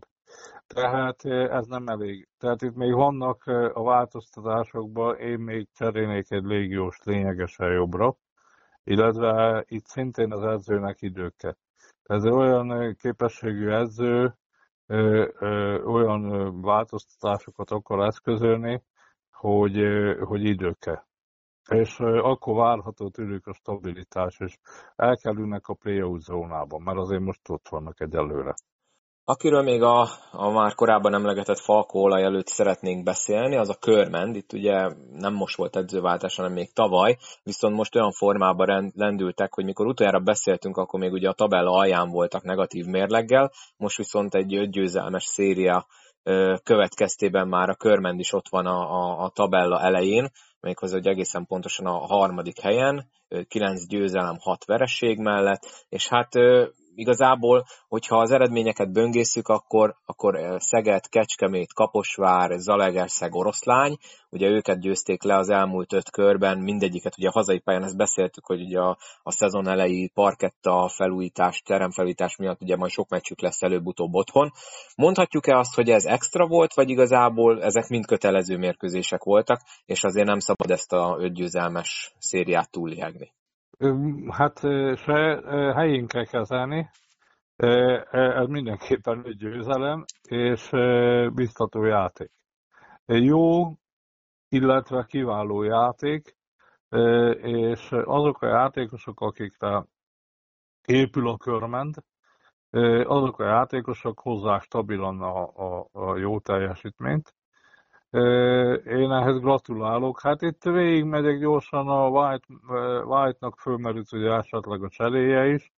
Tehát 0.73 1.25
ez 1.25 1.65
nem 1.65 1.87
elég. 1.87 2.27
Tehát 2.37 2.61
itt 2.61 2.75
még 2.75 2.93
vannak 2.93 3.43
a 3.73 3.83
változtatásokban, 3.83 5.17
én 5.17 5.39
még 5.39 5.67
cserélnék 5.73 6.31
egy 6.31 6.43
légiós 6.43 6.99
lényegesen 7.03 7.71
jobbra, 7.71 8.15
illetve 8.83 9.63
itt 9.67 9.85
szintén 9.85 10.33
az 10.33 10.43
edzőnek 10.43 11.01
időket. 11.01 11.57
Ez 12.03 12.25
olyan 12.25 12.95
képességű 12.95 13.69
edző, 13.69 14.33
olyan 15.85 16.21
változtatásokat 16.61 17.71
akar 17.71 17.99
eszközölni, 18.05 18.83
hogy, 19.31 19.77
hogy 20.19 20.43
időke. 20.43 21.07
És 21.69 21.99
akkor 21.99 22.55
várható 22.55 23.09
tőlük 23.09 23.47
a 23.47 23.53
stabilitás, 23.53 24.39
és 24.39 24.57
elkerülnek 24.95 25.67
a 25.67 25.73
play 25.73 26.19
zónában, 26.19 26.81
mert 26.81 26.97
azért 26.97 27.21
most 27.21 27.49
ott 27.49 27.69
vannak 27.69 28.01
egyelőre. 28.01 28.53
Akiről 29.29 29.61
még 29.61 29.81
a, 29.81 30.07
a 30.31 30.49
már 30.49 30.75
korábban 30.75 31.13
emlegetett 31.13 31.59
falkóolaj 31.59 32.23
előtt 32.23 32.47
szeretnénk 32.47 33.03
beszélni, 33.03 33.55
az 33.55 33.69
a 33.69 33.77
Körmend. 33.79 34.35
Itt 34.35 34.53
ugye 34.53 34.89
nem 35.13 35.33
most 35.33 35.55
volt 35.55 35.75
edzőváltás, 35.75 36.35
hanem 36.35 36.51
még 36.51 36.73
tavaly, 36.73 37.17
viszont 37.43 37.75
most 37.75 37.95
olyan 37.95 38.11
formában 38.11 38.91
lendültek, 38.95 39.53
hogy 39.53 39.65
mikor 39.65 39.85
utoljára 39.85 40.19
beszéltünk, 40.19 40.77
akkor 40.77 40.99
még 40.99 41.11
ugye 41.11 41.29
a 41.29 41.33
tabella 41.33 41.71
alján 41.71 42.09
voltak 42.09 42.43
negatív 42.43 42.85
mérleggel, 42.85 43.51
most 43.77 43.97
viszont 43.97 44.35
egy 44.35 44.69
győzelmes 44.69 45.23
széria 45.23 45.85
következtében 46.63 47.47
már 47.47 47.69
a 47.69 47.75
Körmend 47.75 48.19
is 48.19 48.33
ott 48.33 48.49
van 48.49 48.65
a, 48.65 48.79
a, 48.79 49.23
a 49.23 49.29
tabella 49.29 49.81
elején, 49.81 50.29
méghozzá 50.59 50.95
hogy 50.95 51.07
egészen 51.07 51.45
pontosan 51.45 51.85
a 51.85 51.97
harmadik 51.97 52.59
helyen, 52.59 53.09
9 53.47 53.87
győzelem, 53.87 54.37
6 54.39 54.65
vereség 54.65 55.17
mellett, 55.17 55.85
és 55.89 56.07
hát 56.07 56.29
igazából, 56.99 57.65
hogyha 57.87 58.17
az 58.17 58.31
eredményeket 58.31 58.91
böngészük, 58.91 59.47
akkor, 59.47 59.95
akkor 60.05 60.55
Szeged, 60.57 61.07
Kecskemét, 61.07 61.73
Kaposvár, 61.73 62.59
Zalegerszeg, 62.59 63.33
Oroszlány, 63.33 63.97
ugye 64.29 64.47
őket 64.47 64.79
győzték 64.79 65.23
le 65.23 65.35
az 65.35 65.49
elmúlt 65.49 65.93
öt 65.93 66.09
körben, 66.09 66.57
mindegyiket, 66.57 67.17
ugye 67.17 67.27
a 67.27 67.31
hazai 67.31 67.59
pályán 67.59 67.83
ezt 67.83 67.97
beszéltük, 67.97 68.45
hogy 68.45 68.61
ugye 68.61 68.79
a, 68.79 68.97
a 69.23 69.31
szezon 69.31 69.67
elejé 69.67 70.07
parketta 70.13 70.87
felújítás, 70.87 71.61
teremfelújítás 71.61 72.35
miatt 72.35 72.61
ugye 72.61 72.75
majd 72.75 72.91
sok 72.91 73.09
meccsük 73.09 73.41
lesz 73.41 73.61
előbb-utóbb 73.61 74.13
otthon. 74.13 74.51
Mondhatjuk-e 74.95 75.57
azt, 75.57 75.75
hogy 75.75 75.89
ez 75.89 76.05
extra 76.05 76.47
volt, 76.47 76.73
vagy 76.73 76.89
igazából 76.89 77.63
ezek 77.63 77.87
mind 77.87 78.05
kötelező 78.05 78.57
mérkőzések 78.57 79.23
voltak, 79.23 79.61
és 79.85 80.03
azért 80.03 80.27
nem 80.27 80.39
szabad 80.39 80.71
ezt 80.71 80.93
a 80.93 81.17
ötgyőzelmes 81.19 82.13
szériát 82.19 82.71
túlliegni? 82.71 83.31
Hát 84.29 84.59
se 84.95 85.41
helyén 85.75 86.07
kell 86.07 86.25
kezelni, 86.25 86.89
ez 88.11 88.47
mindenképpen 88.47 89.25
egy 89.25 89.35
győzelem, 89.35 90.05
és 90.21 90.69
biztató 91.33 91.83
játék. 91.83 92.31
Jó, 93.05 93.73
illetve 94.49 95.05
kiváló 95.07 95.63
játék, 95.63 96.37
és 97.41 97.91
azok 97.91 98.41
a 98.41 98.47
játékosok, 98.47 99.21
akikre 99.21 99.85
épül 100.85 101.29
a 101.29 101.37
körment, 101.37 102.03
azok 103.03 103.39
a 103.39 103.45
játékosok 103.45 104.19
hozzák 104.19 104.61
stabilan 104.61 105.21
a, 105.21 105.47
a, 105.55 105.87
a 105.91 106.17
jó 106.17 106.39
teljesítményt. 106.39 107.33
Én 108.85 109.11
ehhez 109.11 109.39
gratulálok. 109.39 110.21
Hát 110.21 110.41
itt 110.41 110.63
végigmegyek 110.63 111.39
gyorsan 111.39 111.87
a 111.87 112.07
White, 112.07 112.45
White-nak 113.03 113.59
fölmerült 113.59 114.11
ugye 114.11 114.31
esetleg 114.31 114.83
a 114.83 114.89
cseréje 114.89 115.47
is. 115.47 115.71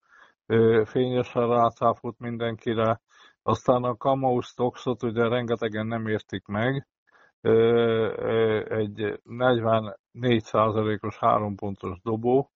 Fényesen 0.83 1.47
rácáfolt 1.47 2.19
mindenkire. 2.19 3.01
Aztán 3.43 3.83
a 3.83 3.95
Kamau 3.95 4.41
Stocksot 4.41 5.03
ugye 5.03 5.27
rengetegen 5.27 5.87
nem 5.87 6.07
értik 6.07 6.45
meg. 6.45 6.87
Egy 8.69 9.21
44%-os 9.29 11.17
hárompontos 11.17 11.99
dobó, 12.03 12.51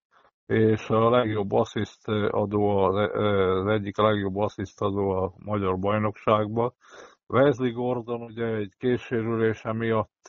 és 0.45 0.89
a 0.89 1.09
legjobb 1.09 1.51
assziszt 1.51 2.07
adó, 2.29 2.77
az 2.77 3.67
egyik 3.67 3.97
legjobb 3.97 4.35
assziszt 4.35 4.81
adó 4.81 5.09
a 5.09 5.33
magyar 5.37 5.79
bajnokságban. 5.79 6.73
Wesley 7.27 7.71
Gordon 7.71 8.21
ugye 8.21 8.45
egy 8.45 8.73
késsérülése 8.77 9.73
miatt 9.73 10.27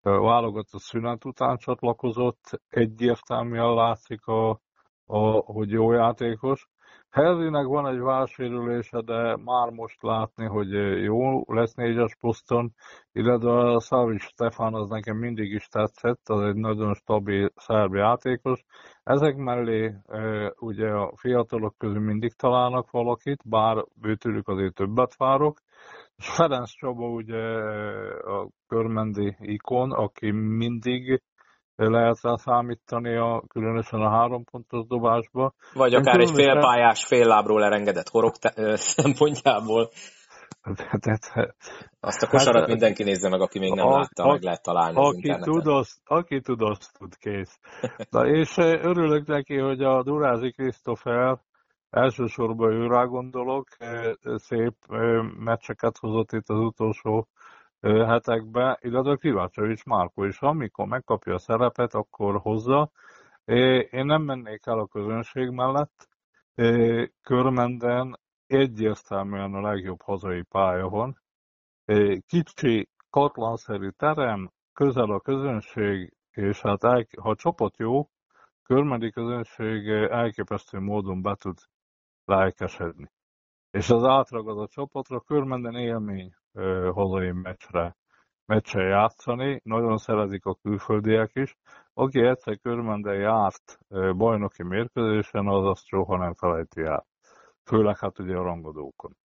válogatott 0.00 0.80
szünet 0.80 1.24
után 1.24 1.56
csatlakozott, 1.56 2.60
egyértelműen 2.68 3.74
látszik, 3.74 4.26
a, 4.26 4.50
a, 5.04 5.18
hogy 5.30 5.70
jó 5.70 5.92
játékos. 5.92 6.68
Helvinek 7.16 7.66
van 7.66 7.86
egy 7.86 7.98
válsérülése, 7.98 9.00
de 9.00 9.36
már 9.44 9.70
most 9.70 10.02
látni, 10.02 10.44
hogy 10.44 10.70
jó 11.02 11.42
lesz 11.46 11.74
négyes 11.74 12.16
poszton, 12.20 12.72
illetve 13.12 13.50
a 13.50 13.80
Szavics 13.80 14.22
Stefan 14.22 14.74
az 14.74 14.88
nekem 14.88 15.16
mindig 15.16 15.52
is 15.52 15.68
tetszett, 15.68 16.20
az 16.24 16.42
egy 16.42 16.54
nagyon 16.54 16.94
stabil 16.94 17.50
szerb 17.54 17.94
játékos. 17.94 18.64
Ezek 19.02 19.36
mellé 19.36 19.94
ugye 20.58 20.88
a 20.88 21.12
fiatalok 21.16 21.74
közül 21.78 22.00
mindig 22.00 22.32
találnak 22.32 22.90
valakit, 22.90 23.48
bár 23.48 23.84
őtőlük 24.02 24.48
azért 24.48 24.74
többet 24.74 25.16
várok, 25.16 25.58
és 26.16 26.30
Ferenc 26.30 26.70
Csaba 26.70 27.08
ugye 27.08 27.42
a 28.20 28.48
körmendi 28.66 29.36
ikon, 29.40 29.92
aki 29.92 30.30
mindig 30.30 31.22
lehet 31.76 32.20
rá 32.22 32.34
számítani, 32.36 33.16
a, 33.16 33.42
különösen 33.48 34.00
a 34.00 34.10
három 34.10 34.44
pontos 34.44 34.86
dobásba. 34.86 35.52
Vagy 35.74 35.92
Én 35.92 35.98
akár 35.98 36.12
különösen... 36.14 36.38
egy 36.38 36.44
félpályás, 36.44 37.06
fél 37.06 37.26
lábról 37.26 37.64
elengedett 37.64 38.08
horog 38.08 38.36
te- 38.36 38.76
szempontjából. 38.94 39.88
De, 40.74 40.98
de, 41.00 41.18
de, 41.34 41.54
azt 42.00 42.22
a 42.22 42.28
kosarat 42.28 42.60
hát, 42.60 42.68
mindenki 42.68 43.02
nézze 43.02 43.28
meg, 43.28 43.40
aki 43.40 43.58
még 43.58 43.74
nem 43.74 43.86
a, 43.86 43.98
látta, 43.98 44.24
a, 44.24 44.32
meg 44.32 44.42
lehet 44.42 44.62
találni 44.62 44.96
aki 44.96 45.06
az 45.06 45.14
interneten. 45.14 45.52
Tud, 45.52 45.66
azt, 45.66 46.00
aki 46.04 46.40
tud, 46.40 46.62
azt 46.62 46.98
tud, 46.98 47.16
kész. 47.16 47.58
Na, 48.10 48.26
és 48.26 48.56
örülök 48.58 49.26
neki, 49.26 49.58
hogy 49.58 49.82
a 49.82 50.02
Durázi 50.02 50.50
Krisztofer 50.50 51.38
Elsősorban 51.90 52.72
őrá 52.72 53.04
gondolok, 53.04 53.68
szép 54.34 54.74
meccseket 55.38 55.96
hozott 55.98 56.32
itt 56.32 56.48
az 56.48 56.58
utolsó 56.58 57.28
hetekben, 57.80 58.76
illetve 58.80 59.16
Krivácsovics 59.16 59.84
Márko 59.84 60.24
is, 60.24 60.40
amikor 60.40 60.86
megkapja 60.86 61.34
a 61.34 61.38
szerepet, 61.38 61.94
akkor 61.94 62.40
hozza. 62.40 62.90
Én 63.90 64.06
nem 64.06 64.22
mennék 64.22 64.66
el 64.66 64.78
a 64.78 64.86
közönség 64.86 65.50
mellett, 65.50 66.08
Körmenden 67.22 68.18
egyértelműen 68.46 69.54
a 69.54 69.60
legjobb 69.60 70.00
hazai 70.02 70.42
pálya 70.42 70.88
van. 70.88 71.20
Kicsi, 72.26 72.88
katlanszerű 73.10 73.88
terem, 73.88 74.50
közel 74.72 75.10
a 75.10 75.20
közönség, 75.20 76.16
és 76.30 76.60
hát 76.60 76.80
ha 77.20 77.30
a 77.30 77.34
csapat 77.34 77.76
jó, 77.76 78.08
körmendi 78.62 79.10
közönség 79.10 79.88
elképesztő 79.88 80.78
módon 80.78 81.22
be 81.22 81.34
tud 81.34 81.58
lelkesedni. 82.24 83.10
És 83.70 83.90
az 83.90 84.04
átragad 84.04 84.58
a 84.58 84.68
csapatra, 84.68 85.20
körmenden 85.20 85.74
élmény 85.74 86.34
hazai 86.92 87.30
meccsre, 87.30 87.96
meccsre 88.46 88.82
játszani, 88.82 89.60
nagyon 89.64 89.96
szeretik 89.96 90.44
a 90.44 90.58
külföldiek 90.62 91.30
is. 91.34 91.56
Aki 91.94 92.26
egyszer 92.26 92.58
körmenden 92.58 93.14
járt 93.14 93.78
bajnoki 94.16 94.62
mérkőzésen, 94.62 95.46
az 95.46 95.64
azt 95.64 95.86
soha 95.86 96.16
nem 96.16 96.34
felejti 96.34 96.82
el. 96.82 97.06
Főleg 97.64 97.98
hát 97.98 98.18
ugye 98.18 98.34
a 98.36 98.42
rangadókon. 98.42 99.16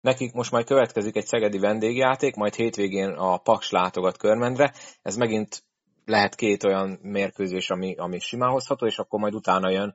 Nekik 0.00 0.32
most 0.32 0.50
majd 0.50 0.66
következik 0.66 1.16
egy 1.16 1.24
szegedi 1.24 1.58
vendégjáték, 1.58 2.34
majd 2.34 2.54
hétvégén 2.54 3.10
a 3.10 3.38
Paks 3.38 3.70
látogat 3.70 4.16
Körmendre. 4.16 4.72
Ez 5.02 5.16
megint 5.16 5.62
lehet 6.04 6.34
két 6.34 6.64
olyan 6.64 6.98
mérkőzés, 7.02 7.70
ami, 7.70 7.94
ami 7.96 8.18
simán 8.18 8.50
hozható, 8.50 8.86
és 8.86 8.98
akkor 8.98 9.20
majd 9.20 9.34
utána 9.34 9.70
jön 9.70 9.94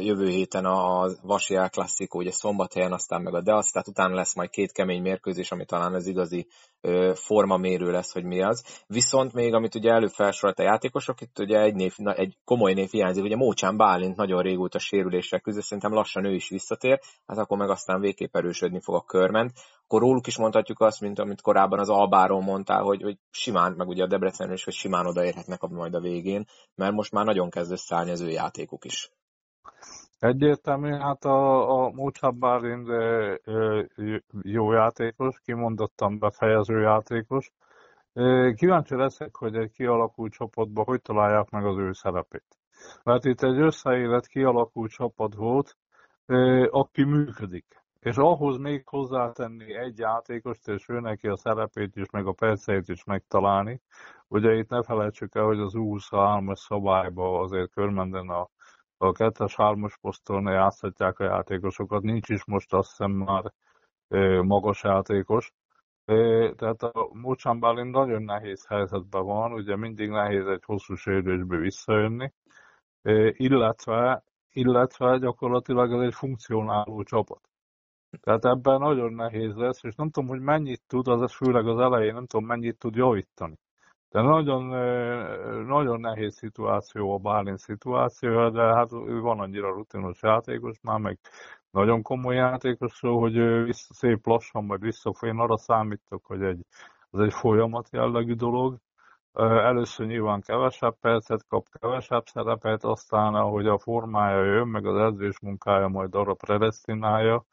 jövő 0.00 0.28
héten 0.28 0.64
a 0.64 1.08
Vasi 1.22 1.54
El 1.54 1.70
Classico, 1.70 2.18
ugye 2.18 2.30
szombathelyen, 2.30 2.92
aztán 2.92 3.22
meg 3.22 3.34
a 3.34 3.42
Deac, 3.42 3.70
tehát 3.70 3.88
utána 3.88 4.14
lesz 4.14 4.34
majd 4.34 4.50
két 4.50 4.72
kemény 4.72 5.02
mérkőzés, 5.02 5.50
ami 5.50 5.64
talán 5.64 5.94
az 5.94 6.06
igazi 6.06 6.46
formamérő 7.14 7.90
lesz, 7.90 8.12
hogy 8.12 8.24
mi 8.24 8.42
az. 8.42 8.84
Viszont 8.86 9.32
még, 9.32 9.54
amit 9.54 9.74
ugye 9.74 9.90
előbb 9.90 10.10
felsorolt 10.10 10.58
a 10.58 10.62
játékosok, 10.62 11.20
itt 11.20 11.38
ugye 11.38 11.60
egy, 11.60 11.74
név, 11.74 11.94
egy 12.04 12.36
komoly 12.44 12.72
név 12.72 12.90
hiányzik, 12.90 13.24
ugye 13.24 13.36
Mócsán 13.36 13.76
Bálint 13.76 14.16
nagyon 14.16 14.42
régóta 14.42 14.78
sérülésre 14.78 15.38
küzd, 15.38 15.60
szerintem 15.60 15.92
lassan 15.92 16.24
ő 16.24 16.34
is 16.34 16.48
visszatér, 16.48 17.00
hát 17.26 17.38
akkor 17.38 17.58
meg 17.58 17.70
aztán 17.70 18.00
végképp 18.00 18.36
erősödni 18.36 18.80
fog 18.80 18.94
a 18.94 19.04
körment. 19.04 19.52
Akkor 19.84 20.00
róluk 20.00 20.26
is 20.26 20.38
mondhatjuk 20.38 20.80
azt, 20.80 21.00
mint 21.00 21.18
amit 21.18 21.40
korábban 21.40 21.78
az 21.78 21.88
Albáról 21.88 22.40
mondtál, 22.40 22.82
hogy, 22.82 23.02
hogy 23.02 23.18
simán, 23.30 23.72
meg 23.72 23.88
ugye 23.88 24.02
a 24.02 24.06
Debrecen 24.06 24.52
is, 24.52 24.64
hogy 24.64 24.72
simán 24.72 25.06
odaérhetnek 25.06 25.62
a, 25.62 25.68
majd 25.68 25.94
a 25.94 26.00
végén, 26.00 26.44
mert 26.74 26.92
most 26.92 27.12
már 27.12 27.24
nagyon 27.24 27.50
kezd 27.50 27.72
összeállni 27.72 28.10
az 28.10 28.20
ő 28.20 28.28
játékuk 28.28 28.84
is. 28.84 29.10
Egyértelmű, 30.18 30.90
hát 30.90 31.24
a, 31.24 31.70
a 31.84 31.90
Múcsab 31.90 32.38
Bálint 32.38 32.88
jó 34.42 34.72
játékos, 34.72 35.40
kimondottan 35.44 36.18
befejező 36.18 36.80
játékos. 36.80 37.52
Kíváncsi 38.54 38.94
leszek, 38.96 39.36
hogy 39.36 39.56
egy 39.56 39.70
kialakult 39.70 40.32
csapatban 40.32 40.84
hogy 40.84 41.02
találják 41.02 41.50
meg 41.50 41.64
az 41.66 41.76
ő 41.76 41.92
szerepét. 41.92 42.58
Mert 43.02 43.24
itt 43.24 43.42
egy 43.42 43.58
összeélet 43.58 44.26
kialakult 44.26 44.90
csapat 44.90 45.34
volt, 45.34 45.76
aki 46.70 47.04
működik. 47.04 47.83
És 48.04 48.16
ahhoz 48.16 48.56
még 48.58 48.88
hozzátenni 48.88 49.74
egy 49.74 49.98
játékost, 49.98 50.68
és 50.68 50.88
ő 50.88 51.00
neki 51.00 51.28
a 51.28 51.36
szerepét 51.36 51.96
is, 51.96 52.10
meg 52.10 52.26
a 52.26 52.32
perceit 52.32 52.88
is 52.88 53.04
megtalálni. 53.04 53.80
Ugye 54.28 54.54
itt 54.54 54.68
ne 54.68 54.82
felejtsük 54.82 55.34
el, 55.34 55.44
hogy 55.44 55.60
az 55.60 55.72
23-as 55.76 56.56
szabályban 56.56 57.42
azért 57.42 57.70
körmenden 57.70 58.28
a 58.28 58.48
a 58.96 59.12
kettes 59.12 59.56
hármas 59.56 59.98
poszton 60.00 60.52
játszhatják 60.52 61.18
a 61.18 61.24
játékosokat, 61.24 62.02
nincs 62.02 62.28
is 62.28 62.44
most 62.44 62.72
azt 62.74 62.88
hiszem 62.88 63.10
már 63.10 63.52
magas 64.44 64.82
játékos. 64.82 65.52
Tehát 66.56 66.82
a 66.82 67.08
Mócsán 67.12 67.60
Bálint 67.60 67.90
nagyon 67.90 68.22
nehéz 68.22 68.66
helyzetben 68.66 69.24
van, 69.24 69.52
ugye 69.52 69.76
mindig 69.76 70.08
nehéz 70.08 70.46
egy 70.46 70.62
hosszú 70.64 70.94
sérülésbe 70.94 71.56
visszajönni, 71.56 72.32
illetve, 73.32 74.22
illetve 74.52 75.18
gyakorlatilag 75.18 75.92
ez 75.92 76.00
egy 76.00 76.14
funkcionáló 76.14 77.02
csapat. 77.02 77.53
Tehát 78.20 78.44
ebben 78.44 78.78
nagyon 78.78 79.12
nehéz 79.12 79.54
lesz, 79.54 79.82
és 79.82 79.94
nem 79.94 80.10
tudom, 80.10 80.28
hogy 80.28 80.40
mennyit 80.40 80.82
tud, 80.86 81.08
az 81.08 81.32
főleg 81.32 81.66
az 81.66 81.78
elején, 81.78 82.14
nem 82.14 82.26
tudom, 82.26 82.46
mennyit 82.46 82.78
tud 82.78 82.94
javítani. 82.94 83.58
De 84.10 84.20
nagyon, 84.22 84.64
nagyon 85.66 86.00
nehéz 86.00 86.34
szituáció 86.36 87.14
a 87.14 87.18
Bálint 87.18 87.58
szituációja, 87.58 88.50
de 88.50 88.62
hát 88.62 88.92
ő 88.92 89.20
van 89.20 89.40
annyira 89.40 89.68
rutinos 89.68 90.22
játékos 90.22 90.80
már, 90.82 90.98
meg 90.98 91.18
nagyon 91.70 92.02
komoly 92.02 92.34
játékos, 92.34 93.00
hogy 93.00 93.36
ő 93.36 93.64
vissza, 93.64 93.94
szép 93.94 94.26
lassan 94.26 94.64
majd 94.64 94.80
vissza, 94.80 95.12
én 95.20 95.38
arra 95.38 95.56
számítok, 95.56 96.26
hogy 96.26 96.42
egy, 96.42 96.60
az 97.10 97.20
egy 97.20 97.32
folyamat 97.32 97.88
jellegű 97.92 98.34
dolog, 98.34 98.78
Először 99.34 100.06
nyilván 100.06 100.40
kevesebb 100.40 100.98
percet 101.00 101.46
kap, 101.48 101.66
kevesebb 101.68 102.24
szerepet, 102.26 102.84
aztán 102.84 103.34
ahogy 103.34 103.66
a 103.66 103.78
formája 103.78 104.44
jön, 104.44 104.68
meg 104.68 104.86
az 104.86 104.96
edzés 104.96 105.40
munkája 105.40 105.88
majd 105.88 106.14
arra 106.14 106.34
predestinálja, 106.34 107.44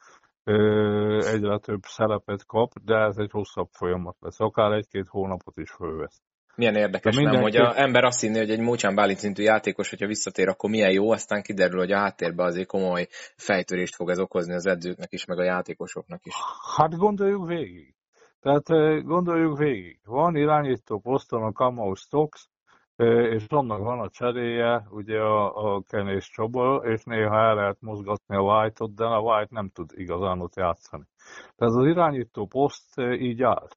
egyre 0.43 1.57
több 1.57 1.81
szerepet 1.81 2.45
kap, 2.45 2.71
de 2.85 2.95
ez 2.95 3.17
egy 3.17 3.31
hosszabb 3.31 3.67
folyamat 3.71 4.15
lesz, 4.19 4.39
akár 4.39 4.71
egy-két 4.71 5.07
hónapot 5.07 5.57
is 5.57 5.71
fölvesz. 5.71 6.21
Milyen 6.55 6.75
érdekes, 6.75 7.15
mindenki... 7.15 7.37
nem, 7.37 7.45
hogy 7.45 7.55
a 7.55 7.79
ember 7.79 8.03
azt 8.03 8.21
hinné, 8.21 8.37
hogy 8.37 8.49
egy 8.49 8.59
Mócsán 8.59 8.95
Bálint 8.95 9.17
szintű 9.17 9.43
játékos, 9.43 9.89
hogyha 9.89 10.07
visszatér, 10.07 10.47
akkor 10.47 10.69
milyen 10.69 10.91
jó, 10.91 11.11
aztán 11.11 11.41
kiderül, 11.41 11.79
hogy 11.79 11.91
a 11.91 11.97
háttérben 11.97 12.45
azért 12.45 12.67
komoly 12.67 13.07
fejtörést 13.35 13.95
fog 13.95 14.09
ez 14.09 14.19
okozni 14.19 14.53
az 14.53 14.65
edzőknek 14.65 15.11
is, 15.11 15.25
meg 15.25 15.37
a 15.37 15.43
játékosoknak 15.43 16.25
is. 16.25 16.33
Hát 16.77 16.97
gondoljuk 16.97 17.47
végig. 17.47 17.95
Tehát 18.39 18.67
gondoljuk 19.03 19.57
végig. 19.57 19.99
Van 20.05 20.35
irányító 20.35 20.99
poszton 20.99 21.43
a 21.43 21.51
Kamau 21.51 21.93
Stokes, 21.93 22.49
és 23.07 23.45
annak 23.47 23.79
van 23.79 23.99
a 23.99 24.09
cseréje, 24.09 24.87
ugye 24.89 25.19
a, 25.19 25.73
a 25.75 25.81
Kenés 25.87 26.29
Csaba, 26.29 26.75
és 26.75 27.03
néha 27.03 27.35
el 27.35 27.55
lehet 27.55 27.81
mozgatni 27.81 28.35
a 28.35 28.41
White-ot, 28.41 28.93
de 28.95 29.05
a 29.05 29.19
White 29.19 29.49
nem 29.49 29.69
tud 29.69 29.89
igazán 29.93 30.41
ott 30.41 30.55
játszani. 30.55 31.03
Tehát 31.55 31.73
az 31.73 31.85
irányító 31.85 32.45
poszt 32.45 32.99
így 32.99 33.43
áll. 33.43 33.67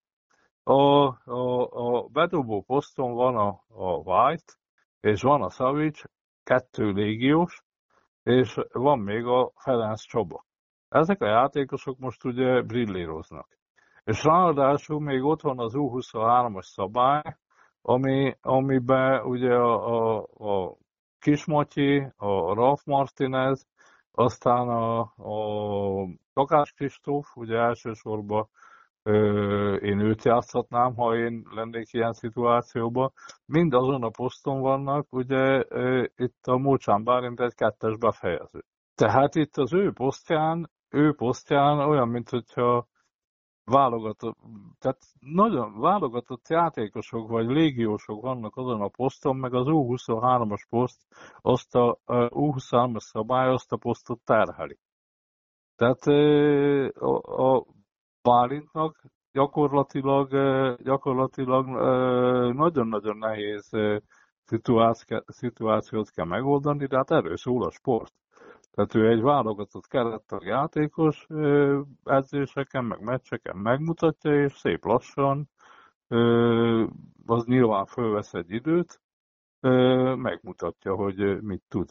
A, 0.63 0.73
a, 0.73 1.69
a 1.71 2.09
bedobó 2.13 2.63
poszton 2.63 3.13
van 3.13 3.37
a, 3.37 3.49
a 3.69 3.97
White, 3.97 4.53
és 5.01 5.23
van 5.23 5.43
a 5.43 5.51
Savic, 5.51 6.03
kettő 6.43 6.91
légiós, 6.91 7.63
és 8.23 8.61
van 8.73 8.99
még 8.99 9.25
a 9.25 9.53
Ferenc 9.55 10.01
Csaba. 10.01 10.45
Ezek 10.89 11.21
a 11.23 11.27
játékosok 11.27 11.99
most 11.99 12.25
ugye 12.25 12.63
brillíroznak. 12.63 13.49
És 14.05 14.25
ráadásul 14.25 15.01
még 15.01 15.23
ott 15.23 15.41
van 15.41 15.59
az 15.59 15.73
U23-as 15.77 16.63
szabály, 16.63 17.37
ami, 17.87 18.35
amiben 18.41 19.25
ugye 19.25 19.55
a, 19.55 20.19
a, 20.19 20.27
a 20.39 20.77
Kismatyi, 21.19 21.99
a 22.17 22.55
Ralf 22.55 22.85
Martinez, 22.85 23.67
aztán 24.13 24.69
a, 24.69 25.01
a 25.01 26.09
Takás 26.33 26.73
Kristóf, 26.73 27.37
ugye 27.37 27.57
elsősorban 27.57 28.49
ö, 29.03 29.75
én 29.75 30.01
őt 30.01 30.25
játszhatnám, 30.25 30.95
ha 30.95 31.17
én 31.17 31.47
lennék 31.51 31.93
ilyen 31.93 32.13
szituációban. 32.13 33.13
Mind 33.47 33.75
azon 33.75 34.03
a 34.03 34.11
poszton 34.11 34.61
vannak, 34.61 35.07
ugye 35.13 35.65
ö, 35.69 36.05
itt 36.17 36.47
a 36.47 36.57
Mócsán 36.57 37.05
Bálint 37.05 37.41
egy 37.41 37.55
kettes 37.55 37.97
befejező. 37.97 38.65
Tehát 38.95 39.35
itt 39.35 39.57
az 39.57 39.73
ő 39.73 39.93
posztján, 39.93 40.71
ő 40.91 41.15
posztján 41.15 41.79
olyan, 41.79 42.09
mint 42.09 42.29
hogyha 42.31 42.87
válogatott, 43.65 44.37
tehát 44.79 45.01
nagyon 45.21 45.81
válogatott 45.81 46.49
játékosok 46.49 47.29
vagy 47.29 47.47
légiósok 47.47 48.23
vannak 48.23 48.57
azon 48.57 48.81
a 48.81 48.89
poszton, 48.89 49.37
meg 49.37 49.55
az 49.55 49.67
U23-as 49.69 50.63
poszt, 50.69 51.01
azt 51.41 51.75
a, 51.75 51.91
a 52.05 52.29
U23-as 52.29 52.99
szabály 52.99 53.49
azt 53.49 53.73
a 53.73 53.77
posztot 53.77 54.21
terheli. 54.25 54.79
Tehát 55.77 56.07
a, 56.97 57.55
a 57.57 57.65
Bálintnak 58.23 59.03
gyakorlatilag, 59.33 60.29
gyakorlatilag 60.83 61.67
nagyon-nagyon 62.55 63.17
nehéz 63.17 63.71
szituációt 65.27 66.11
kell 66.11 66.27
megoldani, 66.27 66.87
de 66.87 66.97
hát 66.97 67.11
erről 67.11 67.37
szól 67.37 67.65
a 67.65 67.71
sport. 67.71 68.13
Tehát 68.75 68.95
ő 68.95 69.09
egy 69.09 69.21
válogatott 69.21 69.87
kerettag 69.87 70.45
játékos, 70.45 71.27
edzéseken, 72.05 72.85
meg 72.85 73.01
meccseken 73.01 73.57
megmutatja, 73.57 74.43
és 74.45 74.53
szép 74.53 74.85
lassan, 74.85 75.49
az 77.27 77.45
nyilván 77.45 77.87
fölvesz 77.87 78.35
egy 78.35 78.51
időt, 78.51 79.01
megmutatja, 80.17 80.95
hogy 80.95 81.43
mit 81.43 81.63
tud. 81.69 81.91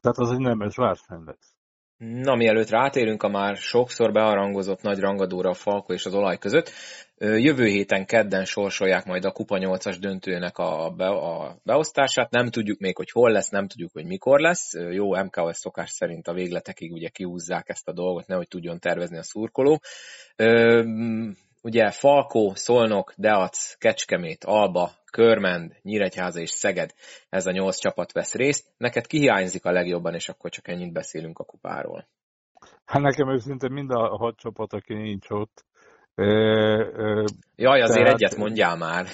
Tehát 0.00 0.18
az 0.18 0.30
egy 0.30 0.38
nemes 0.38 0.76
verseny 0.76 1.22
lesz. 1.24 1.57
Na, 1.98 2.34
mielőtt 2.34 2.70
rátérünk 2.70 3.22
a 3.22 3.28
már 3.28 3.56
sokszor 3.56 4.12
bearangozott 4.12 4.82
nagy 4.82 4.98
rangadóra 4.98 5.50
a 5.50 5.54
Falko 5.54 5.92
és 5.92 6.04
az 6.04 6.14
olaj 6.14 6.38
között, 6.38 6.70
jövő 7.18 7.66
héten 7.66 8.06
kedden 8.06 8.44
sorsolják 8.44 9.04
majd 9.04 9.24
a 9.24 9.30
Kupa 9.30 9.58
8-as 9.60 9.96
döntőnek 10.00 10.58
a, 10.58 10.94
be, 10.96 11.08
a 11.08 11.58
beosztását. 11.62 12.30
Nem 12.30 12.50
tudjuk 12.50 12.78
még, 12.78 12.96
hogy 12.96 13.10
hol 13.10 13.30
lesz, 13.30 13.48
nem 13.48 13.66
tudjuk, 13.66 13.92
hogy 13.92 14.04
mikor 14.04 14.40
lesz. 14.40 14.72
Jó, 14.90 15.22
MKS 15.22 15.56
szokás 15.56 15.90
szerint 15.90 16.28
a 16.28 16.32
végletekig 16.32 16.92
ugye 16.92 17.08
kihúzzák 17.08 17.68
ezt 17.68 17.88
a 17.88 17.92
dolgot, 17.92 18.26
nehogy 18.26 18.48
tudjon 18.48 18.78
tervezni 18.78 19.18
a 19.18 19.22
szurkoló. 19.22 19.80
Ugye 21.62 21.90
Falkó, 21.90 22.52
Szolnok, 22.54 23.12
Deac, 23.16 23.74
Kecskemét, 23.78 24.44
Alba, 24.44 24.92
Körmend, 25.10 25.76
Nyíregyháza 25.82 26.40
és 26.40 26.50
Szeged, 26.50 26.90
ez 27.28 27.46
a 27.46 27.50
nyolc 27.50 27.78
csapat 27.78 28.12
vesz 28.12 28.34
részt. 28.34 28.66
Neked 28.76 29.06
ki 29.06 29.18
hiányzik 29.18 29.64
a 29.64 29.70
legjobban, 29.70 30.14
és 30.14 30.28
akkor 30.28 30.50
csak 30.50 30.68
ennyit 30.68 30.92
beszélünk 30.92 31.38
a 31.38 31.44
kupáról? 31.44 32.08
Hát 32.84 33.02
nekem 33.02 33.30
őszintén 33.30 33.72
mind 33.72 33.90
a 33.90 34.16
hat 34.16 34.36
csapat, 34.36 34.72
aki 34.72 34.94
nincs 34.94 35.30
ott. 35.30 35.64
E, 36.14 36.24
e, 36.24 37.24
Jaj, 37.56 37.80
azért 37.80 38.04
tehát, 38.04 38.20
egyet 38.20 38.36
mondjál 38.36 38.76
már. 38.76 39.06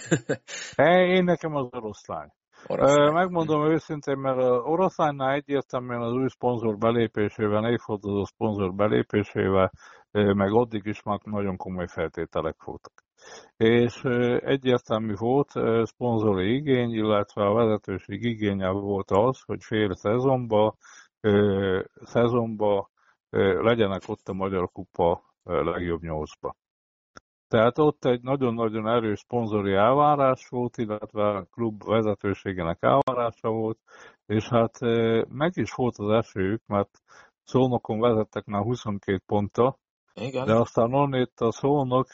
én 1.17 1.25
nekem 1.25 1.55
az 1.55 1.69
oroszlány. 1.71 2.29
oroszlány. 2.67 3.13
Megmondom 3.13 3.71
őszintén, 3.71 4.17
mert 4.17 4.39
az 4.39 4.61
oroszlánynál 4.63 5.35
egyértelműen 5.35 6.01
az 6.01 6.13
új 6.13 6.29
szponzor 6.29 6.79
belépésével, 6.79 7.71
évforduló 7.71 8.25
szponzor 8.25 8.75
belépésével, 8.75 9.73
meg 10.11 10.53
addig 10.53 10.87
is 10.87 11.03
már 11.03 11.19
nagyon 11.23 11.57
komoly 11.57 11.87
feltételek 11.87 12.63
voltak 12.65 13.04
és 13.57 14.05
egyértelmű 14.39 15.15
volt 15.15 15.51
szponzori 15.87 16.55
igény, 16.55 16.91
illetve 16.91 17.45
a 17.45 17.53
vezetőség 17.53 18.23
igénye 18.23 18.71
volt 18.71 19.11
az, 19.11 19.41
hogy 19.41 19.63
fél 19.63 19.95
szezonba, 19.95 20.77
szezonba 22.05 22.91
legyenek 23.61 24.03
ott 24.07 24.29
a 24.29 24.33
Magyar 24.33 24.71
Kupa 24.73 25.23
legjobb 25.43 26.03
nyolcba. 26.03 26.57
Tehát 27.49 27.79
ott 27.79 28.05
egy 28.05 28.23
nagyon-nagyon 28.23 28.89
erős 28.89 29.19
szponzori 29.19 29.73
elvárás 29.73 30.49
volt, 30.49 30.77
illetve 30.77 31.29
a 31.29 31.45
klub 31.45 31.85
vezetőségének 31.85 32.79
elvárása 32.81 33.49
volt, 33.49 33.79
és 34.27 34.49
hát 34.49 34.79
meg 35.29 35.53
is 35.55 35.73
volt 35.73 35.95
az 35.99 36.11
esélyük, 36.11 36.67
mert 36.67 36.91
Szolnokon 37.43 38.01
vezettek 38.01 38.45
már 38.45 38.63
22 38.63 39.21
ponttal, 39.27 39.79
igen. 40.15 40.47
De 40.47 40.55
aztán 40.55 40.95
onnét 40.95 41.41
a 41.41 41.53
szónok 41.53 42.07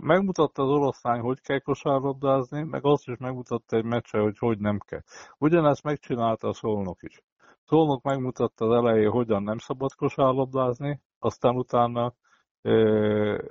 megmutatta 0.00 0.62
az 0.62 0.68
oroszlány, 0.68 1.20
hogy 1.20 1.40
kell 1.40 1.58
kosárlabdázni, 1.58 2.62
meg 2.62 2.84
azt 2.84 3.08
is 3.08 3.16
megmutatta 3.16 3.76
egy 3.76 3.84
meccse, 3.84 4.18
hogy 4.18 4.38
hogy 4.38 4.58
nem 4.58 4.78
kell. 4.78 5.00
Ugyanezt 5.38 5.82
megcsinálta 5.82 6.48
a 6.48 6.52
szolnok 6.52 7.02
is. 7.02 7.22
Szolnok 7.64 8.02
megmutatta 8.02 8.64
az 8.66 8.74
elején, 8.74 9.10
hogyan 9.10 9.42
nem 9.42 9.58
szabad 9.58 9.94
kosárlabdázni, 9.94 11.00
aztán 11.18 11.56
utána 11.56 12.14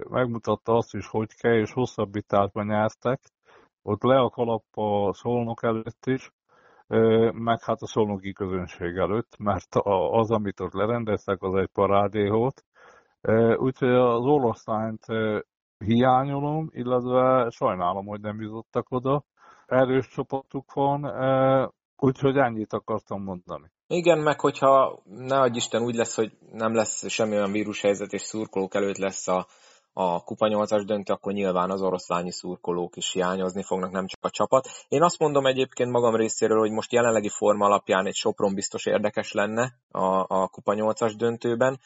megmutatta 0.10 0.76
azt 0.76 0.94
is, 0.94 1.08
hogy 1.08 1.36
kell, 1.36 1.54
és 1.56 1.72
hosszabbításban 1.74 2.66
nyertek. 2.66 3.22
Ott 3.82 4.04
le 4.04 4.20
a 4.20 4.30
kalap 4.30 4.64
a 4.72 5.14
szolnok 5.14 5.64
előtt 5.64 6.06
is, 6.06 6.32
meg 7.32 7.64
hát 7.64 7.82
a 7.82 7.88
szolnoki 7.88 8.34
közönség 8.34 8.98
előtt, 8.98 9.38
mert 9.38 9.76
az, 10.12 10.32
amit 10.32 10.60
ott 10.60 10.74
lerendeztek, 10.74 11.42
az 11.42 11.56
egy 11.56 11.70
parádé 11.74 12.28
volt, 12.28 12.66
Úgyhogy 13.58 13.90
az 13.90 14.26
oroszlányt 14.26 15.06
hiányolom, 15.86 16.70
illetve 16.74 17.50
sajnálom, 17.50 18.06
hogy 18.06 18.22
nem 18.22 18.42
jutottak 18.42 18.86
oda. 18.90 19.24
Erős 19.66 20.08
csapatuk 20.08 20.74
van, 20.74 21.12
úgyhogy 21.98 22.38
ennyit 22.38 22.74
akartam 22.74 23.24
mondani. 23.24 23.72
Igen, 23.88 24.20
meg 24.20 24.40
hogyha 24.40 25.02
ne 25.06 25.40
adj 25.40 25.58
Isten 25.58 25.82
úgy 25.82 25.96
lesz, 25.96 26.16
hogy 26.16 26.32
nem 26.52 26.76
lesz 26.76 27.10
semmi 27.10 27.36
olyan 27.36 27.52
vírushelyzet, 27.52 28.14
és 28.14 28.22
szurkolók 28.22 28.76
előtt 28.76 28.98
lesz 28.98 29.28
a, 29.28 29.48
a 29.94 30.24
Kupa 30.24 30.48
8-as 30.50 30.84
döntő, 30.86 31.14
akkor 31.14 31.34
nyilván 31.34 31.72
az 31.72 31.82
oroszlányi 31.82 32.32
szurkolók 32.32 32.96
is 32.96 33.12
hiányozni 33.12 33.64
fognak, 33.64 33.92
nem 33.92 34.08
csak 34.08 34.26
a 34.26 34.30
csapat. 34.30 34.68
Én 34.88 35.04
azt 35.04 35.20
mondom 35.20 35.46
egyébként 35.46 35.92
magam 35.92 36.16
részéről, 36.16 36.60
hogy 36.60 36.72
most 36.72 36.92
jelenlegi 36.92 37.30
forma 37.30 37.66
alapján 37.66 38.06
egy 38.06 38.16
Sopron 38.16 38.54
biztos 38.54 38.86
érdekes 38.86 39.32
lenne 39.32 39.74
a, 39.92 40.26
a 40.28 40.48
Kupa 40.48 40.74
8-as 40.76 41.14
döntőben 41.18 41.80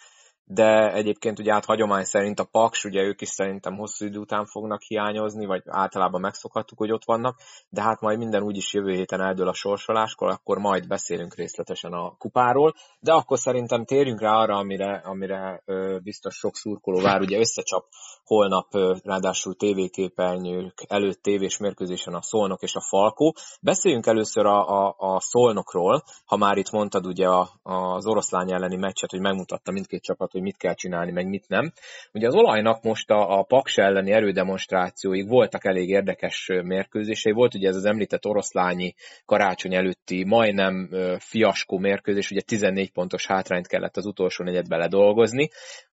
de 0.53 0.93
egyébként 0.93 1.39
ugye 1.39 1.53
át 1.53 1.65
hagyomány 1.65 2.03
szerint 2.03 2.39
a 2.39 2.43
Paks, 2.43 2.83
ugye 2.83 3.01
ők 3.01 3.21
is 3.21 3.29
szerintem 3.29 3.75
hosszú 3.75 4.05
idő 4.05 4.19
után 4.19 4.45
fognak 4.45 4.81
hiányozni, 4.81 5.45
vagy 5.45 5.61
általában 5.65 6.21
megszokhattuk, 6.21 6.77
hogy 6.77 6.91
ott 6.91 7.05
vannak, 7.05 7.39
de 7.69 7.81
hát 7.81 8.01
majd 8.01 8.17
minden 8.17 8.43
úgyis 8.43 8.73
jövő 8.73 8.91
héten 8.93 9.21
eldől 9.21 9.47
a 9.47 9.53
sorsoláskor, 9.53 10.29
akkor 10.29 10.57
majd 10.57 10.87
beszélünk 10.87 11.35
részletesen 11.35 11.93
a 11.93 12.15
kupáról, 12.17 12.73
de 12.99 13.11
akkor 13.11 13.39
szerintem 13.39 13.85
térjünk 13.85 14.21
rá 14.21 14.31
arra, 14.31 14.57
amire, 14.57 15.01
amire 15.03 15.61
ö, 15.65 15.97
biztos 16.03 16.35
sok 16.35 16.55
szurkoló 16.55 17.01
vár, 17.01 17.21
ugye 17.21 17.39
összecsap 17.39 17.85
holnap 18.31 18.67
ráadásul 19.03 19.55
tévéképernyők 19.55 20.73
előtt 20.87 21.21
tévés 21.21 21.57
mérkőzésen 21.57 22.13
a 22.13 22.21
Szolnok 22.21 22.61
és 22.61 22.75
a 22.75 22.81
Falkó. 22.81 23.33
Beszéljünk 23.61 24.05
először 24.05 24.45
a, 24.45 24.67
a, 24.67 24.95
a 24.97 25.19
Szolnokról, 25.19 26.03
ha 26.25 26.37
már 26.37 26.57
itt 26.57 26.71
mondtad 26.71 27.05
ugye 27.05 27.27
a, 27.27 27.49
az 27.63 28.07
oroszlány 28.07 28.51
elleni 28.51 28.75
meccset, 28.75 29.11
hogy 29.11 29.19
megmutatta 29.19 29.71
mindkét 29.71 30.03
csapat, 30.03 30.31
hogy 30.31 30.41
mit 30.41 30.57
kell 30.57 30.73
csinálni, 30.73 31.11
meg 31.11 31.27
mit 31.27 31.47
nem. 31.47 31.71
Ugye 32.13 32.27
az 32.27 32.35
olajnak 32.35 32.83
most 32.83 33.09
a, 33.09 33.39
a 33.39 33.43
Paks 33.43 33.77
elleni 33.77 34.11
erődemonstrációig 34.11 35.27
voltak 35.27 35.65
elég 35.65 35.89
érdekes 35.89 36.49
mérkőzései. 36.63 37.31
Volt 37.31 37.55
ugye 37.55 37.67
ez 37.67 37.75
az 37.75 37.85
említett 37.85 38.25
oroszlányi 38.25 38.93
karácsony 39.25 39.75
előtti 39.75 40.23
majdnem 40.23 40.89
fiaskó 41.19 41.77
mérkőzés, 41.77 42.31
ugye 42.31 42.41
14 42.41 42.91
pontos 42.91 43.27
hátrányt 43.27 43.67
kellett 43.67 43.97
az 43.97 44.05
utolsó 44.05 44.43
negyedbe 44.43 44.77
ledolgozni. 44.77 45.49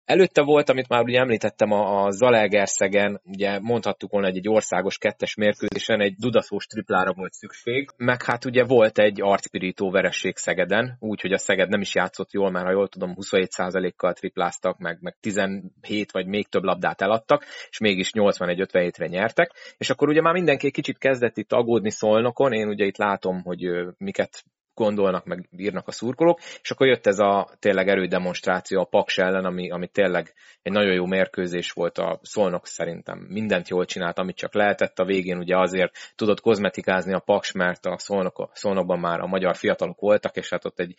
Előtte 0.05 0.41
volt, 0.41 0.69
amit 0.69 0.87
már 0.87 1.03
ugye 1.03 1.19
említettem, 1.19 1.71
a, 1.71 2.11
Zalaegerszegen, 2.11 3.21
ugye 3.23 3.59
mondhattuk 3.59 4.11
volna, 4.11 4.27
hogy 4.27 4.37
egy 4.37 4.49
országos 4.49 4.97
kettes 4.97 5.35
mérkőzésen 5.35 6.01
egy 6.01 6.15
dudaszós 6.15 6.65
triplára 6.65 7.13
volt 7.13 7.33
szükség, 7.33 7.89
meg 7.97 8.23
hát 8.23 8.45
ugye 8.45 8.63
volt 8.63 8.99
egy 8.99 9.21
arcpirító 9.21 9.91
veresség 9.91 10.37
Szegeden, 10.37 10.97
úgyhogy 10.99 11.31
a 11.31 11.37
Szeged 11.37 11.69
nem 11.69 11.81
is 11.81 11.95
játszott 11.95 12.31
jól, 12.31 12.51
már 12.51 12.65
ha 12.65 12.71
jól 12.71 12.87
tudom, 12.87 13.15
27%-kal 13.15 14.13
tripláztak, 14.13 14.77
meg, 14.77 14.97
meg 15.01 15.17
17 15.19 16.11
vagy 16.11 16.25
még 16.25 16.47
több 16.47 16.63
labdát 16.63 17.01
eladtak, 17.01 17.45
és 17.69 17.77
mégis 17.77 18.09
81-57-re 18.13 19.07
nyertek, 19.07 19.51
és 19.77 19.89
akkor 19.89 20.09
ugye 20.09 20.21
már 20.21 20.33
mindenki 20.33 20.71
kicsit 20.71 20.97
kezdett 20.97 21.37
itt 21.37 21.51
aggódni 21.51 21.91
szolnokon, 21.91 22.53
én 22.53 22.67
ugye 22.67 22.85
itt 22.85 22.97
látom, 22.97 23.41
hogy 23.41 23.69
miket 23.97 24.43
gondolnak, 24.75 25.25
meg 25.25 25.49
írnak 25.57 25.87
a 25.87 25.91
szurkolók, 25.91 26.39
és 26.61 26.71
akkor 26.71 26.87
jött 26.87 27.07
ez 27.07 27.19
a 27.19 27.49
tényleg 27.59 27.87
erődemonstráció 27.87 28.79
a 28.79 28.85
Paks 28.85 29.17
ellen, 29.17 29.45
ami, 29.45 29.71
ami 29.71 29.87
tényleg 29.87 30.33
egy 30.61 30.71
nagyon 30.71 30.93
jó 30.93 31.05
mérkőzés 31.05 31.71
volt 31.71 31.97
a 31.97 32.19
Szolnok 32.21 32.67
szerintem. 32.67 33.25
Mindent 33.29 33.69
jól 33.69 33.85
csinált, 33.85 34.19
amit 34.19 34.35
csak 34.35 34.53
lehetett. 34.53 34.99
A 34.99 35.05
végén 35.05 35.37
ugye 35.37 35.57
azért 35.57 36.13
tudott 36.15 36.41
kozmetikázni 36.41 37.13
a 37.13 37.19
Paks, 37.19 37.51
mert 37.51 37.85
a 37.85 37.97
Szolnok, 37.97 38.49
Szolnokban 38.53 38.99
már 38.99 39.19
a 39.19 39.27
magyar 39.27 39.55
fiatalok 39.55 39.99
voltak, 39.99 40.35
és 40.35 40.49
hát 40.49 40.65
ott 40.65 40.79
egy 40.79 40.95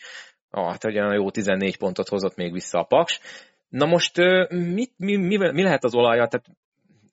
ah, 0.51 0.70
hát 0.70 0.85
egy 0.85 0.95
jó 0.95 1.31
14 1.31 1.77
pontot 1.77 2.09
hozott 2.09 2.37
még 2.37 2.53
vissza 2.53 2.79
a 2.79 2.85
Paks. 2.85 3.20
Na 3.68 3.87
most 3.87 4.16
mit, 4.49 4.93
mi, 4.97 5.16
mi, 5.16 5.37
mi 5.37 5.62
lehet 5.62 5.85
az 5.85 5.95
olaja? 5.95 6.27
Tehát 6.27 6.47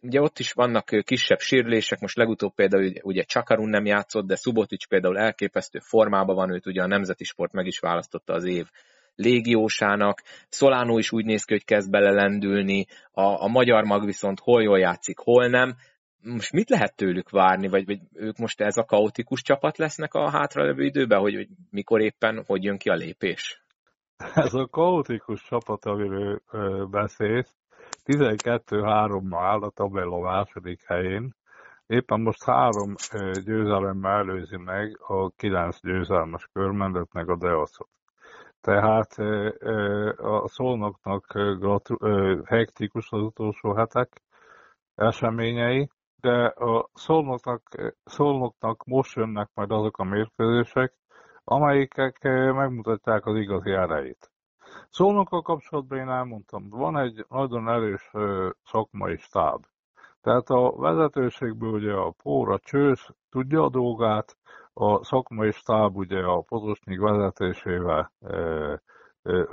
ugye 0.01 0.21
ott 0.21 0.39
is 0.39 0.51
vannak 0.51 0.85
kisebb 1.03 1.39
sérülések, 1.39 1.99
most 1.99 2.15
legutóbb 2.15 2.53
például 2.53 2.91
ugye 3.01 3.23
Csakarun 3.23 3.69
nem 3.69 3.85
játszott, 3.85 4.25
de 4.25 4.35
Subotic 4.35 4.87
például 4.87 5.17
elképesztő 5.17 5.79
formában 5.79 6.35
van, 6.35 6.53
őt 6.53 6.65
ugye 6.65 6.81
a 6.81 6.87
Nemzeti 6.87 7.23
Sport 7.23 7.51
meg 7.51 7.65
is 7.65 7.79
választotta 7.79 8.33
az 8.33 8.45
év 8.45 8.67
légiósának, 9.15 10.21
Szolánó 10.49 10.97
is 10.97 11.11
úgy 11.11 11.25
néz 11.25 11.43
ki, 11.43 11.53
hogy 11.53 11.65
kezd 11.65 11.89
belelendülni, 11.91 12.85
a, 13.11 13.43
a 13.43 13.47
magyar 13.47 13.83
mag 13.83 14.05
viszont 14.05 14.39
hol 14.39 14.63
jól 14.63 14.79
játszik, 14.79 15.19
hol 15.19 15.47
nem. 15.47 15.75
Most 16.23 16.51
mit 16.51 16.69
lehet 16.69 16.95
tőlük 16.95 17.29
várni, 17.29 17.67
vagy, 17.67 17.85
vagy 17.85 17.99
ők 18.13 18.37
most 18.37 18.61
ez 18.61 18.77
a 18.77 18.83
kaotikus 18.83 19.41
csapat 19.41 19.77
lesznek 19.77 20.13
a 20.13 20.29
hátralevő 20.29 20.83
időben, 20.83 21.19
hogy, 21.19 21.35
hogy 21.35 21.47
mikor 21.69 22.01
éppen, 22.01 22.43
hogy 22.47 22.63
jön 22.63 22.77
ki 22.77 22.89
a 22.89 22.95
lépés? 22.95 23.63
Ez 24.33 24.53
a 24.53 24.67
kaotikus 24.67 25.43
csapat, 25.43 25.85
amiről 25.85 26.41
beszélsz, 26.91 27.60
12-3-mal 28.17 29.39
áll 29.41 29.61
a 29.61 29.69
tabella 29.69 30.19
második 30.19 30.83
helyén. 30.85 31.35
Éppen 31.85 32.21
most 32.21 32.43
három 32.43 32.93
győzelemmel 33.43 34.11
előzi 34.11 34.57
meg 34.57 34.97
a 35.07 35.29
kilenc 35.29 35.81
győzelmes 35.81 36.49
körmendet, 36.53 37.13
meg 37.13 37.29
a 37.29 37.35
Deoszot. 37.35 37.89
Tehát 38.61 39.13
a 40.17 40.47
szolnoknak 40.47 41.25
hektikus 42.45 43.11
az 43.11 43.21
utolsó 43.21 43.73
hetek 43.73 44.21
eseményei, 44.95 45.89
de 46.19 46.45
a 46.45 46.89
szolnoknak, 46.93 47.61
szolnoknak 48.03 48.85
most 48.85 49.15
jönnek 49.15 49.49
majd 49.53 49.71
azok 49.71 49.97
a 49.97 50.03
mérkőzések, 50.03 50.93
amelyikek 51.43 52.19
megmutatják 52.53 53.25
az 53.25 53.35
igazi 53.35 53.71
erejét. 53.71 54.31
Szolnokkal 54.89 55.41
kapcsolatban 55.41 55.97
én 55.97 56.09
elmondtam, 56.09 56.69
van 56.69 56.97
egy 56.97 57.25
nagyon 57.29 57.69
erős 57.69 58.11
szakmai 58.63 59.17
stáb. 59.17 59.65
Tehát 60.21 60.49
a 60.49 60.75
vezetőségből 60.77 61.71
ugye 61.71 61.93
a 61.93 62.13
Póra 62.23 62.59
Csősz 62.59 63.09
tudja 63.29 63.63
a 63.63 63.69
dolgát, 63.69 64.37
a 64.73 65.03
szakmai 65.03 65.51
stáb 65.51 65.97
ugye 65.97 66.23
a 66.23 66.41
Pozosnyik 66.41 66.99
vezetésével 66.99 68.11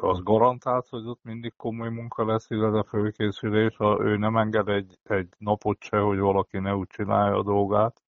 az 0.00 0.22
garantált, 0.22 0.88
hogy 0.88 1.06
ott 1.06 1.22
mindig 1.22 1.56
komoly 1.56 1.88
munka 1.88 2.24
lesz, 2.24 2.50
illetve 2.50 2.82
fölkészülés, 2.82 3.76
ha 3.76 3.98
ő 4.00 4.16
nem 4.16 4.36
enged 4.36 4.68
egy, 4.68 4.98
egy 5.02 5.28
napot 5.38 5.82
se, 5.82 5.98
hogy 5.98 6.18
valaki 6.18 6.58
ne 6.58 6.74
úgy 6.74 6.86
csinálja 6.86 7.36
a 7.36 7.42
dolgát, 7.42 8.02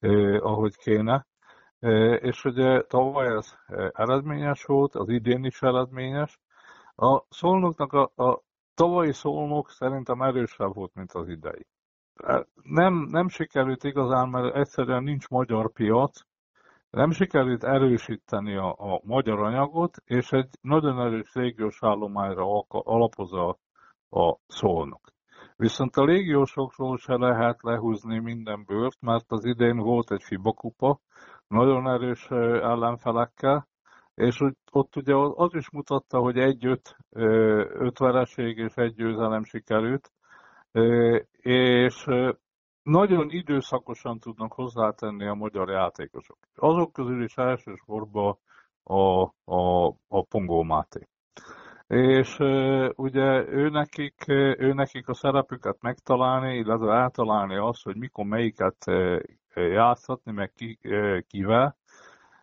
eh, 0.00 0.46
ahogy 0.46 0.76
kéne. 0.76 1.26
És 2.20 2.44
ugye 2.44 2.82
tavaly 2.82 3.26
ez 3.26 3.54
eredményes 3.92 4.64
volt, 4.64 4.94
az 4.94 5.08
idén 5.08 5.44
is 5.44 5.62
eredményes, 5.62 6.38
a 6.96 7.22
szolnoknak 7.28 7.92
a, 7.92 8.22
a 8.24 8.42
tavalyi 8.74 9.12
szolnok 9.12 9.70
szerintem 9.70 10.22
erősebb 10.22 10.74
volt, 10.74 10.94
mint 10.94 11.12
az 11.12 11.28
idei. 11.28 11.66
Nem, 12.62 12.94
nem 12.94 13.28
sikerült 13.28 13.84
igazán, 13.84 14.28
mert 14.28 14.54
egyszerűen 14.54 15.02
nincs 15.02 15.28
magyar 15.28 15.72
piac, 15.72 16.20
nem 16.90 17.10
sikerült 17.10 17.64
erősíteni 17.64 18.56
a, 18.56 18.74
a 18.78 19.00
magyar 19.04 19.38
anyagot, 19.38 19.96
és 20.04 20.32
egy 20.32 20.48
nagyon 20.60 21.00
erős 21.00 21.32
légiós 21.32 21.78
állományra 21.82 22.64
alapozza 22.68 23.48
a, 23.48 23.58
a 24.20 24.38
szolnok. 24.46 25.00
Viszont 25.56 25.96
a 25.96 26.04
légiósokról 26.04 26.96
se 26.96 27.16
lehet 27.16 27.62
lehúzni 27.62 28.18
minden 28.18 28.64
bőrt, 28.66 29.00
mert 29.00 29.24
az 29.28 29.44
idén 29.44 29.76
volt 29.76 30.10
egy 30.10 30.22
FIBA 30.22 30.52
kupa, 30.52 31.00
nagyon 31.48 31.88
erős 31.88 32.26
ellenfelekkel, 32.62 33.68
és 34.14 34.40
ott 34.72 34.96
ugye 34.96 35.14
az 35.14 35.54
is 35.54 35.70
mutatta, 35.70 36.18
hogy 36.18 36.38
egy-öt 36.38 36.96
öt 37.78 37.98
vereség 37.98 38.58
és 38.58 38.74
egy 38.74 38.94
győzelem 38.94 39.44
sikerült, 39.44 40.12
és 41.40 42.04
nagyon 42.82 43.30
időszakosan 43.30 44.18
tudnak 44.18 44.52
hozzátenni 44.52 45.26
a 45.26 45.34
magyar 45.34 45.70
játékosok. 45.70 46.38
Azok 46.54 46.92
közül 46.92 47.22
is 47.22 47.36
elsősorban 47.36 48.38
a, 48.82 49.22
a, 49.44 49.86
a 50.08 50.22
Pongó 50.28 50.62
Máté. 50.62 51.08
És 51.88 52.38
ugye 52.96 53.48
ő 53.48 53.68
nekik, 53.68 54.24
ő 54.58 54.72
nekik 54.72 55.08
a 55.08 55.14
szerepüket 55.14 55.76
megtalálni, 55.80 56.56
illetve 56.56 56.92
eltalálni 56.92 57.56
azt, 57.56 57.82
hogy 57.82 57.96
mikor 57.96 58.24
melyiket 58.24 58.84
játszhatni, 59.54 60.32
meg 60.32 60.52
ki, 60.52 60.78
kivel, 61.26 61.76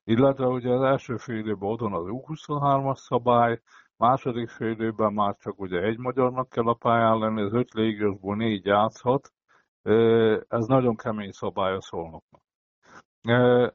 illetve 0.03 0.45
ugye 0.45 0.69
az 0.69 0.81
első 0.81 1.17
fél 1.17 1.37
időben 1.37 1.69
otthon 1.69 1.93
az 1.93 2.05
U23-as 2.07 2.95
szabály, 2.95 3.61
második 3.97 4.49
fél 4.49 4.69
időben 4.69 5.13
már 5.13 5.35
csak 5.35 5.59
ugye 5.59 5.81
egy 5.81 5.97
magyarnak 5.97 6.49
kell 6.49 6.67
a 6.67 6.73
pályán 6.73 7.17
lenni, 7.17 7.41
az 7.41 7.53
öt 7.53 7.73
légiósból 7.73 8.35
négy 8.35 8.65
játszhat, 8.65 9.33
ez 10.47 10.65
nagyon 10.65 10.95
kemény 10.95 11.31
szabály 11.31 11.73
a 11.73 11.81
szolnoknak. 11.81 12.41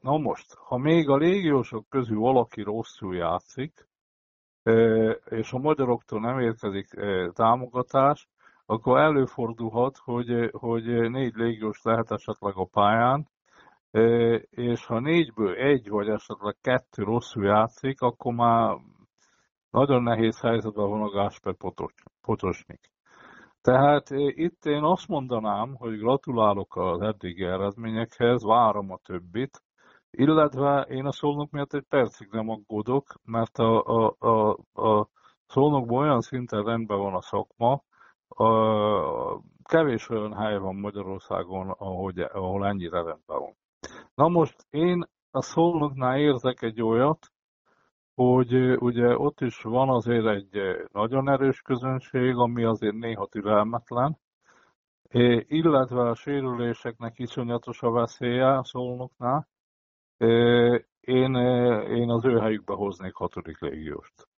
Na 0.01 0.19
most, 0.19 0.55
ha 0.55 0.77
még 0.77 1.09
a 1.09 1.17
légiósok 1.17 1.89
közül 1.89 2.19
valaki 2.19 2.63
rosszul 2.63 3.15
játszik, 3.17 3.89
és 5.25 5.53
a 5.53 5.59
magyaroktól 5.59 6.21
nem 6.21 6.39
érkezik 6.39 6.89
támogatás, 7.33 8.29
akkor 8.67 8.99
előfordulhat, 8.99 9.97
hogy, 9.97 10.51
hogy 10.53 11.11
négy 11.11 11.35
légiós 11.35 11.83
lehet 11.83 12.11
esetleg 12.11 12.53
a 12.57 12.65
pályán, 12.65 13.29
és 14.51 14.87
ha 14.87 15.01
négyből 15.01 15.55
egy 15.55 15.89
vagy 15.89 16.09
esetleg 16.09 16.57
kettő 16.61 17.03
rosszul 17.03 17.45
játszik, 17.45 18.01
akkor 18.01 18.35
már 18.35 18.77
nagyon 19.71 20.03
nehéz 20.03 20.41
helyzetben 20.41 20.89
van 20.89 21.03
a 21.03 21.11
Gásper 21.11 21.55
Potosnik. 22.21 22.91
Tehát 23.63 24.11
itt 24.11 24.65
én 24.65 24.83
azt 24.83 25.09
mondanám, 25.09 25.75
hogy 25.75 25.99
gratulálok 25.99 26.77
az 26.77 27.01
eddigi 27.01 27.45
eredményekhez, 27.45 28.45
várom 28.45 28.91
a 28.91 28.99
többit, 29.05 29.63
illetve 30.11 30.87
én 30.89 31.07
a 31.07 31.13
szolnok 31.13 31.51
miatt 31.51 31.75
egy 31.75 31.87
percig 31.89 32.29
nem 32.31 32.49
aggódok, 32.49 33.15
mert 33.25 33.59
a, 33.59 33.85
a, 33.85 34.17
a, 34.19 34.51
a 34.83 35.09
szolnokban 35.47 35.99
olyan 35.99 36.21
szinten 36.21 36.65
rendben 36.65 36.99
van 36.99 37.15
a 37.15 37.23
szakma, 37.23 37.83
a, 38.29 39.41
kevés 39.63 40.09
olyan 40.09 40.35
hely 40.35 40.59
van 40.59 40.75
Magyarországon, 40.75 41.71
ahogy, 41.71 42.21
ahol 42.21 42.67
ennyire 42.67 43.03
rendben 43.03 43.39
van. 43.39 43.57
Na 44.15 44.29
most 44.29 44.67
én 44.71 45.05
a 45.31 45.43
szolnoknál 45.43 46.19
érzek 46.19 46.63
egy 46.63 46.83
olyat, 46.83 47.33
hogy 48.15 48.55
ugye 48.79 49.19
ott 49.19 49.41
is 49.41 49.63
van 49.63 49.89
azért 49.89 50.27
egy 50.27 50.61
nagyon 50.93 51.29
erős 51.29 51.61
közönség, 51.63 52.35
ami 52.35 52.65
azért 52.65 52.95
néha 52.95 53.27
türelmetlen, 53.27 54.19
illetve 55.47 56.01
a 56.01 56.15
sérüléseknek 56.15 57.19
iszonyatos 57.19 57.83
a 57.83 57.91
veszélye 57.91 58.57
a 58.57 58.65
szolnoknál. 58.65 59.49
Én, 61.01 61.35
én 61.89 62.11
az 62.11 62.25
ő 62.25 62.39
helyükbe 62.39 62.75
hoznék 62.75 63.15
hatodik 63.15 63.61
légióst. 63.61 64.29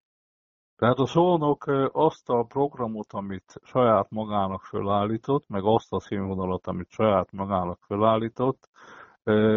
Tehát 0.76 0.98
a 0.98 1.06
szónok 1.06 1.64
azt 1.92 2.28
a 2.28 2.42
programot, 2.42 3.12
amit 3.12 3.60
saját 3.62 4.10
magának 4.10 4.62
fölállított, 4.62 5.48
meg 5.48 5.64
azt 5.64 5.92
a 5.92 6.00
színvonalat, 6.00 6.66
amit 6.66 6.90
saját 6.90 7.32
magának 7.32 7.78
fölállított, 7.86 8.68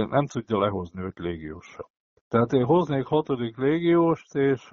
nem 0.10 0.26
tudja 0.26 0.60
lehozni 0.60 1.02
öt 1.02 1.20
légiósra. 1.20 1.90
Tehát 2.28 2.54
én 2.54 2.66
hoznék 2.66 3.06
hatodik 3.06 3.58
légióst, 3.58 4.36
és 4.36 4.68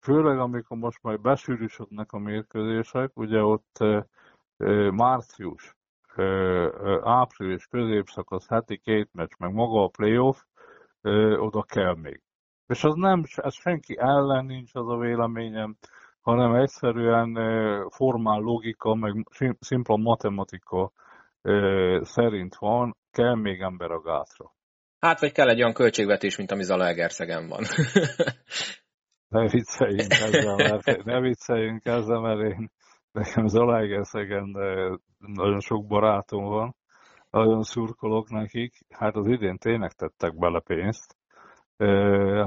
főleg 0.00 0.38
amikor 0.38 0.76
most 0.76 1.02
majd 1.02 1.20
besűrűsödnek 1.20 2.12
a 2.12 2.18
mérkőzések, 2.18 3.10
ugye 3.14 3.42
ott 3.42 3.84
március, 4.90 5.76
április, 7.02 7.66
középszakasz, 7.66 8.48
heti 8.48 8.78
két 8.78 9.08
meccs, 9.12 9.32
meg 9.38 9.52
maga 9.52 9.82
a 9.82 9.88
playoff, 9.88 10.38
oda 11.38 11.62
kell 11.62 11.94
még. 11.94 12.22
És 12.66 12.84
az 12.84 12.94
nem, 12.94 13.22
ez 13.36 13.54
senki 13.54 13.96
ellen 13.98 14.44
nincs 14.44 14.74
az 14.74 14.88
a 14.88 14.96
véleményem, 14.96 15.76
hanem 16.20 16.54
egyszerűen 16.54 17.34
formál 17.90 18.40
logika, 18.40 18.94
meg 18.94 19.26
szimpla 19.60 19.96
matematika 19.96 20.92
szerint 22.00 22.56
van, 22.56 22.96
kell 23.10 23.34
még 23.34 23.60
ember 23.60 23.90
a 23.90 24.00
gátra. 24.00 24.52
Hát, 24.98 25.20
vagy 25.20 25.32
kell 25.32 25.48
egy 25.48 25.60
olyan 25.60 25.72
költségvetés, 25.72 26.36
mint 26.36 26.50
ami 26.50 26.62
Zalaegerszegen 26.62 27.48
van. 27.48 27.62
ne 29.34 29.48
vicceljünk 29.48 30.12
ezzel, 30.12 30.56
mert, 30.56 31.04
ne 31.04 31.20
vicceljünk 31.20 31.84
ezzel, 31.84 32.20
mert 32.20 32.40
én 32.40 32.70
nekem 33.12 33.46
Zalaegerszegen 33.46 34.56
nagyon 35.18 35.60
sok 35.60 35.86
barátom 35.86 36.44
van, 36.44 36.76
nagyon 37.38 37.62
szurkolok 37.62 38.30
nekik, 38.30 38.74
hát 38.88 39.16
az 39.16 39.26
idén 39.26 39.58
tényleg 39.58 39.92
tettek 39.92 40.38
bele 40.38 40.60
pénzt, 40.60 41.18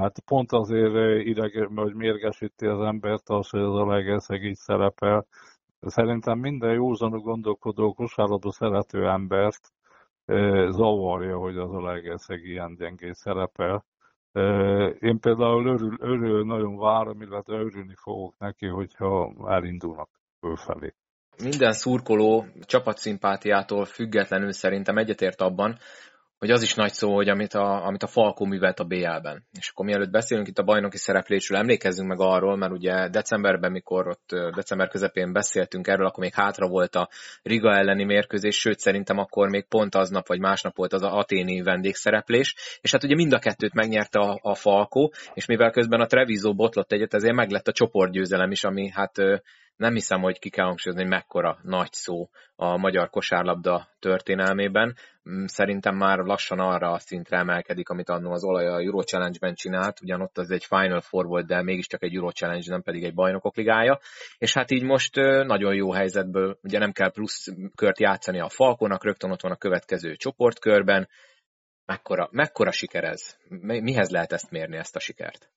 Hát 0.00 0.20
pont 0.24 0.52
azért 0.52 1.24
ideg, 1.26 1.68
hogy 1.74 1.94
mérgesíti 1.94 2.66
az 2.66 2.80
embert 2.80 3.28
az, 3.28 3.48
hogy 3.48 3.60
az 3.60 3.74
Alegerszeg 3.74 4.42
így 4.42 4.56
szerepel. 4.56 5.26
Szerintem 5.80 6.38
minden 6.38 6.72
józanú 6.72 7.20
gondolkodó 7.20 7.92
kosárlabda 7.92 8.52
szerető 8.52 9.08
embert 9.08 9.72
zavarja, 10.70 11.38
hogy 11.38 11.56
az 11.56 11.70
Alegerszeg 11.70 12.44
ilyen 12.44 12.74
gyengén 12.74 13.12
szerepel. 13.12 13.84
Én 14.98 15.18
például 15.20 15.66
örül, 15.66 15.96
örül, 16.00 16.44
nagyon 16.44 16.76
várom, 16.76 17.20
illetve 17.22 17.54
örülni 17.54 17.94
fogok 17.96 18.38
neki, 18.38 18.66
hogyha 18.66 19.32
elindulnak 19.46 20.08
fölfelé. 20.40 20.94
Minden 21.38 21.72
szurkoló 21.72 22.46
csapatszimpátiától 22.60 23.84
függetlenül 23.84 24.52
szerintem 24.52 24.96
egyetért 24.96 25.40
abban, 25.40 25.78
hogy 26.42 26.50
az 26.50 26.62
is 26.62 26.74
nagy 26.74 26.92
szó, 26.92 27.14
hogy 27.14 27.28
amit 27.28 27.54
a, 27.54 27.86
amit 27.86 28.02
a 28.02 28.06
Falkó 28.06 28.44
művelt 28.44 28.80
a 28.80 28.84
BL-ben. 28.84 29.46
És 29.58 29.68
akkor 29.68 29.86
mielőtt 29.86 30.10
beszélünk 30.10 30.48
itt 30.48 30.58
a 30.58 30.62
bajnoki 30.62 30.96
szereplésről, 30.96 31.58
emlékezzünk 31.58 32.08
meg 32.08 32.20
arról, 32.20 32.56
mert 32.56 32.72
ugye 32.72 33.08
decemberben, 33.08 33.70
mikor 33.70 34.08
ott 34.08 34.28
december 34.54 34.88
közepén 34.88 35.32
beszéltünk 35.32 35.86
erről, 35.86 36.06
akkor 36.06 36.22
még 36.22 36.34
hátra 36.34 36.68
volt 36.68 36.94
a 36.94 37.08
Riga 37.42 37.74
elleni 37.74 38.04
mérkőzés, 38.04 38.56
sőt 38.58 38.78
szerintem 38.78 39.18
akkor 39.18 39.48
még 39.48 39.66
pont 39.68 39.94
aznap 39.94 40.26
vagy 40.26 40.40
másnap 40.40 40.76
volt 40.76 40.92
az 40.92 41.02
a 41.02 41.16
aténi 41.18 41.62
vendégszereplés, 41.62 42.54
és 42.80 42.92
hát 42.92 43.04
ugye 43.04 43.14
mind 43.14 43.32
a 43.32 43.38
kettőt 43.38 43.74
megnyerte 43.74 44.18
a, 44.18 44.38
a 44.42 44.54
Falkó, 44.54 45.12
és 45.34 45.46
mivel 45.46 45.70
közben 45.70 46.00
a 46.00 46.06
Treviso 46.06 46.54
botlott 46.54 46.92
egyet, 46.92 47.14
ezért 47.14 47.34
meglett 47.34 47.68
a 47.68 47.72
csoportgyőzelem 47.72 48.50
is, 48.50 48.64
ami 48.64 48.90
hát 48.90 49.12
nem 49.82 49.94
hiszem, 49.94 50.20
hogy 50.20 50.38
ki 50.38 50.50
kell 50.50 50.64
hangsúlyozni, 50.64 51.04
hogy 51.04 51.12
mekkora 51.12 51.58
nagy 51.62 51.92
szó 51.92 52.28
a 52.56 52.76
magyar 52.76 53.10
kosárlabda 53.10 53.88
történelmében. 53.98 54.96
Mm, 55.30 55.44
szerintem 55.44 55.96
már 55.96 56.18
lassan 56.18 56.58
arra 56.58 56.90
a 56.90 56.98
szintre 56.98 57.38
emelkedik, 57.38 57.88
amit 57.88 58.08
annó 58.08 58.32
az 58.32 58.44
olaj 58.44 58.66
a 58.66 58.78
Euro 58.78 59.02
Challenge-ben 59.02 59.54
csinált, 59.54 60.00
ugyanott 60.00 60.38
az 60.38 60.50
egy 60.50 60.64
Final 60.64 61.00
Four 61.00 61.26
volt, 61.26 61.46
de 61.46 61.62
mégiscsak 61.62 62.02
egy 62.02 62.14
Euro 62.14 62.30
Challenge, 62.30 62.64
nem 62.68 62.82
pedig 62.82 63.04
egy 63.04 63.14
bajnokok 63.14 63.56
ligája. 63.56 63.98
És 64.38 64.54
hát 64.54 64.70
így 64.70 64.82
most 64.82 65.14
nagyon 65.46 65.74
jó 65.74 65.92
helyzetből, 65.92 66.58
ugye 66.62 66.78
nem 66.78 66.92
kell 66.92 67.10
plusz 67.10 67.48
kört 67.74 68.00
játszani 68.00 68.40
a 68.40 68.48
Falkonak, 68.48 69.04
rögtön 69.04 69.30
ott 69.30 69.42
van 69.42 69.52
a 69.52 69.56
következő 69.56 70.16
csoportkörben. 70.16 71.08
Mekkora, 71.84 72.28
mekkora 72.30 72.70
siker 72.70 73.04
ez? 73.04 73.36
Mihez 73.60 74.10
lehet 74.10 74.32
ezt 74.32 74.50
mérni, 74.50 74.76
ezt 74.76 74.96
a 74.96 75.00
sikert? 75.00 75.50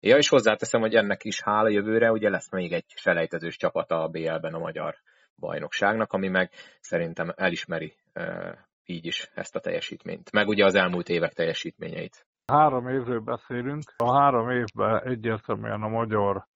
Ja, 0.00 0.16
és 0.16 0.28
hozzáteszem, 0.28 0.80
hogy 0.80 0.94
ennek 0.94 1.24
is 1.24 1.42
hála 1.42 1.68
jövőre, 1.68 2.12
ugye 2.12 2.30
lesz 2.30 2.50
még 2.50 2.72
egy 2.72 2.84
selejtezős 2.86 3.56
csapata 3.56 4.02
a 4.02 4.08
BL-ben 4.08 4.54
a 4.54 4.58
magyar 4.58 4.94
bajnokságnak, 5.38 6.12
ami 6.12 6.28
meg 6.28 6.50
szerintem 6.80 7.32
elismeri 7.36 7.96
e, 8.12 8.68
így 8.84 9.06
is 9.06 9.30
ezt 9.34 9.56
a 9.56 9.60
teljesítményt. 9.60 10.32
Meg 10.32 10.48
ugye 10.48 10.64
az 10.64 10.74
elmúlt 10.74 11.08
évek 11.08 11.32
teljesítményeit. 11.32 12.26
Három 12.46 12.88
évről 12.88 13.20
beszélünk. 13.20 13.82
A 13.96 14.18
három 14.18 14.50
évben 14.50 15.02
egyértelműen 15.02 15.82
a 15.82 15.88
magyar 15.88 16.46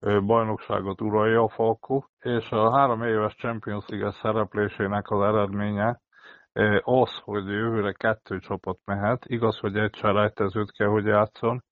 bajnokságot 0.00 1.00
uralja 1.00 1.42
a 1.42 1.48
Falko, 1.48 2.02
és 2.18 2.50
a 2.50 2.76
három 2.76 3.02
éves 3.02 3.34
Champions 3.34 3.84
League 3.88 4.12
szereplésének 4.22 5.10
az 5.10 5.22
eredménye 5.22 6.00
az, 6.80 7.18
hogy 7.24 7.46
jövőre 7.46 7.92
kettő 7.92 8.38
csapat 8.38 8.78
mehet. 8.84 9.24
Igaz, 9.26 9.58
hogy 9.58 9.76
egy 9.76 9.94
selejtezőt 9.94 10.72
kell, 10.72 10.88
hogy 10.88 11.04
játszon, 11.04 11.64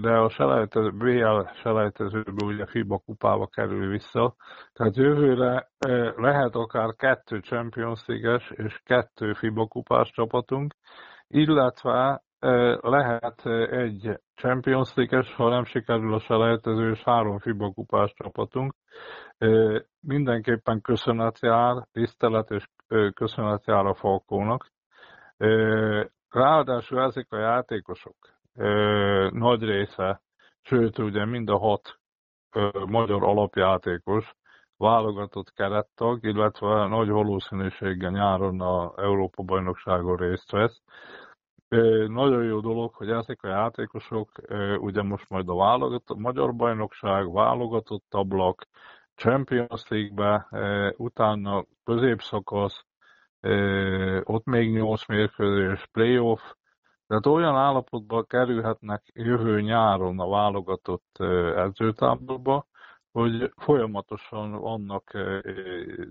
de 0.00 0.10
a 0.10 0.28
selejtező, 0.28 0.90
BL 0.90 1.40
selejtezőből 1.62 2.48
ugye 2.48 2.66
FIBA 2.66 2.98
kupába 2.98 3.46
kerül 3.46 3.90
vissza, 3.90 4.34
tehát 4.72 4.96
jövőre 4.96 5.70
lehet 6.16 6.54
akár 6.54 6.94
kettő 6.94 7.38
Champions 7.38 8.06
league 8.06 8.40
és 8.50 8.80
kettő 8.84 9.32
FIBA 9.32 9.66
kupás 9.66 10.10
csapatunk, 10.10 10.74
illetve 11.28 12.22
lehet 12.80 13.46
egy 13.70 14.20
Champions 14.34 14.94
league 14.94 15.24
ha 15.36 15.48
nem 15.48 15.64
sikerül 15.64 16.14
a 16.14 16.20
selejtező, 16.20 16.90
és 16.90 17.02
három 17.02 17.38
FIBA 17.38 17.72
kupás 17.72 18.12
csapatunk. 18.14 18.74
Mindenképpen 20.00 20.80
köszönet 20.80 21.38
jár, 21.40 21.86
tisztelet 21.92 22.50
és 22.50 22.66
köszönet 23.14 23.66
jár 23.66 23.86
a 23.86 23.94
Falkónak. 23.94 24.72
Ráadásul 26.30 27.02
ezek 27.02 27.26
a 27.32 27.38
játékosok, 27.38 28.16
nagy 29.30 29.62
része, 29.62 30.22
sőt 30.62 30.98
ugye 30.98 31.24
mind 31.24 31.48
a 31.48 31.58
hat 31.58 31.98
magyar 32.86 33.22
alapjátékos 33.22 34.34
válogatott 34.76 35.52
kerettag, 35.52 36.24
illetve 36.24 36.86
nagy 36.86 37.08
valószínűséggel 37.08 38.10
nyáron 38.10 38.60
a 38.60 38.92
Európa-bajnokságon 38.96 40.16
részt 40.16 40.50
vesz. 40.50 40.82
Nagyon 42.06 42.44
jó 42.44 42.60
dolog, 42.60 42.94
hogy 42.94 43.10
ezek 43.10 43.42
a 43.42 43.48
játékosok 43.48 44.30
ugye 44.76 45.02
most 45.02 45.28
majd 45.28 45.48
a 45.48 45.56
válogatott, 45.56 46.18
magyar 46.18 46.54
bajnokság, 46.54 47.32
válogatott 47.32 48.06
ablak, 48.10 48.66
Champions 49.14 49.88
League-be, 49.88 50.48
utána 50.96 51.64
középszakasz, 51.84 52.84
ott 54.22 54.44
még 54.44 54.72
8 54.72 55.06
mérkőzés, 55.06 55.86
playoff, 55.92 56.40
tehát 57.14 57.38
olyan 57.38 57.56
állapotba 57.56 58.22
kerülhetnek 58.22 59.02
jövő 59.12 59.60
nyáron 59.60 60.20
a 60.20 60.28
válogatott 60.28 61.18
edzőtáborba, 61.56 62.66
hogy 63.12 63.52
folyamatosan 63.56 64.50
vannak 64.50 65.12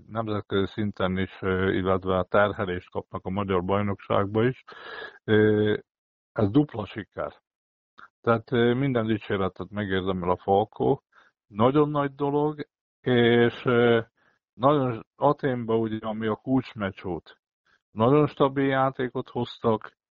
nemzetközi 0.08 0.66
szinten 0.72 1.18
is, 1.18 1.42
illetve 1.42 2.22
terhelést 2.22 2.90
kapnak 2.90 3.24
a 3.24 3.30
magyar 3.30 3.64
bajnokságba 3.64 4.44
is. 4.44 4.64
Ez 6.32 6.50
dupla 6.50 6.86
siker. 6.86 7.32
Tehát 8.20 8.50
minden 8.50 9.06
dicséretet 9.06 9.70
megérdemel 9.70 10.30
a 10.30 10.36
Falkó. 10.36 11.02
Nagyon 11.46 11.88
nagy 11.88 12.14
dolog, 12.14 12.66
és 13.00 13.62
nagyon 14.54 15.06
Aténban 15.16 15.78
ugye, 15.78 15.98
ami 16.00 16.26
a 16.26 16.34
kulcsmeccs 16.34 17.02
volt, 17.02 17.38
nagyon 17.90 18.26
stabil 18.26 18.66
játékot 18.66 19.28
hoztak, 19.28 20.02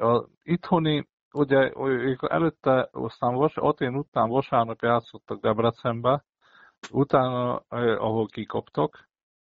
a 0.00 0.26
itthoni, 0.42 1.08
ugye 1.32 1.72
előtte, 2.20 2.88
aztán 2.92 3.34
vas, 3.34 3.56
Atén 3.56 3.94
után 3.94 4.28
vasárnap 4.28 4.82
játszottak 4.82 5.40
Debrecenbe, 5.40 6.24
utána, 6.90 7.56
ahol 7.98 8.26
kikaptak, 8.26 9.08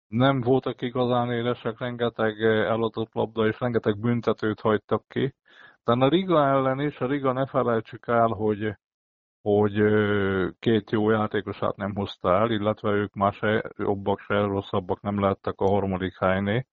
nem 0.07 0.41
voltak 0.41 0.81
igazán 0.81 1.31
élesek, 1.31 1.79
rengeteg 1.79 2.41
eladott 2.43 3.13
labda 3.13 3.47
és 3.47 3.59
rengeteg 3.59 3.99
büntetőt 3.99 4.59
hagytak 4.59 5.07
ki. 5.07 5.33
De 5.83 5.91
a 5.91 6.09
Riga 6.09 6.47
ellen 6.47 6.79
is, 6.79 6.97
a 6.97 7.05
Riga 7.05 7.31
ne 7.31 7.45
felejtsük 7.45 8.07
el, 8.07 8.27
hogy, 8.27 8.77
hogy 9.41 9.73
két 10.59 10.91
jó 10.91 11.09
játékosát 11.09 11.75
nem 11.75 11.95
hozta 11.95 12.33
el, 12.35 12.51
illetve 12.51 12.91
ők 12.91 13.13
már 13.13 13.33
se 13.33 13.71
jobbak, 13.77 14.19
se 14.19 14.33
rosszabbak 14.33 15.01
nem 15.01 15.19
lettek 15.19 15.59
a 15.59 15.69
harmadik 15.69 16.17
helynél. 16.17 16.65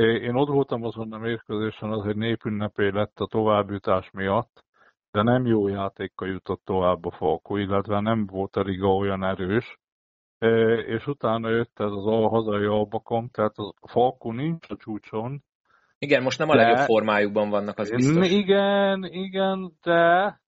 Én 0.00 0.34
ott 0.34 0.48
voltam 0.48 0.84
azon 0.84 1.12
a 1.12 1.18
mérkőzésen, 1.18 1.90
az 1.90 2.06
egy 2.06 2.16
népünnepé 2.16 2.88
lett 2.88 3.18
a 3.18 3.26
továbbjutás 3.26 4.10
miatt, 4.10 4.64
de 5.10 5.22
nem 5.22 5.46
jó 5.46 5.68
játékkal 5.68 6.28
jutott 6.28 6.62
tovább 6.64 7.04
a 7.04 7.10
Falkó, 7.10 7.56
illetve 7.56 8.00
nem 8.00 8.26
volt 8.26 8.56
a 8.56 8.62
Riga 8.62 8.94
olyan 8.94 9.24
erős, 9.24 9.78
és 10.86 11.06
utána 11.06 11.50
jött 11.50 11.80
ez 11.80 11.90
az 11.90 12.06
a 12.06 12.28
hazai 12.28 12.64
albakom, 12.64 13.28
tehát 13.28 13.54
a 13.56 13.88
Falkó 13.88 14.32
nincs 14.32 14.70
a 14.70 14.76
csúcson. 14.76 15.42
Igen, 15.98 16.22
most 16.22 16.38
nem 16.38 16.48
a 16.48 16.56
de... 16.56 16.62
legjobb 16.62 16.86
formájukban 16.86 17.50
vannak, 17.50 17.78
az 17.78 17.90
biztos. 17.90 18.30
Igen, 18.30 19.04
igen, 19.04 19.72
de, 19.82 20.40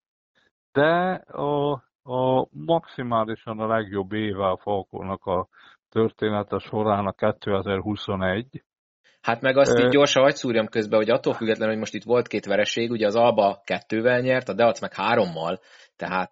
de 0.72 1.12
a 1.14 1.84
a 2.08 2.46
maximálisan 2.50 3.58
a 3.58 3.66
legjobb 3.66 4.12
éve 4.12 4.46
a 4.46 4.56
Falkónak 4.56 5.24
a 5.24 5.48
története 5.88 6.58
során 6.58 7.06
a 7.06 7.12
2021. 7.12 8.64
Hát 9.26 9.40
meg 9.40 9.56
azt 9.56 9.78
így 9.78 9.88
gyorsan 9.88 10.22
hagyd 10.22 10.36
szúrjam 10.36 10.66
közben, 10.66 10.98
hogy 10.98 11.10
attól 11.10 11.34
függetlenül, 11.34 11.70
hogy 11.70 11.78
most 11.78 11.94
itt 11.94 12.04
volt 12.04 12.26
két 12.26 12.44
vereség, 12.44 12.90
ugye 12.90 13.06
az 13.06 13.16
Alba 13.16 13.60
kettővel 13.64 14.20
nyert, 14.20 14.48
a 14.48 14.54
Deac 14.54 14.80
meg 14.80 14.94
hárommal, 14.94 15.60
tehát 15.96 16.30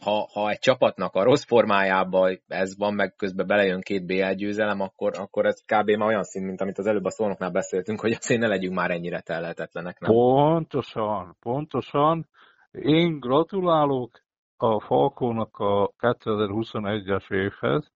ha, 0.00 0.28
ha 0.32 0.50
egy 0.50 0.58
csapatnak 0.58 1.14
a 1.14 1.22
rossz 1.22 1.44
formájában 1.44 2.40
ez 2.48 2.76
van, 2.78 2.94
meg 2.94 3.14
közben 3.16 3.46
belejön 3.46 3.80
két 3.80 4.06
BL 4.06 4.32
győzelem, 4.32 4.80
akkor, 4.80 5.12
akkor 5.18 5.46
ez 5.46 5.60
kb. 5.60 5.90
már 5.90 6.08
olyan 6.08 6.22
szint, 6.22 6.46
mint 6.46 6.60
amit 6.60 6.78
az 6.78 6.86
előbb 6.86 7.04
a 7.04 7.10
szónoknál 7.10 7.50
beszéltünk, 7.50 8.00
hogy 8.00 8.12
azért 8.12 8.40
ne 8.40 8.46
legyünk 8.46 8.74
már 8.74 8.90
ennyire 8.90 9.20
telhetetlenek, 9.20 9.98
nem? 9.98 10.10
Pontosan, 10.10 11.36
pontosan. 11.40 12.28
Én 12.70 13.20
gratulálok 13.20 14.10
a 14.56 14.80
Falkónak 14.80 15.56
a 15.56 15.92
2021-es 15.98 17.32
évhez. 17.32 17.92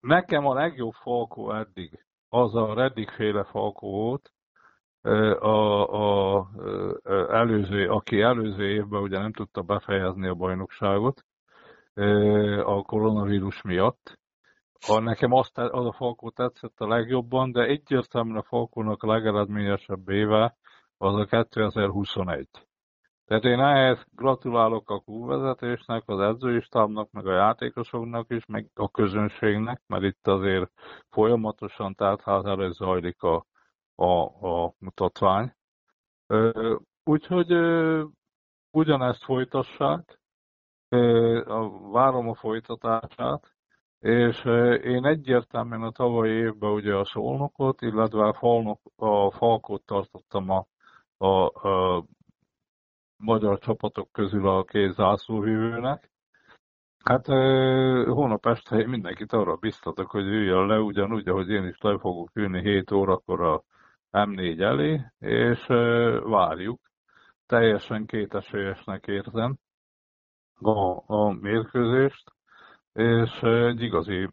Nekem 0.00 0.46
a 0.46 0.54
legjobb 0.54 0.92
Falkó 0.92 1.52
eddig 1.54 2.04
az 2.30 2.54
a 2.54 2.74
Reddick 2.74 3.10
féle 3.10 3.44
Falkó 3.44 3.90
volt, 3.90 4.32
a, 5.02 5.48
a, 5.94 6.36
a, 6.38 6.48
előző, 7.34 7.88
aki 7.88 8.20
előző 8.20 8.68
évben 8.68 9.02
ugye 9.02 9.18
nem 9.18 9.32
tudta 9.32 9.62
befejezni 9.62 10.28
a 10.28 10.34
bajnokságot 10.34 11.24
a 12.64 12.82
koronavírus 12.82 13.62
miatt. 13.62 14.18
A, 14.86 14.98
nekem 14.98 15.32
azt, 15.32 15.58
az 15.58 15.86
a 15.86 15.92
Falkó 15.92 16.30
tetszett 16.30 16.80
a 16.80 16.88
legjobban, 16.88 17.52
de 17.52 17.62
egyértelműen 17.62 18.36
a 18.36 18.42
Falkónak 18.42 19.02
a 19.02 19.06
legeredményesebb 19.06 20.08
éve 20.08 20.56
az 20.98 21.14
a 21.14 21.24
2021. 21.24 22.48
Tehát 23.30 23.44
én 23.44 23.60
ehhez 23.60 24.04
gratulálok 24.14 24.90
a 24.90 24.98
klubvezetésnek, 24.98 26.02
az 26.06 26.20
edzői 26.20 26.60
stábnak, 26.60 27.10
meg 27.10 27.26
a 27.26 27.32
játékosoknak 27.32 28.30
is, 28.30 28.46
meg 28.46 28.70
a 28.74 28.90
közönségnek, 28.90 29.82
mert 29.86 30.02
itt 30.02 30.26
azért 30.26 30.70
folyamatosan 31.10 31.94
tártház 31.94 32.44
előtt 32.44 32.72
zajlik 32.72 33.22
a, 33.22 33.46
a, 33.94 34.06
a 34.48 34.74
mutatvány. 34.78 35.54
Úgyhogy 37.04 37.52
ugyanezt 38.70 39.24
folytassák, 39.24 40.20
várom 41.92 42.28
a 42.28 42.34
folytatását, 42.34 43.54
és 43.98 44.44
én 44.84 45.04
egyértelműen 45.04 45.82
a 45.82 45.90
tavalyi 45.90 46.32
évben 46.32 46.70
ugye 46.70 46.94
a 46.94 47.04
Szolnokot, 47.04 47.82
illetve 47.82 48.26
a, 48.26 48.34
Falnok, 48.34 48.80
a 48.96 49.30
Falkot 49.30 49.82
tartottam 49.82 50.50
a, 50.50 50.66
a, 51.16 51.68
a 51.68 52.04
magyar 53.20 53.58
csapatok 53.58 54.12
közül 54.12 54.48
a 54.48 54.64
két 54.64 54.92
zászlóvívőnek. 54.92 56.10
Hát 57.04 57.26
hónap 58.06 58.46
este 58.46 58.86
mindenkit 58.86 59.32
arra 59.32 59.56
biztatok, 59.56 60.10
hogy 60.10 60.26
üljön 60.26 60.66
le, 60.66 60.78
ugyanúgy, 60.78 61.28
ahogy 61.28 61.48
én 61.48 61.64
is 61.66 61.78
le 61.80 61.98
fogok 61.98 62.30
ülni 62.34 62.60
7 62.60 62.90
órakor 62.90 63.40
a 63.40 63.62
M4 64.12 64.60
elé, 64.60 65.00
és 65.18 65.66
várjuk. 66.24 66.80
Teljesen 67.46 68.06
kétesélyesnek 68.06 69.06
érzem 69.06 69.56
a, 70.60 71.02
a 71.14 71.32
mérkőzést, 71.32 72.32
és 72.92 73.40
egy 73.42 73.82
igazi 73.82 74.28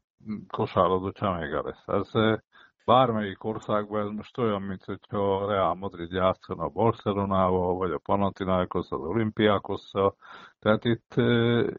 kosárlabda 0.47 1.11
csemege 1.11 1.61
lesz. 1.61 1.83
Ez 1.88 2.39
bármelyik 2.88 3.43
országban 3.43 4.07
ez 4.07 4.15
most 4.15 4.38
olyan, 4.38 4.61
mint 4.61 4.83
hogyha 4.83 5.35
a 5.35 5.51
Real 5.51 5.75
Madrid 5.75 6.11
játszana 6.11 6.63
a 6.63 6.69
Barcelonával, 6.69 7.75
vagy 7.75 7.91
a 7.91 8.01
Panathinaikos 8.03 8.85
az 8.89 8.99
Olimpiákosszal. 8.99 10.15
Tehát 10.59 10.83
itt, 10.85 11.13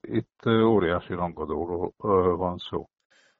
itt 0.01 0.47
óriási 0.47 1.15
rangadóról 1.15 1.93
van 2.37 2.59
szó 2.59 2.89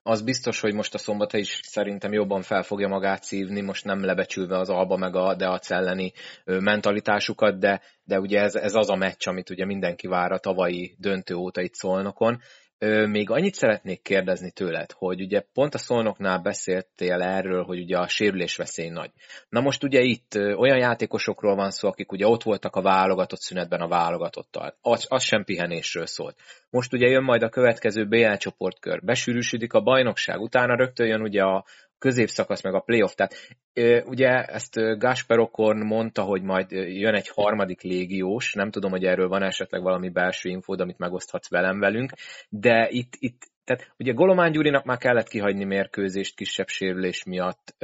az 0.03 0.23
biztos, 0.23 0.61
hogy 0.61 0.75
most 0.75 0.95
a 0.95 0.99
szombata 0.99 1.39
is 1.39 1.61
szerintem 1.63 2.13
jobban 2.13 2.43
fel 2.43 2.63
fogja 2.63 2.89
magát 2.89 3.23
szívni, 3.23 3.61
most 3.61 3.85
nem 3.85 4.05
lebecsülve 4.05 4.59
az 4.59 4.69
Alba 4.69 4.97
meg 4.97 5.17
a 5.17 5.35
Deac 5.35 5.71
elleni 5.71 6.13
mentalitásukat, 6.45 7.59
de, 7.59 7.81
de 8.05 8.21
ugye 8.21 8.41
ez, 8.41 8.55
ez 8.55 8.75
az 8.75 8.91
a 8.91 8.95
meccs, 8.97 9.29
amit 9.29 9.51
ugye 9.51 9.65
mindenki 9.65 10.07
vár 10.07 10.33
a 10.33 10.39
tavalyi 10.39 10.97
döntő 10.99 11.35
óta 11.35 11.61
itt 11.61 11.75
Szolnokon, 11.75 12.41
még 13.07 13.31
annyit 13.31 13.55
szeretnék 13.55 14.03
kérdezni 14.03 14.51
tőled, 14.51 14.93
hogy 14.93 15.21
ugye 15.21 15.41
pont 15.53 15.75
a 15.75 15.79
szolnoknál 15.79 16.39
beszéltél 16.39 17.23
erről, 17.23 17.65
hogy 17.65 17.81
ugye 17.81 17.99
a 17.99 18.09
sérülés 18.09 18.57
veszély 18.57 18.89
nagy. 18.89 19.11
Na 19.49 19.61
most 19.61 19.85
ugye 19.85 20.01
itt 20.01 20.35
olyan 20.35 20.79
játékosokról 20.79 21.55
van 21.55 21.71
szó, 21.71 21.89
akik 21.89 22.13
ugye 22.13 22.27
ott 22.27 22.43
voltak 22.43 22.77
a 22.77 22.83
válogatott 22.83 23.41
szünetben 23.41 23.81
a 23.81 23.89
válogatottal. 23.89 24.77
Az, 24.81 25.07
az 25.09 25.23
sem 25.23 25.45
pihenésről 25.45 26.07
szólt. 26.07 26.37
Most 26.71 26.93
ugye 26.93 27.07
jön 27.07 27.25
majd 27.25 27.43
a 27.43 27.49
következő 27.49 28.07
BL 28.07 28.35
csoportkör, 28.35 29.05
besűrűsödik 29.05 29.73
a 29.73 29.81
bajnokság, 29.81 30.41
utána 30.41 30.77
rögtön 30.77 31.07
jön 31.07 31.23
ugye 31.23 31.43
a, 31.43 31.65
középszakasz, 31.99 32.63
meg 32.63 32.75
a 32.75 32.81
playoff. 32.81 33.13
Tehát 33.13 33.35
ugye 34.07 34.29
ezt 34.29 34.75
Gasper 34.99 35.39
Okorn 35.39 35.87
mondta, 35.87 36.23
hogy 36.23 36.43
majd 36.43 36.71
jön 36.71 37.15
egy 37.15 37.29
harmadik 37.29 37.83
légiós, 37.83 38.53
nem 38.53 38.71
tudom, 38.71 38.91
hogy 38.91 39.05
erről 39.05 39.29
van 39.29 39.43
esetleg 39.43 39.83
valami 39.83 40.09
belső 40.09 40.49
infód, 40.49 40.81
amit 40.81 40.99
megoszthatsz 40.99 41.51
velem 41.51 41.79
velünk, 41.79 42.13
de 42.49 42.89
itt, 42.91 43.13
itt 43.19 43.43
tehát 43.65 43.93
ugye 43.99 44.13
Golomán 44.13 44.53
Gyurinak 44.53 44.85
már 44.85 44.99
kellett 44.99 45.29
kihagyni 45.29 45.65
mérkőzést 45.65 46.37
kisebb 46.37 46.69
sérülés 46.69 47.25
miatt, 47.25 47.75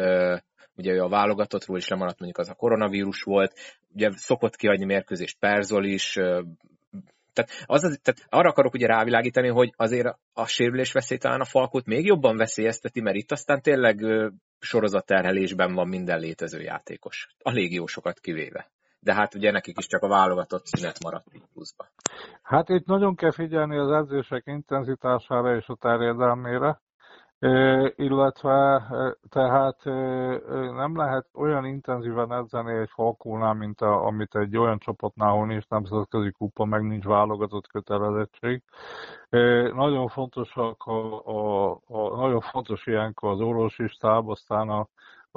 ugye 0.76 0.92
ő 0.92 1.00
a 1.00 1.08
válogatottról 1.08 1.76
is 1.76 1.88
lemaradt, 1.88 2.18
mondjuk 2.18 2.40
az 2.40 2.48
a 2.48 2.54
koronavírus 2.54 3.22
volt, 3.22 3.52
ugye 3.94 4.10
szokott 4.14 4.56
kihagyni 4.56 4.84
mérkőzést 4.84 5.38
Perzol 5.38 5.84
is, 5.84 6.18
tehát, 7.34 7.50
az, 7.66 7.84
az, 7.84 7.98
tehát 8.02 8.26
arra 8.28 8.48
akarok 8.48 8.74
ugye 8.74 8.86
rávilágítani, 8.86 9.48
hogy 9.48 9.72
azért 9.76 10.18
a 10.32 10.46
sérülés 10.46 10.92
veszély 10.92 11.18
talán 11.18 11.40
a 11.40 11.44
Falkot 11.44 11.86
még 11.86 12.06
jobban 12.06 12.36
veszélyezteti, 12.36 13.00
mert 13.00 13.16
itt 13.16 13.32
aztán 13.32 13.62
tényleg 13.62 14.04
sorozatterhelésben 14.58 15.74
van 15.74 15.88
minden 15.88 16.20
létező 16.20 16.60
játékos. 16.60 17.28
A 17.42 17.50
légiósokat 17.50 18.20
kivéve. 18.20 18.70
De 18.98 19.14
hát 19.14 19.34
ugye 19.34 19.50
nekik 19.50 19.78
is 19.78 19.86
csak 19.86 20.02
a 20.02 20.08
válogatott 20.08 20.66
szünet 20.66 21.02
maradt 21.02 21.26
pluszba. 21.52 21.88
Hát 22.42 22.68
itt 22.68 22.86
nagyon 22.86 23.14
kell 23.14 23.32
figyelni 23.32 23.76
az 23.76 23.90
edzések 23.90 24.42
intenzitására 24.46 25.56
és 25.56 25.66
a 25.66 25.76
terjedelmére 25.80 26.80
illetve 27.96 28.82
tehát 29.28 29.84
nem 30.74 30.96
lehet 30.96 31.26
olyan 31.34 31.64
intenzíven 31.64 32.32
edzeni 32.32 32.72
egy 32.72 32.90
falkónál, 32.90 33.54
mint 33.54 33.80
a, 33.80 34.06
amit 34.06 34.34
egy 34.34 34.56
olyan 34.56 34.78
csapatnál, 34.78 35.28
ahol 35.28 35.46
nincs 35.46 35.68
nemzetközi 35.68 36.30
kupa, 36.30 36.64
meg 36.64 36.82
nincs 36.82 37.04
válogatott 37.04 37.66
kötelezettség. 37.66 38.62
Nagyon 39.74 40.08
fontosak 40.08 40.84
a, 40.84 41.26
a, 41.26 41.70
a, 41.86 42.16
nagyon 42.16 42.40
fontos 42.40 42.86
ilyenkor 42.86 43.30
az 43.30 43.40
orvosi 43.40 43.88
stáb, 43.88 44.28
aztán 44.28 44.68
a, 44.68 44.88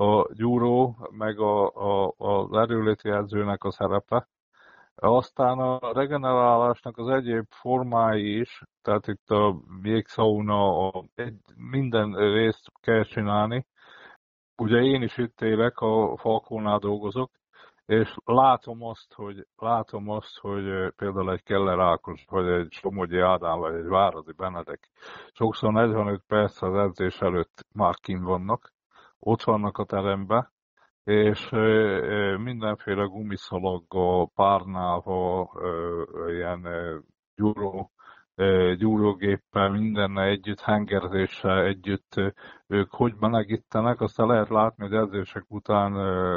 a 0.03 0.33
gyúró, 0.33 0.97
meg 1.11 1.39
a, 1.39 1.65
a, 1.67 2.13
az 2.17 2.57
erőléti 2.57 3.09
edzőnek 3.09 3.63
a 3.63 3.71
szerepe 3.71 4.27
aztán 4.99 5.59
a 5.59 5.93
regenerálásnak 5.93 6.97
az 6.97 7.07
egyéb 7.07 7.45
formái 7.49 8.39
is, 8.39 8.63
tehát 8.81 9.07
itt 9.07 9.29
a 9.29 9.55
jégszauna, 9.81 10.87
a, 10.87 11.03
minden 11.55 12.13
részt 12.33 12.71
kell 12.81 13.03
csinálni. 13.03 13.65
Ugye 14.57 14.77
én 14.77 15.01
is 15.01 15.17
itt 15.17 15.41
élek, 15.41 15.79
a 15.79 16.17
Falkónál 16.17 16.79
dolgozok, 16.79 17.31
és 17.85 18.15
látom 18.25 18.83
azt, 18.83 19.13
hogy, 19.13 19.47
látom 19.55 20.09
azt, 20.09 20.37
hogy 20.39 20.93
például 20.95 21.31
egy 21.31 21.43
Keller 21.43 21.79
Ákos, 21.79 22.25
vagy 22.29 22.47
egy 22.47 22.71
Somogyi 22.71 23.19
Ádám, 23.19 23.59
vagy 23.59 23.75
egy 23.75 23.87
Váradi 23.87 24.31
Benedek 24.31 24.89
sokszor 25.33 25.73
45 25.73 26.23
perc 26.27 26.61
az 26.61 26.75
edzés 26.75 27.21
előtt 27.21 27.65
már 27.73 27.95
kint 27.95 28.23
vannak, 28.23 28.73
ott 29.19 29.43
vannak 29.43 29.77
a 29.77 29.85
teremben, 29.85 30.51
és 31.07 31.49
mindenféle 32.37 33.03
gumiszalaggal, 33.03 34.31
párnával, 34.35 35.49
ilyen 36.29 36.67
gyúró, 37.35 37.91
gyúrógéppel, 38.77 39.69
mindenne 39.69 40.23
együtt, 40.23 40.59
hengerzéssel 40.59 41.63
együtt 41.63 42.21
ők 42.67 42.91
hogy 42.91 43.13
melegítenek, 43.19 44.01
aztán 44.01 44.27
lehet 44.27 44.49
látni, 44.49 44.83
hogy 44.87 44.93
edzések 44.93 45.45
után 45.47 45.93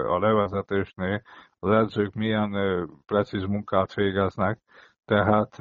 a 0.07 0.19
levezetésnél 0.19 1.23
az 1.59 1.71
edzők 1.71 2.15
milyen 2.15 2.53
precíz 3.07 3.45
munkát 3.45 3.95
végeznek, 3.95 4.59
tehát, 5.05 5.57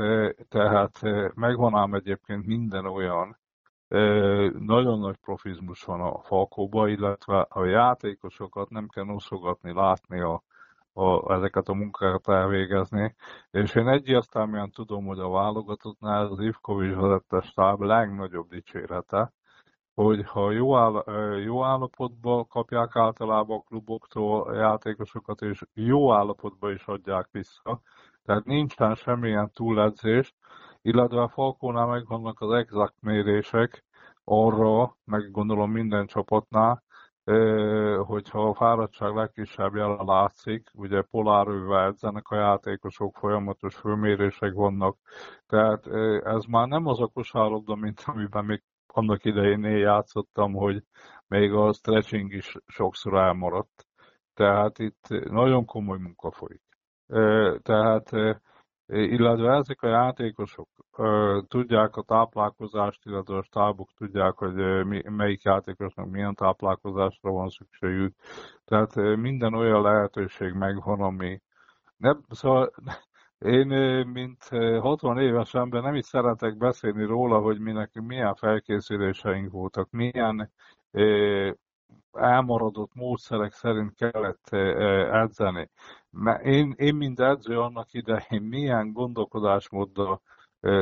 tehát 0.49 0.99
megvan 1.36 1.76
ám 1.76 1.93
egyébként 1.93 2.45
minden 2.45 2.86
olyan, 2.86 3.38
nagyon 4.59 4.99
nagy 4.99 5.15
profizmus 5.15 5.83
van 5.83 6.01
a 6.01 6.19
Falkóba, 6.21 6.87
illetve 6.87 7.39
a 7.49 7.65
játékosokat 7.65 8.69
nem 8.69 8.87
kell 8.87 9.03
noszogatni, 9.05 9.73
látni 9.73 10.19
a, 10.19 10.43
a, 10.93 11.33
ezeket 11.33 11.67
a 11.69 11.73
munkákat 11.73 12.27
elvégezni, 12.27 13.15
és 13.51 13.75
én 13.75 13.87
egyértelműen 13.87 14.71
tudom, 14.71 15.05
hogy 15.05 15.19
a 15.19 15.29
válogatottnál 15.29 16.25
az 16.25 16.39
Ivkovics 16.39 16.95
vezette 16.95 17.41
stáb 17.41 17.81
legnagyobb 17.81 18.49
dicsérete, 18.49 19.33
hogy 19.93 20.25
ha 20.25 20.51
jó, 20.51 20.75
áll, 20.77 21.03
jó 21.37 21.63
állapotban 21.63 22.47
kapják 22.47 22.95
általában 22.95 23.57
a 23.57 23.63
kluboktól 23.63 24.41
a 24.41 24.53
játékosokat, 24.53 25.41
és 25.41 25.61
jó 25.73 26.13
állapotban 26.13 26.73
is 26.73 26.85
adják 26.85 27.27
vissza, 27.31 27.81
tehát 28.25 28.45
nincsen 28.45 28.95
semmilyen 28.95 29.51
túledzés, 29.53 30.33
illetve 30.82 31.21
a 31.21 31.27
Falkónál 31.27 31.88
megvannak 31.88 32.41
az 32.41 32.51
exakt 32.51 33.01
mérések 33.01 33.86
arra, 34.23 34.97
meg 35.05 35.32
gondolom 35.32 35.71
minden 35.71 36.07
csapatnál, 36.07 36.84
hogyha 38.05 38.47
a 38.47 38.53
fáradtság 38.53 39.15
legkisebb 39.15 39.75
jelen 39.75 40.05
látszik, 40.05 40.69
ugye 40.73 41.01
polárővel 41.01 41.86
edzenek 41.86 42.27
a 42.30 42.36
játékosok, 42.36 43.15
folyamatos 43.15 43.75
főmérések 43.75 44.53
vannak, 44.53 44.97
tehát 45.47 45.88
ez 46.25 46.43
már 46.45 46.67
nem 46.67 46.88
az 46.88 46.99
a 46.99 47.07
kosárlabda, 47.07 47.75
mint 47.75 48.03
amiben 48.05 48.45
még 48.45 48.63
annak 48.93 49.25
idején 49.25 49.63
én 49.63 49.77
játszottam, 49.77 50.53
hogy 50.53 50.84
még 51.27 51.53
a 51.53 51.73
stretching 51.73 52.34
is 52.34 52.57
sokszor 52.65 53.13
elmaradt. 53.13 53.88
Tehát 54.34 54.80
itt 54.80 55.07
nagyon 55.09 55.65
komoly 55.65 55.97
munka 55.97 56.32
folyik. 56.32 56.63
Tehát 57.61 58.11
illetve 58.89 59.51
ezek 59.55 59.81
a 59.81 59.87
játékosok 59.87 60.67
tudják 61.47 61.95
a 61.95 62.01
táplálkozást, 62.01 63.05
illetve 63.05 63.37
a 63.37 63.43
stábok 63.43 63.89
tudják, 63.97 64.33
hogy 64.33 64.53
melyik 65.03 65.43
játékosnak 65.43 66.09
milyen 66.09 66.33
táplálkozásra 66.35 67.31
van 67.31 67.49
szükségük. 67.49 68.15
Tehát 68.65 68.95
minden 68.95 69.53
olyan 69.53 69.81
lehetőség 69.81 70.53
megvan, 70.53 71.01
ami 71.01 71.41
nem, 71.97 72.21
szóval 72.29 72.71
én, 73.39 73.67
mint 74.07 74.43
60 74.79 75.17
éves 75.19 75.53
ember 75.53 75.81
nem 75.81 75.95
is 75.95 76.05
szeretek 76.05 76.57
beszélni 76.57 77.05
róla, 77.05 77.39
hogy 77.39 77.59
mi 77.59 77.87
milyen 77.93 78.35
felkészüléseink 78.35 79.51
voltak, 79.51 79.89
milyen 79.91 80.51
elmaradott 82.11 82.93
módszerek 82.93 83.51
szerint 83.53 83.93
kellett 83.95 84.49
edzeni. 85.13 85.69
Én, 86.43 86.74
én 86.78 86.95
mint 86.95 87.20
edző 87.20 87.60
annak 87.60 87.93
idején 87.93 88.41
milyen 88.41 88.93
gondolkodásmóddal 88.93 90.22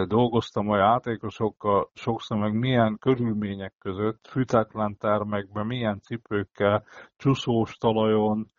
dolgoztam 0.08 0.70
a 0.70 0.78
játékosokkal, 0.78 1.90
sokszor 1.94 2.38
meg 2.38 2.54
milyen 2.54 2.98
körülmények 3.00 3.74
között, 3.80 4.28
fűtetlen 4.28 4.98
termekben, 4.98 5.66
milyen 5.66 6.00
cipőkkel, 6.02 6.84
csúszós 7.18 7.78
talajon, 7.78 8.52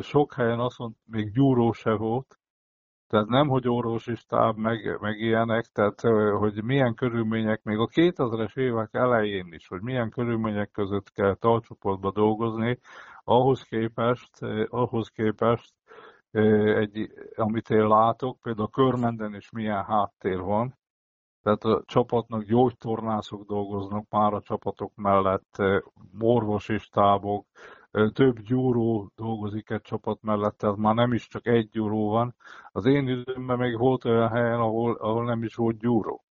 sok 0.00 0.34
helyen 0.34 0.58
azt 0.58 0.78
mondta, 0.78 0.98
még 1.06 1.32
gyúró 1.32 1.72
se 1.72 1.90
volt, 1.90 2.38
tehát 3.08 3.26
nem, 3.26 3.48
hogy 3.48 3.68
orvosi 3.68 4.14
stáb, 4.14 4.56
meg, 4.56 4.98
meg 5.00 5.18
ilyenek, 5.18 5.64
tehát 5.66 6.00
hogy 6.38 6.62
milyen 6.62 6.94
körülmények, 6.94 7.62
még 7.62 7.78
a 7.78 7.86
2000-es 7.86 8.56
évek 8.56 8.88
elején 8.92 9.52
is, 9.52 9.68
hogy 9.68 9.80
milyen 9.80 10.10
körülmények 10.10 10.70
között 10.70 11.12
kell 11.12 11.34
talcsoportba 11.34 12.10
dolgozni, 12.10 12.78
ahhoz 13.28 13.62
képest, 13.62 14.42
ahhoz 14.68 15.08
képest 15.08 15.74
egy, 16.30 17.10
amit 17.34 17.70
én 17.70 17.86
látok, 17.86 18.40
például 18.40 18.66
a 18.66 18.70
körmenden 18.70 19.34
is 19.34 19.50
milyen 19.50 19.84
háttér 19.84 20.40
van, 20.40 20.78
tehát 21.42 21.64
a 21.64 21.82
csapatnak 21.86 22.42
gyógytornászok 22.42 23.44
dolgoznak 23.46 24.08
már 24.10 24.32
a 24.32 24.40
csapatok 24.40 24.92
mellett, 24.94 25.62
orvosi 26.18 26.78
stábok, 26.78 27.46
több 28.12 28.40
gyúró 28.40 29.10
dolgozik 29.14 29.70
egy 29.70 29.80
csapat 29.80 30.22
mellett, 30.22 30.58
tehát 30.58 30.76
már 30.76 30.94
nem 30.94 31.12
is 31.12 31.28
csak 31.28 31.46
egy 31.46 31.68
gyúró 31.68 32.08
van. 32.10 32.34
Az 32.72 32.84
én 32.84 33.08
időmben 33.08 33.58
még 33.58 33.78
volt 33.78 34.04
olyan 34.04 34.28
helyen, 34.28 34.60
ahol, 34.60 34.94
ahol 34.94 35.24
nem 35.24 35.42
is 35.42 35.54
volt 35.54 35.78
gyúró. 35.78 36.24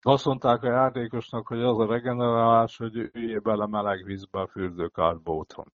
Azt 0.00 0.24
mondták 0.24 0.62
a 0.62 0.70
játékosnak, 0.70 1.46
hogy 1.46 1.62
az 1.62 1.78
a 1.78 1.86
regenerálás, 1.86 2.76
hogy 2.76 2.96
üljél 2.96 3.40
bele 3.40 3.66
meleg 3.66 4.04
vízbe 4.04 4.40
a 4.40 4.46
fürdőkádba 4.46 5.32
otthon. 5.32 5.72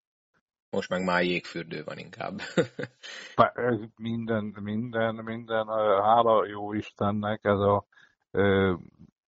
Most 0.72 0.88
meg 0.88 1.04
már 1.04 1.22
jégfürdő 1.22 1.82
van 1.84 1.98
inkább. 1.98 2.40
minden, 3.96 4.44
minden, 4.60 5.14
minden, 5.14 5.66
hála 6.02 6.46
jó 6.46 6.72
Istennek, 6.72 7.44
ez 7.44 7.58
a, 7.58 7.84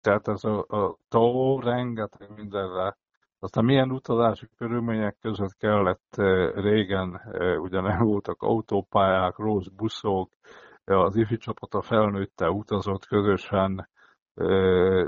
tehát 0.01 0.28
ez 0.28 0.45
a, 0.45 0.59
a 0.59 0.99
tó 1.09 1.61
rengeteg 1.61 2.30
mindenre 2.37 2.97
aztán 3.39 3.64
milyen 3.64 3.91
utazási 3.91 4.49
körülmények 4.57 5.16
között 5.20 5.57
kellett 5.57 6.16
régen, 6.55 7.20
ugye 7.59 7.80
nem 7.80 7.99
voltak 7.99 8.43
autópályák, 8.43 9.37
rossz 9.37 9.66
buszok, 9.66 10.30
az 10.84 11.16
ifi 11.16 11.37
csapat 11.37 11.74
a 11.74 11.82
felnőtte 11.82 12.51
utazott 12.51 13.07
közösen, 13.07 13.89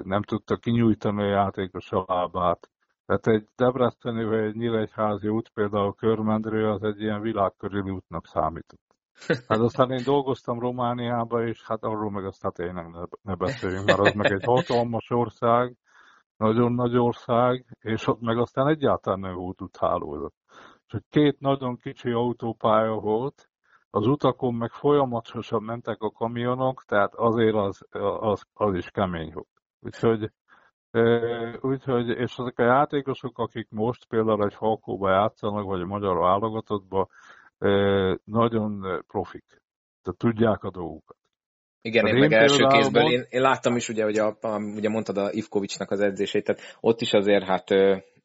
nem 0.02 0.22
tudta 0.22 0.56
kinyújtani 0.56 1.22
a 1.22 1.26
játékos 1.26 1.92
a 1.92 2.04
lábát. 2.06 2.70
Tehát 3.08 3.26
egy 3.26 3.48
Debreceni 3.56 4.24
vagy 4.24 4.38
egy 4.38 4.54
Nyíregyházi 4.54 5.28
út, 5.28 5.48
például 5.48 5.94
Körmendrő, 5.94 6.70
az 6.70 6.82
egy 6.82 7.00
ilyen 7.00 7.20
világkörüli 7.20 7.90
útnak 7.90 8.26
számított. 8.26 8.96
Hát 9.48 9.58
aztán 9.58 9.90
én 9.90 10.02
dolgoztam 10.04 10.58
Romániában, 10.58 11.46
és 11.46 11.64
hát 11.64 11.82
arról 11.82 12.10
meg 12.10 12.24
aztán 12.24 12.52
tényleg 12.52 12.90
ne, 12.90 13.00
ne 13.22 13.34
beszéljünk, 13.34 13.86
mert 13.86 13.98
az 13.98 14.12
meg 14.14 14.32
egy 14.32 14.44
hatalmas 14.44 15.10
ország, 15.10 15.76
nagyon 16.36 16.72
nagy 16.72 16.96
ország, 16.96 17.76
és 17.80 18.06
ott 18.06 18.20
meg 18.20 18.38
aztán 18.38 18.68
egyáltalán 18.68 19.20
nem 19.20 19.34
volt 19.34 19.62
úthálózat. 19.62 20.34
Csak 20.86 21.02
két 21.08 21.40
nagyon 21.40 21.76
kicsi 21.76 22.10
autópálya 22.10 22.94
volt, 22.94 23.50
az 23.90 24.06
utakon 24.06 24.54
meg 24.54 24.70
folyamatosan 24.70 25.62
mentek 25.62 26.00
a 26.00 26.10
kamionok, 26.10 26.84
tehát 26.84 27.14
azért 27.14 27.54
az, 27.54 27.86
az, 28.20 28.44
az 28.54 28.74
is 28.74 28.90
kemény 28.90 29.32
volt. 29.32 29.62
Úgyhogy, 29.80 30.30
úgyhogy, 31.60 32.08
és 32.08 32.36
ezek 32.38 32.58
a 32.58 32.62
játékosok, 32.62 33.38
akik 33.38 33.66
most 33.70 34.06
például 34.08 34.44
egy 34.44 34.54
Falkóba 34.54 35.10
játszanak, 35.10 35.64
vagy 35.64 35.80
a 35.80 35.86
magyar 35.86 36.16
válogatottba, 36.16 37.08
nagyon 38.24 39.02
profik. 39.06 39.44
Tehát 40.02 40.18
tudják 40.18 40.64
a 40.64 40.70
dolgokat. 40.70 41.16
Igen, 41.80 42.06
én, 42.06 42.14
én 42.14 42.20
meg 42.20 42.32
első 42.32 42.66
kézből, 42.66 43.10
én, 43.10 43.26
én 43.28 43.40
láttam 43.40 43.76
is, 43.76 43.88
ugye, 43.88 44.04
hogy 44.04 44.18
a, 44.18 44.36
a, 44.40 44.58
ugye 44.58 44.88
mondtad 44.88 45.16
a 45.16 45.28
Ivkovicsnak 45.32 45.90
az 45.90 46.00
edzését, 46.00 46.44
tehát 46.44 46.76
ott 46.80 47.00
is 47.00 47.12
azért, 47.12 47.44
hát 47.44 47.68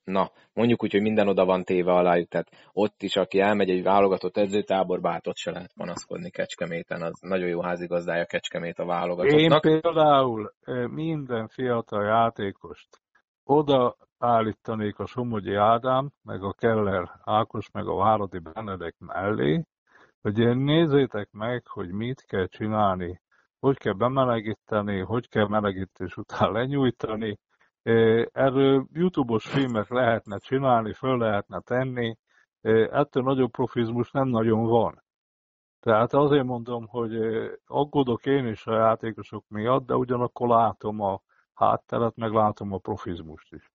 na, 0.03 0.31
mondjuk 0.53 0.83
úgy, 0.83 0.91
hogy 0.91 1.01
minden 1.01 1.27
oda 1.27 1.45
van 1.45 1.63
téve 1.63 1.91
alájuk, 1.91 2.27
tehát 2.27 2.49
ott 2.71 3.01
is, 3.01 3.15
aki 3.15 3.39
elmegy 3.39 3.69
egy 3.69 3.83
válogatott 3.83 4.37
edzőtáborba, 4.37 5.09
hát 5.09 5.27
ott 5.27 5.37
se 5.37 5.51
lehet 5.51 5.73
panaszkodni 5.75 6.29
Kecskeméten, 6.29 7.01
az 7.01 7.19
nagyon 7.21 7.47
jó 7.47 7.61
házigazdája 7.61 8.25
Kecskemét 8.25 8.79
a 8.79 8.85
válogatottnak. 8.85 9.65
Én 9.65 9.81
például 9.81 10.53
minden 10.89 11.47
fiatal 11.47 12.03
játékost 12.03 13.01
oda 13.43 13.95
állítanék 14.17 14.99
a 14.99 15.05
Somogyi 15.05 15.55
Ádám, 15.55 16.11
meg 16.23 16.43
a 16.43 16.53
Keller 16.53 17.11
Ákos, 17.23 17.71
meg 17.71 17.87
a 17.87 17.95
Váradi 17.95 18.39
Benedek 18.39 18.95
mellé, 18.97 19.63
hogy 20.21 20.57
nézzétek 20.57 21.31
meg, 21.31 21.67
hogy 21.67 21.91
mit 21.91 22.25
kell 22.25 22.47
csinálni 22.47 23.21
hogy 23.63 23.77
kell 23.77 23.93
bemelegíteni, 23.93 24.99
hogy 24.99 25.29
kell 25.29 25.47
melegítés 25.47 26.17
után 26.17 26.51
lenyújtani. 26.51 27.39
Erről 27.83 28.87
YouTube-os 28.93 29.47
filmek 29.47 29.89
lehetne 29.89 30.37
csinálni, 30.37 30.93
föl 30.93 31.17
lehetne 31.17 31.59
tenni, 31.59 32.17
ettől 32.91 33.23
nagyobb 33.23 33.51
profizmus 33.51 34.11
nem 34.11 34.27
nagyon 34.27 34.65
van. 34.65 35.03
Tehát 35.79 36.13
azért 36.13 36.43
mondom, 36.45 36.87
hogy 36.87 37.15
aggódok 37.65 38.25
én 38.25 38.47
is 38.47 38.67
a 38.67 38.75
játékosok 38.75 39.45
miatt, 39.47 39.85
de 39.85 39.95
ugyanakkor 39.95 40.47
látom 40.47 41.01
a 41.01 41.21
hátteret, 41.53 42.15
meg 42.15 42.31
látom 42.31 42.73
a 42.73 42.77
profizmust 42.77 43.53
is. 43.53 43.72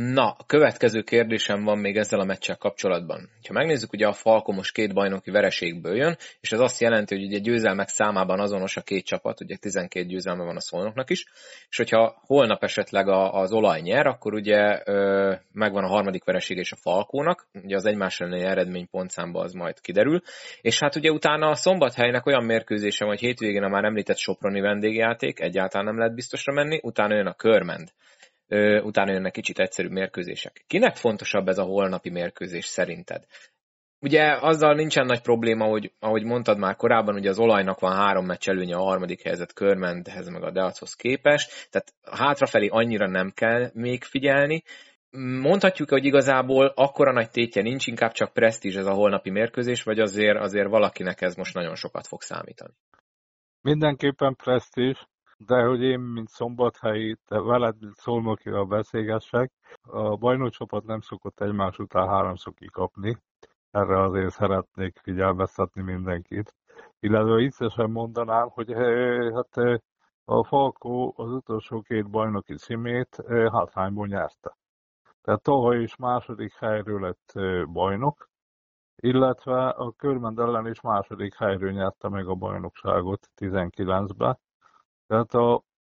Na, 0.00 0.36
következő 0.46 1.02
kérdésem 1.02 1.64
van 1.64 1.78
még 1.78 1.96
ezzel 1.96 2.20
a 2.20 2.24
meccsel 2.24 2.56
kapcsolatban. 2.56 3.30
Ha 3.46 3.52
megnézzük, 3.52 3.92
ugye 3.92 4.06
a 4.06 4.12
Falko 4.12 4.52
most 4.52 4.72
két 4.72 4.94
bajnoki 4.94 5.30
vereségből 5.30 5.96
jön, 5.96 6.16
és 6.40 6.52
ez 6.52 6.60
azt 6.60 6.80
jelenti, 6.80 7.14
hogy 7.14 7.24
ugye 7.24 7.38
győzelmek 7.38 7.88
számában 7.88 8.40
azonos 8.40 8.76
a 8.76 8.80
két 8.80 9.04
csapat, 9.04 9.40
ugye 9.40 9.56
12 9.56 10.06
győzelme 10.06 10.44
van 10.44 10.56
a 10.56 10.60
szolnoknak 10.60 11.10
is, 11.10 11.24
és 11.68 11.76
hogyha 11.76 12.22
holnap 12.26 12.62
esetleg 12.62 13.08
az 13.08 13.52
olaj 13.52 13.80
nyer, 13.80 14.06
akkor 14.06 14.34
ugye 14.34 14.82
ö, 14.84 15.34
megvan 15.52 15.84
a 15.84 15.88
harmadik 15.88 16.24
vereség 16.24 16.56
és 16.56 16.72
a 16.72 16.76
Falkónak, 16.76 17.48
ugye 17.62 17.76
az 17.76 17.86
egymás 17.86 18.20
elleni 18.20 18.44
eredmény 18.44 18.88
pontszámba 18.90 19.40
az 19.40 19.52
majd 19.52 19.80
kiderül, 19.80 20.20
és 20.60 20.78
hát 20.78 20.96
ugye 20.96 21.10
utána 21.10 21.48
a 21.48 21.54
szombathelynek 21.54 22.26
olyan 22.26 22.44
mérkőzése, 22.44 23.04
hogy 23.04 23.20
hétvégén 23.20 23.62
a 23.62 23.68
már 23.68 23.84
említett 23.84 24.18
Soproni 24.18 24.60
vendégjáték, 24.60 25.40
egyáltalán 25.40 25.86
nem 25.86 25.98
lehet 25.98 26.14
biztosra 26.14 26.52
menni, 26.52 26.80
utána 26.82 27.14
jön 27.14 27.26
a 27.26 27.34
Körmend 27.34 27.88
utána 28.82 29.12
jönnek 29.12 29.32
kicsit 29.32 29.58
egyszerű 29.58 29.88
mérkőzések. 29.88 30.64
Kinek 30.66 30.96
fontosabb 30.96 31.48
ez 31.48 31.58
a 31.58 31.62
holnapi 31.62 32.10
mérkőzés 32.10 32.66
szerinted? 32.66 33.24
Ugye 34.00 34.38
azzal 34.40 34.74
nincsen 34.74 35.06
nagy 35.06 35.20
probléma, 35.20 35.64
hogy 35.64 35.92
ahogy 35.98 36.24
mondtad 36.24 36.58
már 36.58 36.76
korábban, 36.76 37.14
ugye 37.14 37.28
az 37.28 37.38
olajnak 37.38 37.80
van 37.80 37.96
három 37.96 38.26
meccs 38.26 38.48
előnye 38.48 38.76
a 38.76 38.82
harmadik 38.82 39.22
helyzet 39.22 39.52
Körmendhez 39.52 40.28
meg 40.28 40.42
a 40.42 40.50
Deachoz 40.50 40.94
képest, 40.94 41.68
tehát 41.70 41.94
hátrafelé 42.10 42.68
annyira 42.68 43.06
nem 43.06 43.30
kell 43.30 43.70
még 43.74 44.04
figyelni. 44.04 44.62
Mondhatjuk, 45.40 45.90
hogy 45.90 46.04
igazából 46.04 46.72
akkora 46.74 47.12
nagy 47.12 47.30
tétje 47.30 47.62
nincs, 47.62 47.86
inkább 47.86 48.12
csak 48.12 48.32
presztízs 48.32 48.76
ez 48.76 48.86
a 48.86 48.92
holnapi 48.92 49.30
mérkőzés, 49.30 49.82
vagy 49.82 50.00
azért, 50.00 50.38
azért 50.38 50.68
valakinek 50.68 51.20
ez 51.20 51.34
most 51.34 51.54
nagyon 51.54 51.74
sokat 51.74 52.06
fog 52.06 52.22
számítani? 52.22 52.74
Mindenképpen 53.60 54.34
presztízs, 54.34 54.98
de 55.46 55.62
hogy 55.62 55.82
én, 55.82 56.00
mint 56.00 56.28
szombathelyi, 56.28 57.16
te 57.26 57.40
veled, 57.40 57.76
mint 57.80 57.94
szolnokival 57.94 58.64
beszélgessek, 58.64 59.52
a 59.82 60.16
bajnokcsapat 60.16 60.84
nem 60.84 61.00
szokott 61.00 61.40
egymás 61.40 61.78
után 61.78 62.08
háromszor 62.08 62.54
kikapni, 62.54 63.16
erre 63.70 64.02
azért 64.02 64.30
szeretnék 64.30 64.98
figyelmeztetni 64.98 65.82
mindenkit. 65.82 66.54
Illetve 67.00 67.34
viccesen 67.34 67.90
mondanám, 67.90 68.48
hogy 68.48 68.72
hát 69.34 69.80
a 70.24 70.44
Falkó 70.44 71.14
az 71.16 71.30
utolsó 71.30 71.80
két 71.80 72.10
bajnoki 72.10 72.54
címét 72.54 73.22
hátrányból 73.52 74.06
nyerte. 74.06 74.56
Tehát 75.22 75.42
tavaly 75.42 75.82
is 75.82 75.96
második 75.96 76.54
helyről 76.54 77.00
lett 77.00 77.32
bajnok, 77.68 78.28
illetve 78.96 79.68
a 79.68 79.92
Körmend 79.92 80.38
ellen 80.38 80.66
is 80.66 80.80
második 80.80 81.34
helyről 81.34 81.70
nyerte 81.70 82.08
meg 82.08 82.28
a 82.28 82.34
bajnokságot 82.34 83.28
19-ben. 83.36 84.38
Tehát 85.08 85.34
a, 85.34 85.54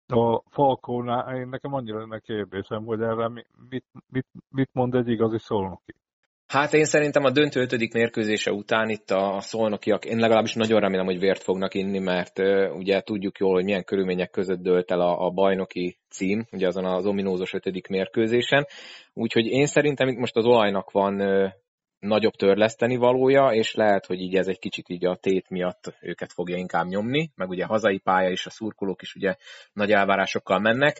a 0.07 0.43
Falkónál, 0.49 1.35
én 1.35 1.47
nekem 1.47 1.73
annyira 1.73 1.99
lenne 1.99 2.19
kérdésem, 2.19 2.85
hogy 2.85 3.01
erre 3.01 3.27
mit, 3.69 3.85
mit, 4.09 4.25
mit 4.49 4.69
mond 4.73 4.95
egy 4.95 5.09
igazi 5.09 5.37
szolnoki. 5.37 5.95
Hát 6.47 6.73
én 6.73 6.85
szerintem 6.85 7.23
a 7.23 7.31
döntő 7.31 7.61
ötödik 7.61 7.93
mérkőzése 7.93 8.51
után 8.51 8.89
itt 8.89 9.09
a 9.09 9.37
szolnokiak, 9.39 10.05
én 10.05 10.17
legalábbis 10.17 10.53
nagyon 10.53 10.79
remélem, 10.79 11.05
hogy 11.05 11.19
vért 11.19 11.43
fognak 11.43 11.73
inni, 11.73 11.99
mert 11.99 12.39
uh, 12.39 12.75
ugye 12.75 13.01
tudjuk 13.01 13.37
jól, 13.37 13.53
hogy 13.53 13.63
milyen 13.63 13.83
körülmények 13.83 14.29
között 14.29 14.61
dőlt 14.61 14.91
el 14.91 15.01
a, 15.01 15.25
a 15.25 15.29
bajnoki 15.29 15.97
cím, 16.09 16.45
ugye 16.51 16.67
azon 16.67 16.85
az 16.85 17.05
ominózos 17.05 17.53
ötödik 17.53 17.87
mérkőzésen. 17.87 18.65
Úgyhogy 19.13 19.45
én 19.45 19.65
szerintem 19.65 20.07
itt 20.07 20.17
most 20.17 20.35
az 20.35 20.45
olajnak 20.45 20.91
van 20.91 21.21
nagyobb 21.99 22.33
törleszteni 22.33 22.95
valója, 22.95 23.49
és 23.53 23.73
lehet, 23.73 24.05
hogy 24.05 24.19
így 24.19 24.35
ez 24.35 24.47
egy 24.47 24.59
kicsit 24.59 24.89
így 24.89 25.05
a 25.05 25.15
tét 25.15 25.49
miatt 25.49 25.97
őket 26.01 26.33
fogja 26.33 26.57
inkább 26.57 26.87
nyomni, 26.87 27.31
meg 27.35 27.49
ugye 27.49 27.63
a 27.63 27.67
hazai 27.67 27.97
pálya 27.97 28.29
és 28.29 28.45
a 28.45 28.49
szurkolók 28.49 29.01
is 29.01 29.15
ugye 29.15 29.35
nagy 29.73 29.91
elvárásokkal 29.91 30.59
mennek 30.59 30.99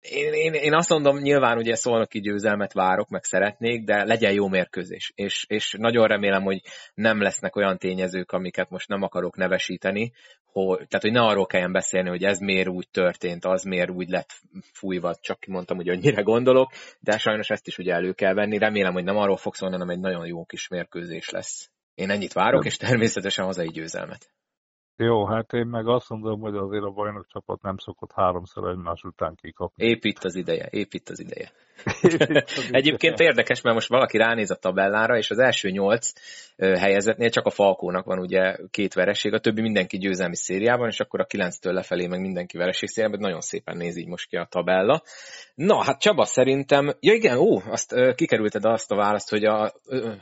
én, 0.00 0.32
én, 0.32 0.52
én 0.52 0.74
azt 0.74 0.88
mondom, 0.88 1.18
nyilván 1.18 1.58
ugye 1.58 1.74
szolnoki 1.74 2.20
győzelmet 2.20 2.72
várok, 2.72 3.08
meg 3.08 3.24
szeretnék, 3.24 3.84
de 3.84 4.04
legyen 4.04 4.32
jó 4.32 4.48
mérkőzés. 4.48 5.12
És, 5.14 5.44
és 5.48 5.74
nagyon 5.78 6.06
remélem, 6.06 6.42
hogy 6.42 6.60
nem 6.94 7.22
lesznek 7.22 7.56
olyan 7.56 7.78
tényezők, 7.78 8.32
amiket 8.32 8.70
most 8.70 8.88
nem 8.88 9.02
akarok 9.02 9.36
nevesíteni, 9.36 10.12
hogy, 10.52 10.76
tehát 10.76 11.02
hogy 11.02 11.12
ne 11.12 11.20
arról 11.20 11.46
kelljen 11.46 11.72
beszélni, 11.72 12.08
hogy 12.08 12.24
ez 12.24 12.38
miért 12.38 12.68
úgy 12.68 12.88
történt, 12.90 13.44
az 13.44 13.62
miért 13.62 13.90
úgy 13.90 14.08
lett 14.08 14.30
fújva, 14.72 15.14
csak 15.14 15.44
mondtam, 15.46 15.76
hogy 15.76 15.88
annyira 15.88 16.22
gondolok, 16.22 16.70
de 17.00 17.18
sajnos 17.18 17.48
ezt 17.48 17.66
is 17.66 17.78
ugye 17.78 17.94
elő 17.94 18.12
kell 18.12 18.34
venni. 18.34 18.58
Remélem, 18.58 18.92
hogy 18.92 19.04
nem 19.04 19.16
arról 19.16 19.36
fog 19.36 19.54
szólni, 19.54 19.74
hanem 19.74 19.90
egy 19.90 20.00
nagyon 20.00 20.26
jó 20.26 20.44
kis 20.44 20.68
mérkőzés 20.68 21.30
lesz. 21.30 21.70
Én 21.94 22.10
ennyit 22.10 22.32
várok, 22.32 22.64
és 22.64 22.76
természetesen 22.76 23.44
hazai 23.44 23.68
győzelmet. 23.68 24.30
Jó, 24.96 25.26
hát 25.26 25.52
én 25.52 25.66
meg 25.66 25.86
azt 25.88 26.08
mondom, 26.08 26.40
hogy 26.40 26.56
azért 26.56 26.84
a 26.84 26.90
bajnok 26.90 27.26
csapat 27.26 27.62
nem 27.62 27.76
szokott 27.76 28.12
háromszor 28.12 28.70
egymás 28.70 29.02
után 29.02 29.34
kikapni. 29.34 29.84
Épp 29.84 30.04
itt 30.04 30.24
az 30.24 30.34
ideje, 30.34 30.68
épp 30.70 30.92
itt 30.92 31.08
az 31.08 31.20
ideje. 31.20 31.52
Egyébként 32.70 33.20
érdekes, 33.20 33.60
mert 33.60 33.74
most 33.74 33.88
valaki 33.88 34.18
ránéz 34.18 34.50
a 34.50 34.54
tabellára, 34.54 35.16
és 35.16 35.30
az 35.30 35.38
első 35.38 35.70
nyolc 35.70 36.12
helyezetnél 36.56 37.30
csak 37.30 37.46
a 37.46 37.50
Falkónak 37.50 38.04
van 38.04 38.18
ugye 38.18 38.56
két 38.70 38.94
vereség, 38.94 39.32
a 39.32 39.38
többi 39.38 39.60
mindenki 39.60 39.98
győzelmi 39.98 40.36
szériában, 40.36 40.88
és 40.88 41.00
akkor 41.00 41.20
a 41.20 41.24
kilenctől 41.24 41.72
lefelé 41.72 42.06
meg 42.06 42.20
mindenki 42.20 42.56
vereség 42.56 42.88
szériában, 42.88 43.20
nagyon 43.20 43.40
szépen 43.40 43.76
néz 43.76 43.96
így 43.96 44.06
most 44.06 44.28
ki 44.28 44.36
a 44.36 44.46
tabella. 44.50 45.02
Na, 45.54 45.84
hát 45.84 46.00
Csaba 46.00 46.24
szerintem, 46.24 46.92
ja 47.00 47.12
igen, 47.12 47.36
ó, 47.36 47.60
azt 47.70 47.94
kikerülted 48.14 48.64
azt 48.64 48.92
a 48.92 48.96
választ, 48.96 49.30
hogy 49.30 49.44
a 49.44 49.72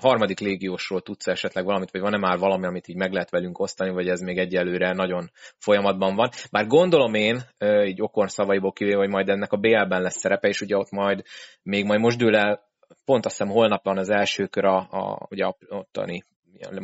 harmadik 0.00 0.40
légiósról 0.40 1.00
tudsz 1.00 1.26
esetleg 1.26 1.64
valamit, 1.64 1.90
vagy 1.90 2.00
van-e 2.00 2.18
már 2.18 2.38
valami, 2.38 2.66
amit 2.66 2.88
így 2.88 2.96
meg 2.96 3.12
lehet 3.12 3.30
velünk 3.30 3.58
osztani, 3.58 3.90
vagy 3.90 4.08
ez 4.08 4.20
még 4.20 4.38
egyelőre 4.38 4.92
nagyon 4.92 5.30
folyamatban 5.58 6.14
van. 6.14 6.30
Bár 6.50 6.66
gondolom 6.66 7.14
én, 7.14 7.40
így 7.84 8.02
okon 8.02 8.28
szavaiból 8.28 8.72
kivéve, 8.72 8.98
hogy 8.98 9.08
majd 9.08 9.28
ennek 9.28 9.52
a 9.52 9.56
BL-ben 9.56 10.02
lesz 10.02 10.18
szerepe, 10.18 10.48
és 10.48 10.60
ugye 10.60 10.76
ott 10.76 10.90
majd 10.90 11.22
még 11.62 11.84
majd 11.84 12.00
most 12.00 12.18
dől 12.18 12.36
el, 12.36 12.66
pont 13.04 13.24
azt 13.24 13.36
hiszem 13.36 13.52
holnap 13.52 13.84
van 13.84 13.98
az 13.98 14.08
első 14.08 14.46
kör 14.46 14.64
a, 14.64 14.76
a 14.76 15.26
ugye 15.30 15.44
a, 15.44 15.56
ottani 15.68 16.24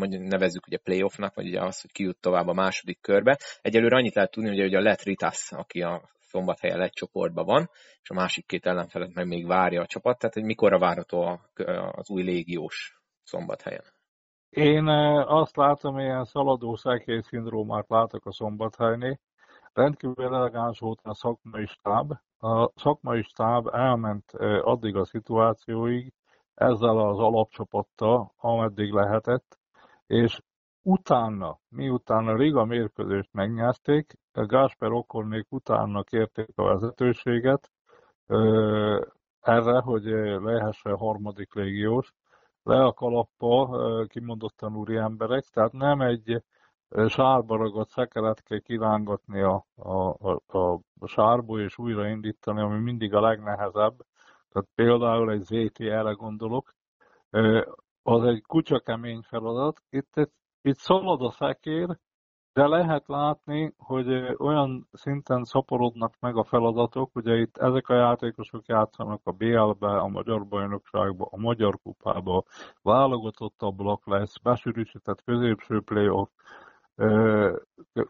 nevezzük 0.08 0.66
ugye 0.66 0.78
playoffnak, 0.78 1.34
vagy 1.34 1.46
ugye 1.46 1.60
az, 1.60 1.80
hogy 1.80 1.92
kijut 1.92 2.20
tovább 2.20 2.46
a 2.46 2.52
második 2.52 3.00
körbe. 3.00 3.38
Egyelőre 3.60 3.96
annyit 3.96 4.14
lehet 4.14 4.30
tudni, 4.30 4.60
hogy 4.60 4.74
a 4.74 4.80
Let 4.80 5.02
Ritas, 5.02 5.52
aki 5.52 5.82
a 5.82 6.02
szombathelyen 6.20 6.80
egy 6.80 6.92
csoportban 6.92 7.44
van, 7.44 7.70
és 8.02 8.10
a 8.10 8.14
másik 8.14 8.46
két 8.46 8.66
ellenfelet 8.66 9.14
meg 9.14 9.26
még 9.26 9.46
várja 9.46 9.80
a 9.80 9.86
csapat, 9.86 10.18
tehát 10.18 10.34
hogy 10.34 10.44
mikorra 10.44 10.78
várható 10.78 11.40
az 11.90 12.10
új 12.10 12.22
légiós 12.22 13.00
szombathelyen? 13.22 13.84
Én 14.50 14.86
azt 15.26 15.56
látom, 15.56 15.98
ilyen 15.98 16.24
szaladó 16.24 16.76
szekély 16.76 17.20
szindrómát 17.20 17.88
látok 17.88 18.26
a 18.26 18.32
szombathelynél. 18.32 19.18
Rendkívül 19.72 20.34
elegáns 20.34 20.78
volt 20.78 21.00
a 21.02 21.14
szakmai 21.14 21.66
stáb, 21.66 22.12
a 22.44 22.70
szakmai 22.76 23.22
stáb 23.22 23.66
elment 23.72 24.30
addig 24.60 24.96
a 24.96 25.04
szituációig 25.04 26.12
ezzel 26.54 26.98
az 26.98 27.18
alapcsapattal, 27.18 28.32
ameddig 28.36 28.92
lehetett, 28.92 29.58
és 30.06 30.40
utána, 30.82 31.58
miután 31.68 32.26
a 32.26 32.36
Riga 32.36 32.64
mérkőzést 32.64 33.32
megnyerték, 33.32 34.12
Gásper 34.32 34.90
Okornék 34.90 35.46
utána 35.52 36.02
kérték 36.02 36.48
a 36.54 36.62
vezetőséget 36.64 37.70
erre, 39.40 39.80
hogy 39.80 40.04
lehessen 40.42 40.96
harmadik 40.96 41.54
légiós, 41.54 42.12
le 42.62 42.84
a 42.84 42.92
kalappa 42.92 43.68
kimondottan 44.06 44.76
úri 44.76 44.96
emberek, 44.96 45.44
tehát 45.44 45.72
nem 45.72 46.00
egy 46.00 46.42
sárba 47.08 47.56
ragadt 47.56 47.88
szekeret 47.88 48.42
kell 48.42 48.58
kirángatni 48.58 49.40
a, 49.40 49.64
a, 49.76 50.08
a, 50.58 50.80
a 51.00 51.06
sárból 51.06 51.60
és 51.60 51.78
újraindítani, 51.78 52.60
ami 52.60 52.78
mindig 52.78 53.14
a 53.14 53.20
legnehezebb. 53.20 53.96
Tehát 54.48 54.68
például 54.74 55.30
egy 55.30 55.42
ZTL-re 55.42 56.12
gondolok, 56.12 56.74
az 58.02 58.24
egy 58.24 58.42
kutya 58.42 58.80
kemény 58.80 59.20
feladat. 59.20 59.82
Itt, 59.90 60.30
itt 60.62 60.78
szalad 60.78 61.22
a 61.22 61.30
szekér, 61.30 61.98
de 62.52 62.66
lehet 62.66 63.06
látni, 63.06 63.74
hogy 63.78 64.36
olyan 64.38 64.88
szinten 64.92 65.44
szaporodnak 65.44 66.14
meg 66.20 66.36
a 66.36 66.44
feladatok, 66.44 67.16
ugye 67.16 67.36
itt 67.36 67.56
ezek 67.56 67.88
a 67.88 67.94
játékosok 67.94 68.66
játszanak 68.66 69.20
a 69.24 69.32
BL-be, 69.32 69.96
a 69.96 70.08
Magyar 70.08 70.46
Bajnokságba, 70.46 71.28
a 71.30 71.36
Magyar 71.36 71.78
Kupába, 71.82 72.42
válogatottabbak 72.82 74.06
lesz, 74.06 74.38
besűrűsített 74.38 75.24
középső 75.24 75.80
playoff, 75.80 76.28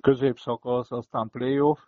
középszakasz, 0.01 0.90
aztán 0.90 1.31
playoff. 1.31 1.78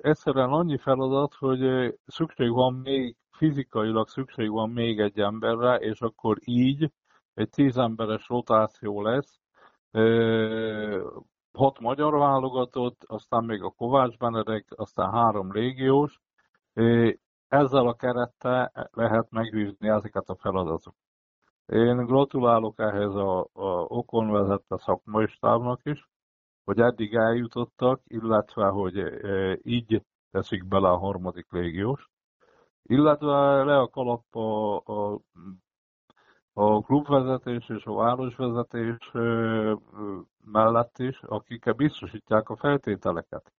Egyszerűen 0.00 0.50
annyi 0.50 0.78
feladat, 0.78 1.34
hogy 1.34 1.94
szükség 2.06 2.50
van 2.50 2.74
még, 2.74 3.16
fizikailag 3.30 4.08
szükség 4.08 4.50
van 4.50 4.70
még 4.70 5.00
egy 5.00 5.20
emberre, 5.20 5.76
és 5.76 6.00
akkor 6.00 6.36
így 6.44 6.92
egy 7.34 7.48
tíz 7.48 7.76
emberes 7.76 8.28
rotáció 8.28 9.02
lesz, 9.02 9.40
hat 11.52 11.80
magyar 11.80 12.18
válogatott, 12.18 13.04
aztán 13.06 13.44
még 13.44 13.62
a 13.62 13.70
Kovács 13.70 14.16
Benedek, 14.16 14.66
aztán 14.76 15.12
három 15.12 15.52
légiós. 15.52 16.20
Ezzel 17.48 17.86
a 17.86 17.94
kerettel 17.94 18.90
lehet 18.90 19.30
megvívni 19.30 19.88
ezeket 19.88 20.28
a 20.28 20.36
feladatokat. 20.36 21.07
Én 21.72 22.06
gratulálok 22.06 22.78
ehhez 22.78 23.14
a, 23.14 23.40
a 23.40 23.84
okon 23.88 24.30
vezette 24.30 24.78
szakmai 24.78 25.26
stábnak 25.26 25.80
is, 25.84 26.08
hogy 26.64 26.80
eddig 26.80 27.14
eljutottak, 27.14 28.00
illetve 28.04 28.66
hogy 28.68 28.98
e, 28.98 29.58
így 29.62 30.02
teszik 30.30 30.68
bele 30.68 30.88
a 30.88 30.96
harmadik 30.96 31.52
légiós, 31.52 32.10
illetve 32.82 33.64
le 33.64 33.78
a 33.78 33.88
kalap 33.88 34.36
a, 34.36 34.76
a, 34.76 35.20
a 36.52 36.80
klubvezetés 36.80 37.68
és 37.68 37.84
a 37.84 37.94
városvezetés 37.94 39.10
e, 39.12 39.18
mellett 40.44 40.98
is, 40.98 41.22
akik 41.22 41.74
biztosítják 41.76 42.48
a 42.48 42.56
feltételeket 42.56 43.52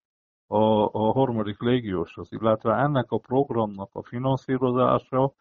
a, 0.47 0.63
a 0.91 1.11
harmadik 1.11 1.59
légióshoz, 1.61 2.31
illetve 2.31 2.73
ennek 2.75 3.11
a 3.11 3.17
programnak 3.17 3.89
a 3.93 4.03
finanszírozása, 4.03 5.33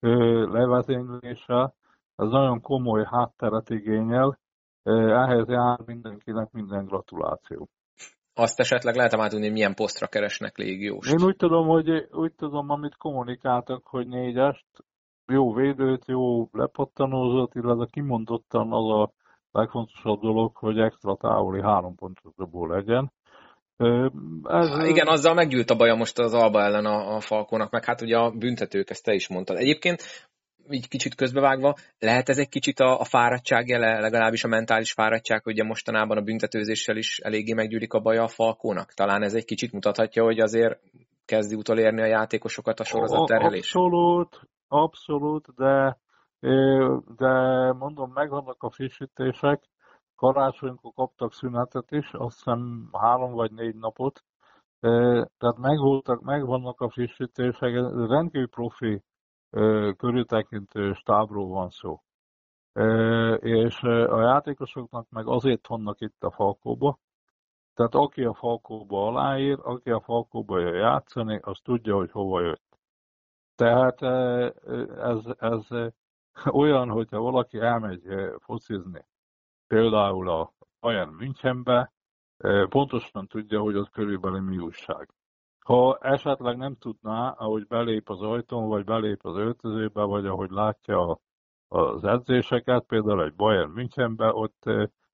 e, 0.00 0.08
levezénylése 0.44 1.74
ez 2.22 2.30
nagyon 2.30 2.60
komoly 2.60 3.04
hátteret 3.10 3.70
igényel, 3.70 4.38
ehhez 4.82 5.48
jár 5.48 5.78
mindenkinek 5.86 6.50
minden 6.50 6.84
gratuláció. 6.84 7.68
Azt 8.34 8.60
esetleg 8.60 8.94
lehet 8.94 9.16
már 9.16 9.30
tudni, 9.30 9.48
milyen 9.48 9.74
posztra 9.74 10.06
keresnek 10.06 10.56
légiós. 10.56 11.10
Én 11.12 11.22
úgy 11.22 11.36
tudom, 11.36 11.66
hogy 11.66 12.08
úgy 12.10 12.32
tudom, 12.32 12.70
amit 12.70 12.96
kommunikáltak, 12.96 13.86
hogy 13.86 14.06
négyest, 14.06 14.66
jó 15.26 15.52
védőt, 15.52 16.06
jó 16.06 16.48
lepattanózót, 16.52 17.54
illetve 17.54 17.86
kimondottan 17.90 18.72
az 18.72 19.00
a 19.00 19.12
legfontosabb 19.50 20.20
dolog, 20.20 20.56
hogy 20.56 20.78
extra 20.78 21.16
távoli 21.16 21.62
három 21.62 21.94
pontos 21.94 22.32
dobó 22.36 22.66
legyen. 22.66 23.12
Ez... 24.42 24.88
Igen, 24.88 25.06
azzal 25.06 25.34
meggyűlt 25.34 25.70
a 25.70 25.76
baja 25.76 25.94
most 25.94 26.18
az 26.18 26.34
Alba 26.34 26.60
ellen 26.60 26.84
a, 26.84 27.14
a 27.14 27.20
Falkónak, 27.20 27.70
meg 27.70 27.84
hát 27.84 28.00
ugye 28.00 28.18
a 28.18 28.30
büntetők, 28.30 28.90
ezt 28.90 29.04
te 29.04 29.12
is 29.12 29.28
mondtad. 29.28 29.56
Egyébként 29.56 30.02
így 30.70 30.88
kicsit 30.88 31.14
közbevágva, 31.14 31.74
lehet 31.98 32.28
ez 32.28 32.38
egy 32.38 32.48
kicsit 32.48 32.80
a, 32.80 33.00
a 33.00 33.04
fáradtság 33.04 33.68
jele, 33.68 34.00
legalábbis 34.00 34.44
a 34.44 34.48
mentális 34.48 34.92
fáradtság, 34.92 35.42
hogy 35.42 35.52
ugye 35.52 35.64
mostanában 35.64 36.16
a 36.16 36.22
büntetőzéssel 36.22 36.96
is 36.96 37.18
eléggé 37.18 37.52
meggyűlik 37.52 37.92
a 37.92 38.00
baja 38.00 38.22
a 38.22 38.28
Falkónak? 38.28 38.92
Talán 38.92 39.22
ez 39.22 39.34
egy 39.34 39.44
kicsit 39.44 39.72
mutathatja, 39.72 40.22
hogy 40.22 40.40
azért 40.40 40.80
kezdi 41.24 41.54
utolérni 41.54 42.02
a 42.02 42.06
játékosokat 42.06 42.80
a 42.80 42.84
sorozat 42.84 43.26
terhelés? 43.26 43.74
Abszolút, 43.74 44.40
abszolút, 44.68 45.54
de, 45.54 45.98
de 47.16 47.32
mondom, 47.72 48.10
megvannak 48.12 48.62
a 48.62 48.70
frissítések, 48.70 49.62
karácsonykor 50.16 50.92
kaptak 50.94 51.32
szünetet 51.32 51.90
is, 51.90 52.10
azt 52.12 52.36
hiszem 52.36 52.88
három 52.92 53.32
vagy 53.32 53.52
négy 53.52 53.74
napot, 53.74 54.22
Tehát 55.38 55.56
megvoltak, 55.58 56.20
megvannak 56.20 56.80
a 56.80 56.90
frissítések, 56.90 57.72
rendkívül 58.08 58.48
profi 58.48 59.02
körültekintő 59.96 60.92
stábról 60.92 61.48
van 61.48 61.70
szó. 61.70 62.00
És 63.38 63.82
a 63.82 64.20
játékosoknak 64.20 65.10
meg 65.10 65.26
azért 65.26 65.66
vannak 65.66 66.00
itt 66.00 66.22
a 66.24 66.30
Falkóba, 66.30 66.98
tehát 67.74 67.94
aki 67.94 68.24
a 68.24 68.34
Falkóba 68.34 69.06
aláír, 69.06 69.58
aki 69.62 69.90
a 69.90 70.00
Falkóba 70.00 70.58
jön 70.58 70.74
játszani, 70.74 71.38
az 71.42 71.58
tudja, 71.62 71.96
hogy 71.96 72.10
hova 72.10 72.40
jött. 72.40 72.78
Tehát 73.54 74.02
ez, 74.98 75.20
ez 75.38 75.66
olyan, 76.50 76.88
hogyha 76.88 77.20
valaki 77.20 77.58
elmegy 77.58 78.02
focizni, 78.38 79.06
például 79.66 80.28
a 80.28 80.52
Bayern 80.80 81.10
Münchenbe, 81.10 81.92
pontosan 82.68 83.26
tudja, 83.26 83.60
hogy 83.60 83.76
ott 83.76 83.90
körülbelül 83.90 84.40
mi 84.40 84.58
újság. 84.58 85.08
Ha 85.64 85.98
esetleg 85.98 86.56
nem 86.56 86.76
tudná, 86.76 87.28
ahogy 87.30 87.66
belép 87.66 88.10
az 88.10 88.20
ajtón, 88.20 88.68
vagy 88.68 88.84
belép 88.84 89.24
az 89.24 89.36
öltözőbe, 89.36 90.02
vagy 90.02 90.26
ahogy 90.26 90.50
látja 90.50 91.20
az 91.68 92.04
edzéseket, 92.04 92.84
például 92.84 93.24
egy 93.24 93.34
Bayern 93.34 93.70
Münchenbe, 93.70 94.32
ott 94.32 94.64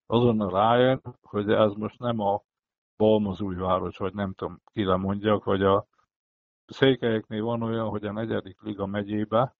azonnal 0.07 0.51
rájön, 0.51 1.01
hogy 1.23 1.51
ez 1.51 1.73
most 1.73 1.99
nem 1.99 2.20
a 2.20 2.43
Balmazújváros, 2.97 3.97
vagy 3.97 4.15
nem 4.15 4.33
tudom, 4.35 4.61
ki 4.73 4.85
mondjak, 4.85 5.43
hogy 5.43 5.62
a 5.62 5.87
székelyeknél 6.66 7.43
van 7.45 7.62
olyan, 7.62 7.89
hogy 7.89 8.05
a 8.05 8.12
negyedik 8.12 8.62
liga 8.62 8.87
megyébe, 8.87 9.57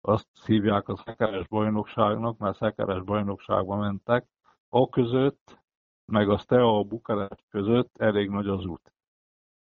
azt 0.00 0.28
hívják 0.44 0.88
a 0.88 0.96
szekeres 0.96 1.48
bajnokságnak, 1.48 2.38
mert 2.38 2.56
szekeres 2.56 3.02
bajnokságba 3.02 3.76
mentek, 3.76 4.26
a 4.68 4.88
között, 4.88 5.62
meg 6.04 6.28
a 6.30 6.38
Steaua 6.38 6.84
Bukarest 6.84 7.44
között 7.48 7.96
elég 7.96 8.28
nagy 8.28 8.48
az 8.48 8.64
út. 8.64 8.95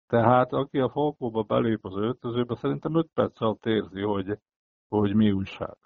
Tehát 0.09 0.53
aki 0.53 0.79
a 0.79 0.89
Falkóba 0.89 1.43
belép 1.43 1.85
az 1.85 1.97
öltözőbe, 1.97 2.55
szerintem 2.55 2.95
5 2.95 3.09
perc 3.15 3.41
alatt 3.41 3.67
érzi, 3.67 4.01
hogy, 4.01 4.39
hogy 4.89 5.15
mi 5.15 5.33
újság. 5.33 5.77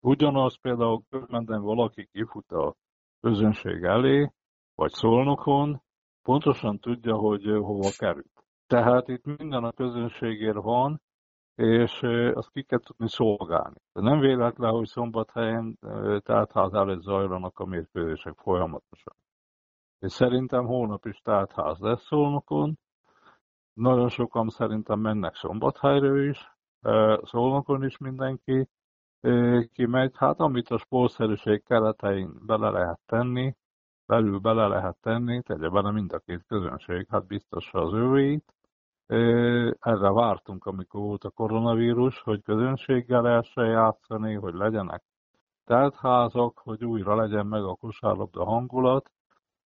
Ugyanaz 0.00 0.60
például 0.60 1.02
körmenden 1.10 1.62
valaki 1.62 2.08
kifut 2.12 2.50
a 2.50 2.74
közönség 3.20 3.82
elé, 3.82 4.32
vagy 4.74 4.90
szolnokon, 4.90 5.82
pontosan 6.22 6.78
tudja, 6.78 7.16
hogy 7.16 7.42
hova 7.44 7.90
kerül. 7.96 8.30
Tehát 8.66 9.08
itt 9.08 9.24
minden 9.24 9.64
a 9.64 9.72
közönségért 9.72 10.62
van, 10.62 11.00
és 11.54 12.00
azt 12.32 12.50
ki 12.50 12.62
kell 12.62 12.80
tudni 12.80 13.08
szolgálni. 13.08 13.76
De 13.92 14.00
nem 14.00 14.18
véletlen, 14.18 14.70
hogy 14.70 14.86
szombathelyen 14.86 15.78
tártház 16.22 16.72
előtt 16.74 17.02
zajlanak 17.02 17.58
a 17.58 17.64
mérkőzések 17.64 18.34
folyamatosan. 18.36 19.14
És 19.98 20.12
szerintem 20.12 20.66
holnap 20.66 21.06
is 21.06 21.20
tártház 21.20 21.78
lesz 21.78 22.06
szolnokon, 22.06 22.78
nagyon 23.74 24.08
sokan 24.08 24.48
szerintem 24.48 25.00
mennek 25.00 25.34
Szombathelyről 25.34 26.28
is, 26.28 26.52
Szolnokon 27.22 27.84
is 27.84 27.98
mindenki 27.98 28.68
kimegy. 29.72 30.12
Hát 30.16 30.40
amit 30.40 30.68
a 30.68 30.78
sportszerűség 30.78 31.64
keretein 31.64 32.46
bele 32.46 32.70
lehet 32.70 33.00
tenni, 33.06 33.54
belül 34.06 34.38
bele 34.38 34.66
lehet 34.66 34.96
tenni, 35.00 35.42
tegye 35.42 35.68
bele 35.68 35.90
mind 35.90 36.12
a 36.12 36.18
két 36.18 36.44
közönség, 36.46 37.06
hát 37.10 37.26
biztos 37.26 37.70
az 37.72 37.92
ővéit. 37.92 38.54
Erre 39.78 40.10
vártunk, 40.10 40.66
amikor 40.66 41.00
volt 41.00 41.24
a 41.24 41.30
koronavírus, 41.30 42.20
hogy 42.20 42.42
közönséggel 42.42 43.22
lehessen 43.22 43.66
játszani, 43.66 44.34
hogy 44.34 44.54
legyenek 44.54 45.02
teltházak, 45.64 46.58
hogy 46.58 46.84
újra 46.84 47.14
legyen 47.14 47.46
meg 47.46 47.62
a 47.62 47.74
kosárlabda 47.74 48.44
hangulat, 48.44 49.10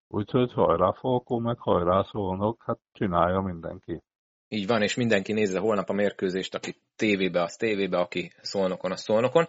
Úgyhogy 0.08 0.52
hajrá 0.52 0.92
Falkó, 0.92 1.38
meg 1.38 1.58
hajrá 1.58 2.02
Szolnok, 2.02 2.62
hát 2.66 2.78
csinálja 2.92 3.40
mindenki. 3.40 4.02
Így 4.48 4.66
van, 4.66 4.82
és 4.82 4.94
mindenki 4.94 5.32
nézze 5.32 5.58
holnap 5.58 5.88
a 5.88 5.92
mérkőzést, 5.92 6.54
aki 6.54 6.76
tévébe, 6.96 7.42
az 7.42 7.56
tévébe, 7.56 7.98
aki 7.98 8.32
szolnokon, 8.42 8.92
az 8.92 9.00
szolnokon. 9.00 9.46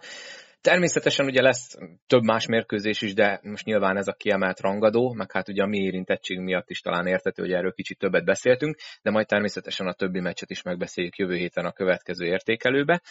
Természetesen 0.60 1.26
ugye 1.26 1.42
lesz 1.42 1.76
több 2.06 2.22
más 2.22 2.46
mérkőzés 2.46 3.02
is, 3.02 3.14
de 3.14 3.40
most 3.42 3.64
nyilván 3.64 3.96
ez 3.96 4.08
a 4.08 4.12
kiemelt 4.12 4.60
rangadó, 4.60 5.12
meg 5.12 5.32
hát 5.32 5.48
ugye 5.48 5.62
a 5.62 5.66
mi 5.66 5.78
érintettség 5.78 6.38
miatt 6.38 6.70
is 6.70 6.80
talán 6.80 7.06
értető, 7.06 7.42
hogy 7.42 7.52
erről 7.52 7.72
kicsit 7.72 7.98
többet 7.98 8.24
beszéltünk, 8.24 8.76
de 9.02 9.10
majd 9.10 9.26
természetesen 9.26 9.86
a 9.86 9.92
többi 9.92 10.20
meccset 10.20 10.50
is 10.50 10.62
megbeszéljük 10.62 11.16
jövő 11.16 11.34
héten 11.34 11.64
a 11.64 11.72
következő 11.72 12.26
értékelőbe. 12.26 13.02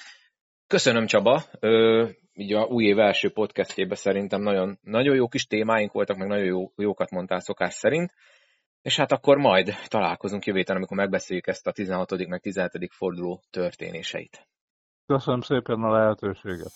Köszönöm 0.68 1.06
Csaba, 1.06 1.44
Ö, 1.60 2.06
így 2.34 2.54
a 2.54 2.66
új 2.66 2.86
év 2.86 3.00
első 3.00 3.30
podcastjében 3.30 3.98
szerintem 3.98 4.42
nagyon, 4.42 4.80
nagyon 4.82 5.16
jó 5.16 5.28
kis 5.28 5.46
témáink 5.46 5.92
voltak, 5.92 6.18
meg 6.18 6.28
nagyon 6.28 6.46
jó, 6.46 6.72
jókat 6.76 7.12
mondtál 7.12 7.40
szokás 7.40 7.74
szerint. 7.74 8.14
És 8.82 8.98
hát 8.98 9.12
akkor 9.12 9.38
majd 9.38 9.74
találkozunk 9.88 10.46
jövő 10.46 10.58
héten, 10.58 10.76
amikor 10.76 10.98
megbeszéljük 10.98 11.48
ezt 11.48 11.68
a 11.68 11.72
16. 11.72 12.28
meg 12.28 12.42
17. 12.42 12.94
forduló 12.94 13.44
történéseit. 13.50 14.48
Köszönöm 15.06 15.42
szépen 15.42 15.82
a 15.82 15.92
lehetőséget. 15.92 16.72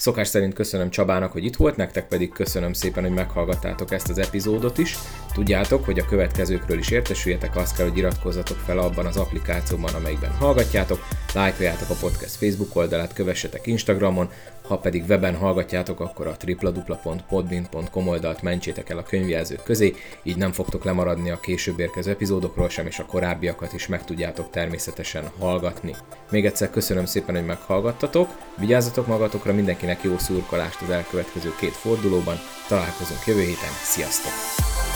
Szokás 0.00 0.28
szerint 0.28 0.54
köszönöm 0.54 0.90
Csabának, 0.90 1.32
hogy 1.32 1.44
itt 1.44 1.56
volt, 1.56 1.76
nektek 1.76 2.08
pedig 2.08 2.32
köszönöm 2.32 2.72
szépen, 2.72 3.02
hogy 3.02 3.12
meghallgattátok 3.12 3.92
ezt 3.92 4.08
az 4.08 4.18
epizódot 4.18 4.78
is. 4.78 4.96
Tudjátok, 5.32 5.84
hogy 5.84 5.98
a 5.98 6.04
következőkről 6.04 6.78
is 6.78 6.90
értesüljetek, 6.90 7.56
azt 7.56 7.76
kell, 7.76 7.88
hogy 7.88 7.98
iratkozzatok 7.98 8.56
fel 8.56 8.78
abban 8.78 9.06
az 9.06 9.16
applikációban, 9.16 9.94
amelyikben 9.94 10.30
hallgatjátok, 10.30 11.06
lájkoljátok 11.34 11.90
a 11.90 11.94
podcast 12.00 12.34
Facebook 12.34 12.76
oldalát, 12.76 13.12
kövessetek 13.12 13.66
Instagramon, 13.66 14.30
ha 14.70 14.78
pedig 14.78 15.04
weben 15.08 15.36
hallgatjátok, 15.36 16.00
akkor 16.00 16.26
a 16.26 16.36
www.podbin.com 16.46 18.08
oldalt 18.08 18.42
mentsétek 18.42 18.88
el 18.90 18.98
a 18.98 19.02
könyvjelzők 19.02 19.62
közé, 19.62 19.94
így 20.22 20.36
nem 20.36 20.52
fogtok 20.52 20.84
lemaradni 20.84 21.30
a 21.30 21.40
később 21.40 21.78
érkező 21.78 22.10
epizódokról 22.10 22.68
sem, 22.68 22.86
és 22.86 22.98
a 22.98 23.04
korábbiakat 23.04 23.72
is 23.72 23.86
meg 23.86 24.04
tudjátok 24.04 24.50
természetesen 24.50 25.30
hallgatni. 25.38 25.94
Még 26.30 26.46
egyszer 26.46 26.70
köszönöm 26.70 27.04
szépen, 27.04 27.34
hogy 27.34 27.46
meghallgattatok, 27.46 28.28
vigyázzatok 28.58 29.06
magatokra, 29.06 29.52
mindenkinek 29.52 30.02
jó 30.02 30.18
szurkolást 30.18 30.82
az 30.82 30.90
elkövetkező 30.90 31.54
két 31.60 31.72
fordulóban, 31.72 32.36
találkozunk 32.68 33.26
jövő 33.26 33.40
héten, 33.40 33.72
sziasztok! 33.82 34.89